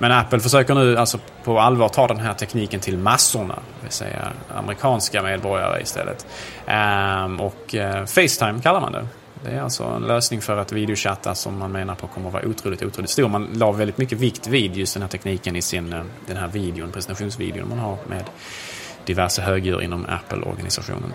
Men 0.00 0.12
Apple 0.12 0.40
försöker 0.40 0.74
nu 0.74 0.96
alltså 0.96 1.18
på 1.44 1.60
allvar 1.60 1.88
ta 1.88 2.06
den 2.06 2.20
här 2.20 2.34
tekniken 2.34 2.80
till 2.80 2.98
massorna. 2.98 3.54
Det 3.54 3.82
vill 3.82 3.92
säga 3.92 4.28
amerikanska 4.56 5.22
medborgare 5.22 5.82
istället. 5.82 6.26
Um, 6.66 7.40
och 7.40 7.74
uh, 7.74 8.04
Facetime 8.06 8.62
kallar 8.62 8.80
man 8.80 8.92
det. 8.92 9.06
Det 9.44 9.50
är 9.50 9.60
alltså 9.60 9.84
en 9.84 10.02
lösning 10.02 10.40
för 10.40 10.56
att 10.56 10.72
videochatta 10.72 11.34
som 11.34 11.58
man 11.58 11.72
menar 11.72 11.94
på 11.94 12.06
kommer 12.06 12.26
att 12.26 12.32
vara 12.32 12.46
otroligt, 12.46 12.82
otroligt 12.82 13.10
stor. 13.10 13.28
Man 13.28 13.48
la 13.52 13.72
väldigt 13.72 13.98
mycket 13.98 14.18
vikt 14.18 14.46
vid 14.46 14.76
just 14.76 14.94
den 14.94 15.02
här 15.02 15.08
tekniken 15.08 15.56
i 15.56 15.62
sin, 15.62 15.92
eh, 15.92 16.02
den 16.26 16.36
här 16.36 16.48
videon, 16.48 16.92
presentationsvideon 16.92 17.68
man 17.68 17.78
har 17.78 17.96
med 18.08 18.24
diverse 19.04 19.42
högdjur 19.42 19.82
inom 19.82 20.06
Apple-organisationen. 20.08 21.12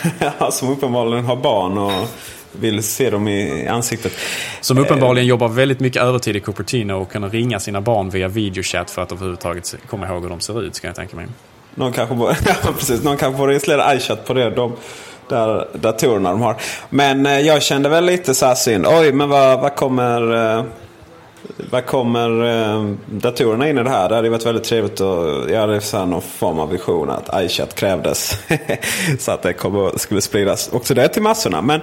som 0.50 0.70
uppenbarligen 0.70 1.24
har 1.24 1.36
barn 1.36 1.78
och 1.78 2.08
vill 2.52 2.82
se 2.82 3.10
dem 3.10 3.28
i 3.28 3.68
ansiktet. 3.68 4.12
Som 4.60 4.78
uppenbarligen 4.78 5.26
eh. 5.26 5.28
jobbar 5.28 5.48
väldigt 5.48 5.80
mycket 5.80 6.02
övertid 6.02 6.36
i 6.36 6.40
Cupertino 6.40 6.92
och 6.92 7.12
kan 7.12 7.30
ringa 7.30 7.60
sina 7.60 7.80
barn 7.80 8.10
via 8.10 8.28
videochatt 8.28 8.90
för 8.90 9.02
att 9.02 9.12
överhuvudtaget 9.12 9.74
komma 9.86 10.08
ihåg 10.08 10.22
hur 10.22 10.30
de 10.30 10.40
ser 10.40 10.62
ut, 10.62 10.74
ska 10.74 10.86
jag 10.86 10.96
tänka 10.96 11.16
mig. 11.16 11.26
Någon 11.74 11.92
kanske, 11.92 12.14
borde, 12.14 12.36
ja, 12.46 12.72
precis, 12.78 13.02
någon 13.02 13.16
kanske 13.16 13.38
borde 13.38 13.54
installera 13.54 13.94
iChat 13.96 14.26
på 14.26 14.34
det. 14.34 14.50
De, 14.50 14.72
där 15.28 15.68
datorerna 15.72 16.30
de 16.30 16.40
har. 16.40 16.56
Men 16.90 17.26
eh, 17.26 17.40
jag 17.40 17.62
kände 17.62 17.88
väl 17.88 18.04
lite 18.04 18.34
så 18.34 18.46
här 18.46 18.54
synd. 18.54 18.86
Oj, 18.86 19.12
men 19.12 19.28
vad, 19.28 19.60
vad 19.60 19.76
kommer... 19.76 20.56
Eh, 20.56 20.64
vad 21.70 21.86
kommer 21.86 22.44
eh, 22.44 22.94
datorerna 23.06 23.68
in 23.68 23.78
i 23.78 23.82
det 23.82 23.90
här? 23.90 24.08
Det 24.08 24.14
hade 24.14 24.30
varit 24.30 24.46
väldigt 24.46 24.64
trevligt 24.64 25.00
att 25.00 25.50
göra 25.50 25.80
så 25.80 25.98
här 25.98 26.06
någon 26.06 26.22
form 26.22 26.58
av 26.58 26.70
vision 26.70 27.10
att 27.10 27.44
iChat 27.44 27.74
krävdes. 27.74 28.38
så 29.18 29.32
att 29.32 29.42
det 29.42 29.52
kommer, 29.52 29.98
skulle 29.98 30.20
spridas 30.20 30.68
också 30.72 30.94
det 30.94 31.08
till 31.08 31.22
massorna. 31.22 31.62
Men 31.62 31.80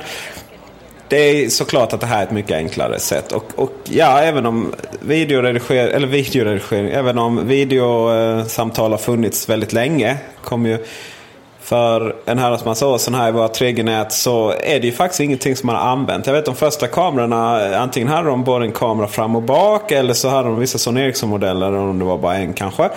det 1.08 1.18
är 1.18 1.50
såklart 1.50 1.94
att 1.94 2.02
det 2.02 2.08
här 2.08 2.20
är 2.20 2.24
ett 2.24 2.32
mycket 2.32 2.58
enklare 2.58 3.00
sätt. 3.00 3.32
Och, 3.32 3.46
och 3.56 3.72
ja, 3.84 4.20
även 4.20 4.46
om 4.46 4.74
videoredigering, 5.00 5.96
eller 5.96 6.08
videoredigering, 6.08 6.90
även 6.90 7.18
om 7.18 7.48
videosamtal 7.48 8.92
har 8.92 8.98
funnits 8.98 9.50
väldigt 9.50 9.74
länge. 9.74 10.18
Kom 10.44 10.66
ju 10.66 10.86
för 11.66 12.16
en 12.26 12.38
herrans 12.38 12.66
massa 12.66 12.88
år 12.88 12.98
sedan 12.98 13.14
här 13.14 13.30
i 13.30 13.32
våra 13.32 13.48
3G-nät 13.48 14.12
så 14.12 14.54
är 14.64 14.80
det 14.80 14.88
ju 14.88 14.92
faktiskt 14.92 15.20
ingenting 15.20 15.56
som 15.56 15.68
man 15.68 15.76
har 15.76 15.84
använt. 15.84 16.28
Jag 16.28 16.34
vet 16.34 16.46
de 16.46 16.56
första 16.56 16.88
kamerorna, 16.88 17.76
antingen 17.78 18.10
hade 18.10 18.30
de 18.30 18.44
både 18.44 18.66
en 18.66 18.72
kamera 18.72 19.08
fram 19.08 19.36
och 19.36 19.42
bak 19.42 19.92
eller 19.92 20.14
så 20.14 20.30
hade 20.30 20.50
de 20.50 20.60
vissa 20.60 20.78
Sony 20.78 21.02
Ericsson-modeller, 21.02 21.74
om 21.76 22.00
det 22.00 22.06
var 22.06 22.18
bara 22.18 22.36
en 22.36 22.54
kanske. 22.54 22.90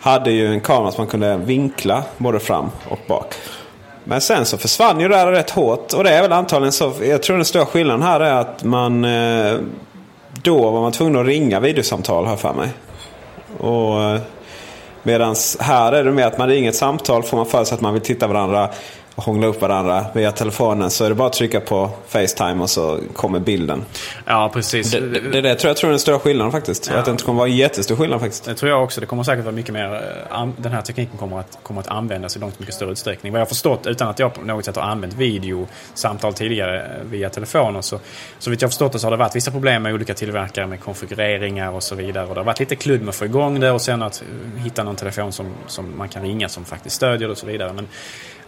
Hade 0.00 0.30
ju 0.30 0.46
en 0.46 0.60
kamera 0.60 0.92
som 0.92 1.02
man 1.02 1.10
kunde 1.10 1.36
vinkla 1.36 2.02
både 2.18 2.40
fram 2.40 2.70
och 2.88 3.00
bak. 3.06 3.34
Men 4.04 4.20
sen 4.20 4.46
så 4.46 4.58
försvann 4.58 5.00
ju 5.00 5.08
det 5.08 5.16
här 5.16 5.32
rätt 5.32 5.50
hårt 5.50 5.92
och 5.92 6.04
det 6.04 6.10
är 6.10 6.22
väl 6.22 6.32
antagligen 6.32 6.72
så. 6.72 6.92
Jag 7.02 7.22
tror 7.22 7.36
den 7.36 7.44
stora 7.44 7.66
skillnaden 7.66 8.02
här 8.02 8.20
är 8.20 8.34
att 8.34 8.64
man 8.64 9.04
eh, 9.04 9.54
då 10.42 10.70
var 10.70 10.80
man 10.80 10.92
tvungen 10.92 11.20
att 11.20 11.26
ringa 11.26 11.60
videosamtal 11.60 12.26
här 12.26 12.36
för 12.36 12.52
mig. 12.52 12.68
Och 13.58 14.02
eh, 14.02 14.20
Medan 15.02 15.34
här 15.60 15.92
är 15.92 16.04
det 16.04 16.12
mer 16.12 16.26
att 16.26 16.38
man 16.38 16.48
ringer 16.48 16.68
ett 16.68 16.76
samtal, 16.76 17.22
får 17.22 17.36
man 17.36 17.46
för 17.46 17.64
sig 17.64 17.74
att 17.74 17.80
man 17.80 17.92
vill 17.92 18.02
titta 18.02 18.26
varandra 18.26 18.68
och 19.14 19.24
hångla 19.24 19.46
upp 19.46 19.60
varandra 19.60 20.06
via 20.14 20.32
telefonen 20.32 20.90
så 20.90 21.04
är 21.04 21.08
det 21.08 21.14
bara 21.14 21.28
att 21.28 21.32
trycka 21.32 21.60
på 21.60 21.90
Facetime 22.08 22.62
och 22.62 22.70
så 22.70 22.98
kommer 23.12 23.40
bilden. 23.40 23.84
Ja, 24.26 24.50
precis. 24.52 24.90
Det, 24.90 25.00
det, 25.00 25.20
det, 25.20 25.40
det 25.40 25.54
tror 25.54 25.68
jag 25.68 25.76
tror 25.76 25.88
är 25.88 25.92
den 25.92 26.00
stora 26.00 26.18
skillnaden 26.18 26.52
faktiskt. 26.52 26.90
Ja. 26.92 26.98
Att 26.98 27.04
det 27.04 27.10
inte 27.10 27.24
kommer 27.24 27.38
vara 27.38 27.48
en 27.48 27.56
jättestor 27.56 27.96
skillnad 27.96 28.20
faktiskt. 28.20 28.44
Det 28.44 28.54
tror 28.54 28.70
jag 28.70 28.84
också. 28.84 29.00
Det 29.00 29.06
kommer 29.06 29.22
säkert 29.22 29.44
vara 29.44 29.54
mycket 29.54 29.72
mer... 29.72 29.94
Eh, 30.32 30.48
den 30.56 30.72
här 30.72 30.82
tekniken 30.82 31.18
kommer 31.18 31.40
att, 31.40 31.58
kommer 31.62 31.80
att 31.80 31.88
användas 31.88 32.36
i 32.36 32.38
långt 32.38 32.58
mycket 32.58 32.74
större 32.74 32.90
utsträckning. 32.90 33.32
Vad 33.32 33.40
jag 33.40 33.46
har 33.46 33.48
förstått, 33.48 33.86
utan 33.86 34.08
att 34.08 34.18
jag 34.18 34.34
på 34.34 34.40
något 34.40 34.64
sätt 34.64 34.76
har 34.76 34.82
använt 34.82 35.14
videosamtal 35.14 36.34
tidigare 36.34 36.80
eh, 36.80 37.04
via 37.04 37.30
telefoner, 37.30 37.80
så, 37.80 37.98
så 38.38 38.50
vitt 38.50 38.62
jag 38.62 38.66
har 38.66 38.70
förstått 38.70 38.92
det 38.92 38.98
så 38.98 39.06
har 39.06 39.10
det 39.10 39.16
varit 39.16 39.36
vissa 39.36 39.50
problem 39.50 39.82
med 39.82 39.94
olika 39.94 40.14
tillverkare 40.14 40.66
med 40.66 40.80
konfigureringar 40.80 41.70
och 41.70 41.82
så 41.82 41.94
vidare. 41.94 42.26
Och 42.26 42.34
det 42.34 42.40
har 42.40 42.46
varit 42.46 42.60
lite 42.60 42.76
kludd 42.76 43.00
med 43.00 43.08
att 43.08 43.14
få 43.14 43.24
igång 43.24 43.60
det 43.60 43.70
och 43.70 43.80
sen 43.80 44.02
att 44.02 44.22
eh, 44.22 44.62
hitta 44.62 44.84
någon 44.84 44.96
telefon 44.96 45.32
som, 45.32 45.46
som 45.66 45.98
man 45.98 46.08
kan 46.08 46.22
ringa 46.22 46.48
som 46.48 46.64
faktiskt 46.64 46.96
stödjer 46.96 47.28
det 47.28 47.32
och 47.32 47.38
så 47.38 47.46
vidare. 47.46 47.72
Men 47.72 47.88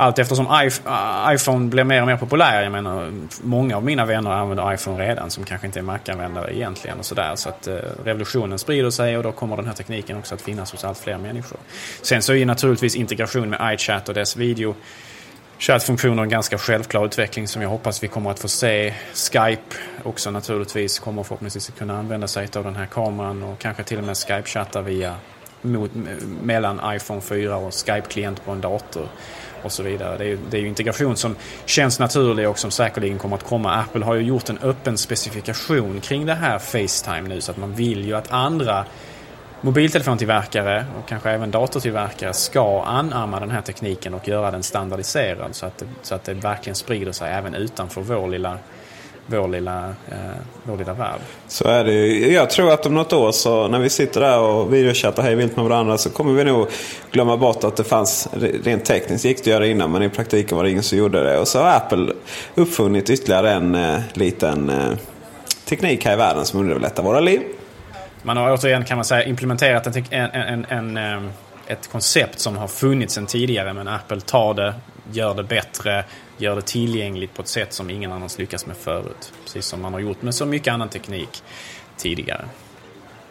allt 0.03 0.18
eftersom 0.18 0.46
äh, 0.46 1.34
iPhone 1.34 1.68
blir 1.68 1.84
mer 1.84 2.00
och 2.00 2.07
mer 2.07 2.16
populär. 2.16 2.62
Jag 2.62 2.72
menar, 2.72 3.12
många 3.42 3.76
av 3.76 3.84
mina 3.84 4.05
vänner 4.05 4.30
använder 4.30 4.74
iPhone 4.74 5.09
redan 5.09 5.30
som 5.30 5.44
kanske 5.44 5.66
inte 5.66 5.78
är 5.78 5.82
Mac-användare 5.82 6.57
egentligen. 6.57 6.98
och 6.98 7.05
sådär. 7.05 7.36
Så 7.36 7.48
att 7.48 7.66
äh, 7.66 7.74
revolutionen 8.05 8.59
sprider 8.59 8.90
sig 8.90 9.16
och 9.16 9.22
då 9.22 9.32
kommer 9.32 9.57
den 9.57 9.66
här 9.66 9.74
tekniken 9.74 10.18
också 10.18 10.34
att 10.34 10.42
finnas 10.42 10.72
hos 10.72 10.84
allt 10.84 10.98
fler 10.98 11.18
människor. 11.18 11.59
Sen 12.03 12.22
så 12.22 12.32
är 12.32 12.36
ju 12.36 12.44
naturligtvis 12.44 12.96
integration 12.96 13.50
med 13.50 13.74
iChat 13.74 14.09
och 14.09 14.14
dess 14.14 14.36
video 14.36 14.74
chattfunktioner 15.59 16.22
en 16.22 16.28
ganska 16.28 16.59
självklar 16.59 17.07
utveckling 17.07 17.48
som 17.48 17.62
jag 17.62 17.68
hoppas 17.68 18.03
vi 18.03 18.09
kommer 18.09 18.30
att 18.30 18.38
få 18.38 18.48
se. 18.48 18.94
Skype 19.14 19.76
också 20.03 20.30
naturligtvis 20.30 20.98
kommer 20.98 21.22
förhoppningsvis 21.22 21.68
att 21.68 21.78
kunna 21.78 21.98
använda 21.98 22.28
sig 22.28 22.48
av 22.57 22.64
den 22.64 22.76
här 22.76 22.86
kameran 22.86 23.42
och 23.42 23.59
kanske 23.59 23.84
till 23.84 23.98
och 23.98 24.05
med 24.05 24.14
Skype-chatta 24.14 24.82
via 24.82 25.14
mot, 25.62 25.90
mellan 26.42 26.94
iPhone 26.96 27.20
4 27.20 27.57
och 27.57 27.72
Skype-klient 27.72 28.44
på 28.44 28.50
en 28.50 28.61
dator 28.61 29.09
och 29.62 29.72
så 29.72 29.82
vidare. 29.82 30.18
Det 30.18 30.24
är, 30.24 30.38
det 30.50 30.56
är 30.56 30.60
ju 30.60 30.68
integration 30.68 31.16
som 31.16 31.36
känns 31.64 31.98
naturlig 31.98 32.48
och 32.48 32.58
som 32.58 32.70
säkerligen 32.70 33.18
kommer 33.18 33.36
att 33.36 33.44
komma. 33.44 33.72
Apple 33.72 34.04
har 34.04 34.14
ju 34.14 34.22
gjort 34.22 34.48
en 34.50 34.58
öppen 34.58 34.98
specifikation 34.98 36.00
kring 36.00 36.26
det 36.26 36.34
här 36.34 36.58
Facetime 36.58 37.28
nu 37.28 37.40
så 37.40 37.50
att 37.50 37.56
man 37.56 37.74
vill 37.74 38.04
ju 38.04 38.14
att 38.14 38.32
andra 38.32 38.84
mobiltelefontillverkare 39.60 40.84
och 40.98 41.08
kanske 41.08 41.30
även 41.30 41.50
datortillverkare 41.50 42.32
ska 42.32 42.82
anamma 42.82 43.40
den 43.40 43.50
här 43.50 43.60
tekniken 43.60 44.14
och 44.14 44.28
göra 44.28 44.50
den 44.50 44.62
standardiserad 44.62 45.54
så 45.54 45.66
att, 45.66 45.78
det, 45.78 45.86
så 46.02 46.14
att 46.14 46.24
det 46.24 46.34
verkligen 46.34 46.74
sprider 46.74 47.12
sig 47.12 47.32
även 47.32 47.54
utanför 47.54 48.00
vår 48.00 48.28
lilla 48.28 48.58
vår 49.27 49.49
lilla, 49.49 49.85
eh, 50.11 50.16
vår 50.64 50.77
lilla 50.77 50.95
värld. 50.95 51.20
Så 51.49 51.68
är 51.68 51.85
det 51.85 51.93
ju. 51.93 52.33
Jag 52.33 52.51
tror 52.51 52.73
att 52.73 52.87
om 52.87 52.95
något 52.95 53.12
år 53.12 53.33
så 53.33 53.68
när 53.68 53.79
vi 53.79 53.91
sitter 53.91 54.20
där 54.20 54.41
och 54.41 54.75
videochattar 54.75 55.23
hej 55.23 55.35
vilt 55.35 55.57
med 55.57 55.64
varandra 55.64 55.99
så 55.99 56.11
kommer 56.11 56.33
vi 56.33 56.45
nog 56.45 56.68
glömma 57.11 57.37
bort 57.37 57.64
att 57.64 57.77
det 57.77 57.85
fanns 57.85 58.29
rent 58.64 58.85
tekniskt 58.85 59.25
gick 59.25 59.37
det 59.37 59.41
att 59.43 59.47
göra 59.47 59.66
innan 59.66 59.93
men 59.93 60.03
i 60.03 60.09
praktiken 60.09 60.57
var 60.57 60.64
det 60.64 60.70
ingen 60.70 60.83
som 60.83 60.99
gjorde 60.99 61.25
det. 61.25 61.39
Och 61.39 61.49
så 61.49 61.59
har 61.59 61.70
Apple 61.70 62.12
uppfunnit 62.55 63.11
ytterligare 63.11 63.51
en 63.51 63.75
eh, 63.75 64.01
liten 64.14 64.70
eh, 64.70 64.93
teknik 65.64 66.05
här 66.05 66.12
i 66.12 66.16
världen 66.16 66.45
som 66.45 66.61
underlättar 66.61 67.03
våra 67.03 67.20
liv. 67.20 67.41
Man 68.23 68.37
har 68.37 68.53
återigen 68.53 68.85
kan 68.85 68.97
man 68.99 69.05
säga 69.05 69.25
implementerat 69.25 69.87
en, 69.87 70.05
en, 70.11 70.31
en, 70.31 70.64
en 70.64 70.97
eh, 70.97 71.31
ett 71.66 71.89
koncept 71.93 72.41
som 72.41 72.57
har 72.57 72.68
funnits 72.68 73.14
sedan 73.14 73.27
tidigare 73.27 73.73
men 73.73 73.89
Apple 73.89 74.20
tar 74.20 74.55
det, 74.55 74.75
gör 75.12 75.35
det 75.35 75.43
bättre, 75.43 76.05
gör 76.39 76.57
det 76.57 76.62
tillgängligt 76.62 77.35
på 77.35 77.43
ett 77.43 77.49
sätt 77.49 77.72
som 77.72 77.91
ingen 77.91 78.12
annan 78.12 78.28
lyckats 78.39 78.66
med 78.66 78.76
förut. 78.76 79.33
Precis 79.45 79.66
som 79.66 79.83
man 79.83 79.93
har 79.93 80.01
gjort 80.01 80.22
med 80.22 80.35
så 80.35 80.47
mycket 80.47 80.74
annan 80.74 80.89
teknik 80.89 81.43
tidigare. 81.97 82.45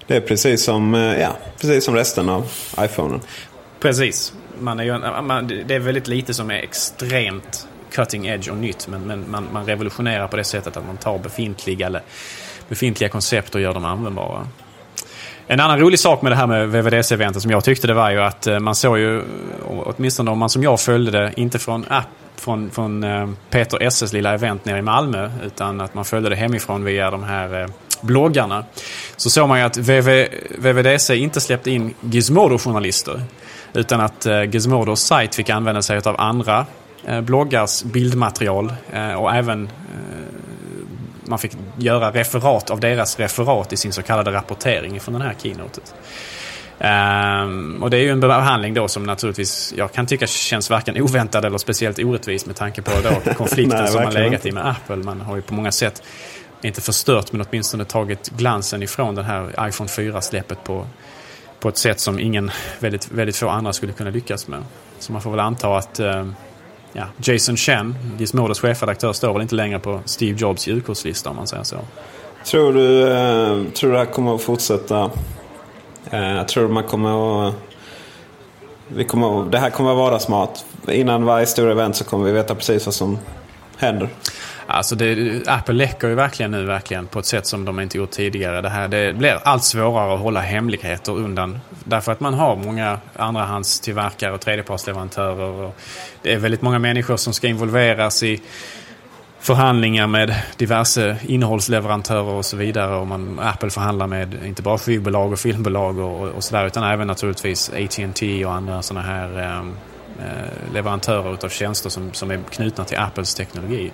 Det 0.08 0.16
är 0.16 0.22
precis 0.22 0.64
som, 0.64 0.96
eh, 0.96 1.22
ja, 1.22 1.38
precis 1.60 1.86
som 1.86 1.96
resten 1.96 2.30
av 2.30 2.52
iPhonen. 2.80 3.22
Precis. 3.80 4.34
Man 4.60 4.80
är 4.80 4.84
ju, 4.84 5.22
man, 5.22 5.48
det 5.66 5.76
är 5.76 5.80
väldigt 5.80 6.08
lite 6.08 6.34
som 6.34 6.52
är 6.52 6.56
extremt 6.56 7.68
cutting 7.92 8.28
edge 8.28 8.50
och 8.50 8.58
nytt 8.58 8.88
men, 8.88 9.02
men 9.02 9.32
man, 9.32 9.48
man, 9.54 9.66
revolutionerar 9.66 10.28
på 10.28 10.38
det 10.38 10.44
sättet 10.44 10.78
att 10.78 10.86
man 10.86 10.98
tar 10.98 11.20
befintliga, 11.20 12.02
befintliga 12.70 13.10
koncept 13.10 13.56
och 13.56 13.62
gör 13.62 13.74
dem 13.74 13.86
användbara. 13.86 14.48
En 15.48 15.60
annan 15.60 15.80
rolig 15.80 16.00
sak 16.00 16.22
med 16.22 16.32
det 16.32 16.36
här 16.36 16.48
med 16.48 16.70
VVDC-eventet 16.70 17.42
som 17.42 17.52
jag 17.52 17.64
tyckte 17.64 17.88
det 17.88 17.94
var 17.94 18.12
ju 18.12 18.22
att 18.22 18.48
eh, 18.48 18.60
man 18.60 18.76
såg 18.76 18.98
ju, 18.98 19.24
åtminstone 19.68 20.32
om 20.32 20.38
man 20.38 20.50
som 20.50 20.64
jag 20.64 20.80
följde 20.80 21.12
det, 21.12 21.34
inte 21.36 21.60
från 21.60 21.86
app 21.90 22.08
från, 22.42 22.72
från 22.72 23.04
eh, 23.04 23.30
Peter 23.50 23.84
Esses 23.84 24.14
lilla 24.14 24.34
event 24.34 24.66
nere 24.66 24.78
i 24.78 24.82
Malmö 24.82 25.32
utan 25.46 25.82
att 25.82 25.94
man 25.94 26.06
följde 26.06 26.30
det 26.30 26.36
hemifrån 26.36 26.84
via 26.84 27.12
de 27.12 27.24
här 27.24 27.62
eh, 27.62 27.68
bloggarna. 28.02 28.66
Så 29.16 29.30
såg 29.30 29.48
man 29.48 29.60
ju 29.60 29.66
att 29.66 29.78
VV, 29.78 30.28
VVDC 30.58 31.16
inte 31.16 31.42
släppte 31.42 31.72
in 31.72 31.94
Gizmodo-journalister. 32.02 33.22
Utan 33.74 34.02
att 34.02 34.26
eh, 34.26 34.44
Gizmodos 34.44 35.02
sajt 35.02 35.36
fick 35.36 35.50
använda 35.50 35.82
sig 35.82 36.02
av 36.06 36.16
andra 36.22 36.66
bloggars 37.24 37.84
bildmaterial 37.84 38.74
och 39.18 39.34
även 39.34 39.70
man 41.24 41.40
fick 41.40 41.52
göra 41.78 42.12
referat 42.12 42.70
av 42.70 42.80
deras 42.80 43.20
referat 43.20 43.74
i 43.74 43.78
sin 43.78 43.94
så 43.94 44.02
kallade 44.02 44.32
rapportering 44.32 45.00
från 45.00 45.14
den 45.14 45.22
här 45.22 45.36
keynotet. 45.42 45.94
Um, 46.84 47.84
och 47.84 47.90
det 47.90 47.98
är 47.98 48.02
ju 48.02 48.10
en 48.10 48.20
behandling 48.20 48.74
då 48.74 48.88
som 48.88 49.04
naturligtvis 49.04 49.74
jag 49.78 49.94
kan 49.94 50.06
tycka 50.06 50.28
känns 50.28 50.70
varken 50.70 51.02
oväntad 51.02 51.46
eller 51.46 51.58
speciellt 51.58 52.00
orättvis 52.00 52.46
med 52.46 52.56
tanke 52.56 52.82
på 52.82 52.92
då 53.04 53.34
konflikten 53.38 53.80
Nej, 53.80 53.88
som 53.88 54.04
har 54.04 54.12
legat 54.12 54.46
i 54.46 54.52
med 54.52 54.68
Apple. 54.68 54.96
Man 54.96 55.22
har 55.22 55.36
ju 55.36 55.42
på 55.42 55.54
många 55.54 55.72
sätt, 55.72 56.04
inte 56.62 56.82
förstört 56.82 57.32
men 57.32 57.46
åtminstone 57.50 57.86
tagit 57.86 58.30
glansen 58.30 58.84
ifrån 58.84 59.16
den 59.16 59.26
här 59.26 59.68
iPhone 59.68 59.90
4-släppet 59.90 60.64
på, 60.64 60.88
på 61.60 61.70
ett 61.70 61.78
sätt 61.78 62.00
som 62.00 62.20
ingen, 62.20 62.52
väldigt, 62.80 63.12
väldigt 63.12 63.36
få 63.36 63.50
andra 63.50 63.74
skulle 63.74 63.94
kunna 63.94 64.10
lyckas 64.10 64.48
med. 64.48 64.64
Så 65.00 65.12
man 65.12 65.22
får 65.22 65.32
väl 65.32 65.40
anta 65.40 65.78
att 65.78 66.00
um, 66.00 66.36
ja, 66.94 67.06
Jason 67.18 67.58
Chen, 67.58 67.96
Gizmodos 68.18 68.60
chefredaktör, 68.60 69.14
står 69.14 69.34
väl 69.34 69.42
inte 69.42 69.56
längre 69.56 69.80
på 69.80 70.02
Steve 70.06 70.40
Jobs 70.40 70.68
julkortslista 70.68 71.30
om 71.30 71.36
man 71.36 71.48
säger 71.48 71.64
så. 71.64 71.78
Tror 72.46 72.74
du, 72.74 73.02
eh, 73.02 73.72
tror 73.74 73.90
du 73.90 73.92
det 73.92 74.00
här 74.00 74.06
kommer 74.06 74.36
att 74.36 74.42
fortsätta? 74.42 75.12
Eh, 76.10 76.36
jag 76.36 76.48
tror 76.48 76.68
man 76.68 76.84
kommer 76.84 77.48
att... 77.48 77.56
Vi 78.88 79.04
kommer, 79.04 79.52
det 79.52 79.60
här 79.60 79.70
kommer 79.70 79.92
att 79.92 79.98
vara 79.98 80.20
smart. 80.20 80.66
Innan 80.88 81.26
varje 81.26 81.46
stor 81.46 81.72
event 81.72 81.96
så 81.96 82.04
kommer 82.04 82.26
vi 82.26 82.32
veta 82.32 82.56
precis 82.56 82.86
vad 82.86 82.96
som 82.96 83.20
händer. 83.78 84.10
Alltså 84.68 84.96
det, 84.96 85.42
Apple 85.48 85.74
läcker 85.74 86.08
ju 86.08 86.16
verkligen 86.16 86.52
nu 86.52 86.66
verkligen 86.66 87.08
på 87.08 87.20
ett 87.20 87.26
sätt 87.26 87.48
som 87.48 87.66
de 87.66 87.80
inte 87.80 87.98
gjort 87.98 88.12
tidigare. 88.12 88.62
Det, 88.62 88.70
här, 88.70 88.88
det 88.88 89.14
blir 89.14 89.40
allt 89.44 89.64
svårare 89.64 90.14
att 90.14 90.20
hålla 90.20 90.40
hemligheter 90.40 91.12
undan. 91.12 91.60
Därför 91.84 92.12
att 92.12 92.20
man 92.20 92.34
har 92.34 92.56
många 92.56 93.00
andrahandstillverkare 93.16 94.34
och 94.34 94.42
tredjepartsleverantörer. 94.42 95.66
Och 95.66 95.76
det 96.22 96.34
är 96.34 96.38
väldigt 96.38 96.62
många 96.62 96.80
människor 96.80 97.18
som 97.18 97.34
ska 97.34 97.48
involveras 97.48 98.24
i 98.24 98.42
förhandlingar 99.42 100.08
med 100.08 100.36
diverse 100.58 101.18
innehållsleverantörer 101.28 102.34
och 102.34 102.46
så 102.46 102.58
vidare. 102.58 102.96
Och 102.96 103.08
man, 103.08 103.40
Apple 103.40 103.70
förhandlar 103.70 104.08
med 104.08 104.38
inte 104.46 104.62
bara 104.62 104.78
skivbolag 104.78 105.32
och 105.32 105.40
filmbolag 105.40 105.98
och, 105.98 106.28
och 106.28 106.44
sådär 106.44 106.68
utan 106.68 106.84
även 106.84 107.08
naturligtvis 107.08 107.70
AT&T 107.70 108.46
och 108.46 108.54
andra 108.54 108.82
sådana 108.82 109.08
här 109.08 109.40
ehm, 109.40 109.74
eh, 110.20 110.74
leverantörer 110.74 111.34
utav 111.34 111.50
tjänster 111.50 111.90
som, 111.90 112.14
som 112.14 112.32
är 112.32 112.40
knutna 112.52 112.86
till 112.86 112.98
Apples 112.98 113.36
teknologi. 113.36 113.92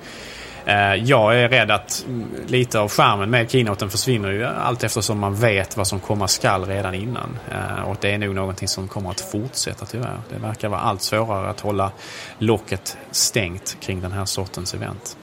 Eh, 0.66 0.96
jag 0.96 1.40
är 1.40 1.50
rädd 1.50 1.72
att 1.72 2.06
lite 2.48 2.80
av 2.80 2.90
skärmen 2.90 3.30
med 3.30 3.52
keynoten 3.52 3.90
försvinner 3.90 4.32
ju 4.32 4.46
allt 4.46 4.84
eftersom 4.84 5.20
man 5.20 5.36
vet 5.36 5.78
vad 5.78 5.88
som 5.88 6.00
komma 6.00 6.28
skall 6.28 6.66
redan 6.66 6.94
innan. 6.94 7.40
Eh, 7.52 7.90
och 7.90 7.98
det 8.02 8.12
är 8.12 8.18
nog 8.18 8.36
någonting 8.36 8.68
som 8.68 8.88
kommer 8.88 9.10
att 9.10 9.22
fortsätta 9.22 9.86
tyvärr. 9.86 10.20
Det 10.30 10.38
verkar 10.40 10.70
vara 10.70 10.80
allt 10.80 11.02
svårare 11.02 11.50
att 11.50 11.60
hålla 11.60 11.92
locket 12.38 12.98
stängt 13.12 13.78
kring 13.80 14.02
den 14.02 14.12
här 14.12 14.26
sortens 14.26 14.74
event. 14.74 15.18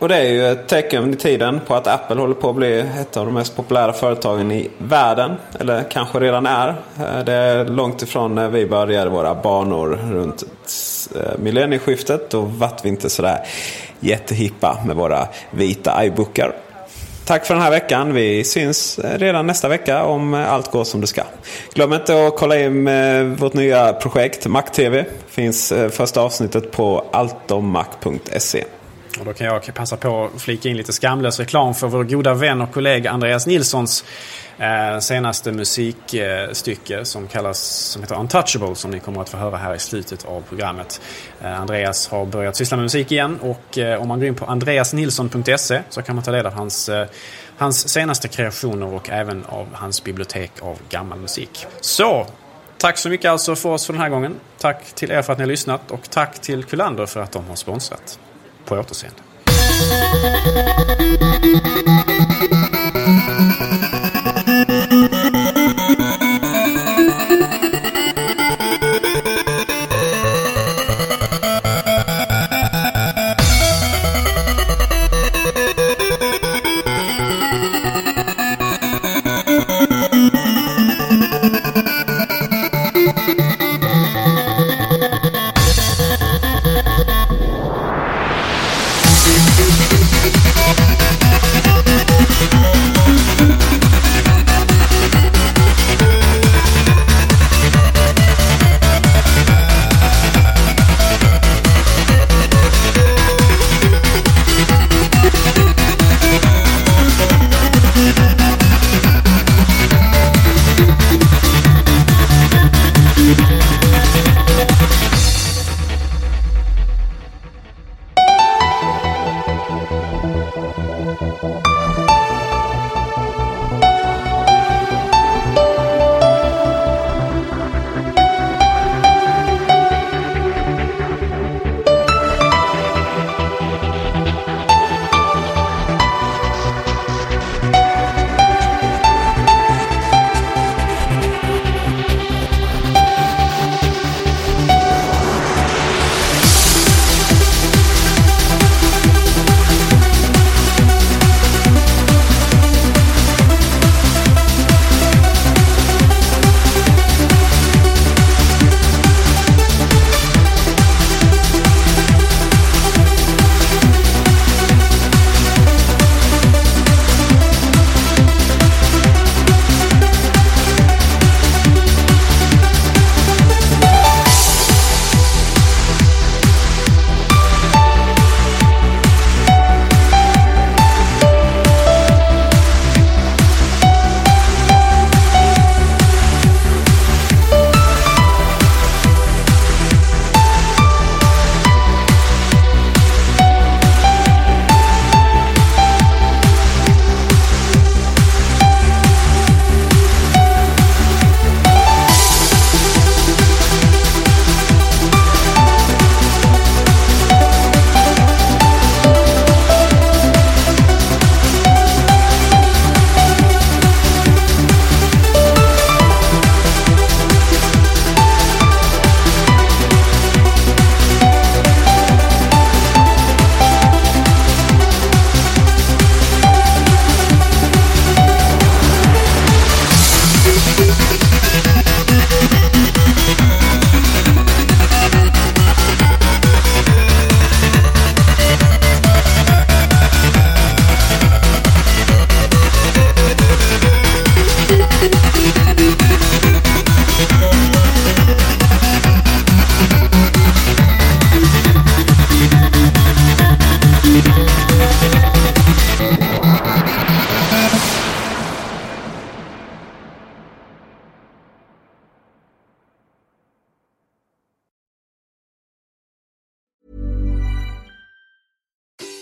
Och 0.00 0.08
det 0.08 0.16
är 0.16 0.24
ju 0.24 0.46
ett 0.46 0.68
tecken 0.68 1.12
i 1.12 1.16
tiden 1.16 1.60
på 1.66 1.74
att 1.74 1.86
Apple 1.86 2.20
håller 2.20 2.34
på 2.34 2.50
att 2.50 2.56
bli 2.56 2.80
ett 2.80 3.16
av 3.16 3.26
de 3.26 3.34
mest 3.34 3.56
populära 3.56 3.92
företagen 3.92 4.52
i 4.52 4.70
världen. 4.78 5.36
Eller 5.58 5.84
kanske 5.90 6.18
redan 6.20 6.46
är. 6.46 6.68
Eh, 6.68 7.24
det 7.24 7.32
är 7.32 7.64
långt 7.64 8.02
ifrån 8.02 8.34
när 8.34 8.48
vi 8.48 8.66
började 8.66 9.10
våra 9.10 9.34
banor 9.34 9.98
runt 10.10 10.42
eh, 11.14 11.38
millennieskiftet. 11.38 12.30
Då 12.30 12.40
vart 12.40 12.84
vi 12.84 12.88
inte 12.88 13.10
sådär 13.10 13.46
jättehippa 14.00 14.78
med 14.86 14.96
våra 14.96 15.28
vita 15.50 16.04
iBookar. 16.04 16.52
Tack 17.24 17.46
för 17.46 17.54
den 17.54 17.62
här 17.62 17.70
veckan. 17.70 18.14
Vi 18.14 18.44
syns 18.44 18.98
eh, 18.98 19.18
redan 19.18 19.46
nästa 19.46 19.68
vecka 19.68 20.04
om 20.04 20.34
allt 20.34 20.70
går 20.70 20.84
som 20.84 21.00
det 21.00 21.06
ska. 21.06 21.22
Glöm 21.74 21.92
inte 21.92 22.26
att 22.26 22.36
kolla 22.36 22.60
in 22.60 22.84
vårt 23.36 23.54
nya 23.54 23.92
projekt 23.92 24.46
Mac 24.46 24.62
TV. 24.62 25.04
Finns 25.28 25.72
första 25.90 26.20
avsnittet 26.20 26.70
på 26.70 27.04
altommac.se. 27.12 28.64
Och 29.18 29.24
då 29.24 29.32
kan 29.32 29.46
jag 29.46 29.74
passa 29.74 29.96
på 29.96 30.24
att 30.24 30.42
flika 30.42 30.68
in 30.68 30.76
lite 30.76 30.92
skamlös 30.92 31.38
reklam 31.38 31.74
för 31.74 31.86
vår 31.86 32.04
goda 32.04 32.34
vän 32.34 32.60
och 32.60 32.72
kollega 32.72 33.10
Andreas 33.10 33.46
Nilssons 33.46 34.04
eh, 34.58 34.98
senaste 34.98 35.52
musikstycke 35.52 37.04
som 37.04 37.28
kallas 37.28 37.58
som 37.60 38.02
heter 38.02 38.20
Untouchable 38.20 38.74
som 38.74 38.90
ni 38.90 39.00
kommer 39.00 39.20
att 39.20 39.28
få 39.28 39.36
höra 39.36 39.56
här 39.56 39.74
i 39.74 39.78
slutet 39.78 40.24
av 40.24 40.42
programmet. 40.48 41.00
Eh, 41.40 41.60
Andreas 41.60 42.08
har 42.08 42.26
börjat 42.26 42.56
syssla 42.56 42.76
med 42.76 42.84
musik 42.84 43.12
igen 43.12 43.38
och 43.42 43.78
eh, 43.78 44.02
om 44.02 44.08
man 44.08 44.18
går 44.18 44.28
in 44.28 44.34
på 44.34 44.44
andreasnilsson.se 44.44 45.82
så 45.88 46.02
kan 46.02 46.14
man 46.14 46.24
ta 46.24 46.30
del 46.30 46.46
av 46.46 46.52
hans, 46.52 46.88
eh, 46.88 47.06
hans 47.56 47.88
senaste 47.88 48.28
kreationer 48.28 48.94
och 48.94 49.10
även 49.10 49.44
av 49.44 49.66
hans 49.72 50.04
bibliotek 50.04 50.52
av 50.60 50.78
gammal 50.88 51.18
musik. 51.18 51.66
Så, 51.80 52.26
Tack 52.80 52.98
så 52.98 53.08
mycket 53.08 53.30
alltså 53.30 53.56
för 53.56 53.68
oss 53.68 53.86
för 53.86 53.92
den 53.92 54.02
här 54.02 54.08
gången. 54.08 54.34
Tack 54.58 54.92
till 54.94 55.10
er 55.10 55.22
för 55.22 55.32
att 55.32 55.38
ni 55.38 55.42
har 55.42 55.48
lyssnat 55.48 55.90
och 55.90 56.10
tack 56.10 56.40
till 56.40 56.64
Kullander 56.64 57.06
för 57.06 57.20
att 57.20 57.32
de 57.32 57.48
har 57.48 57.56
sponsrat. 57.56 58.18
På 58.64 58.74
återseende. 58.74 59.22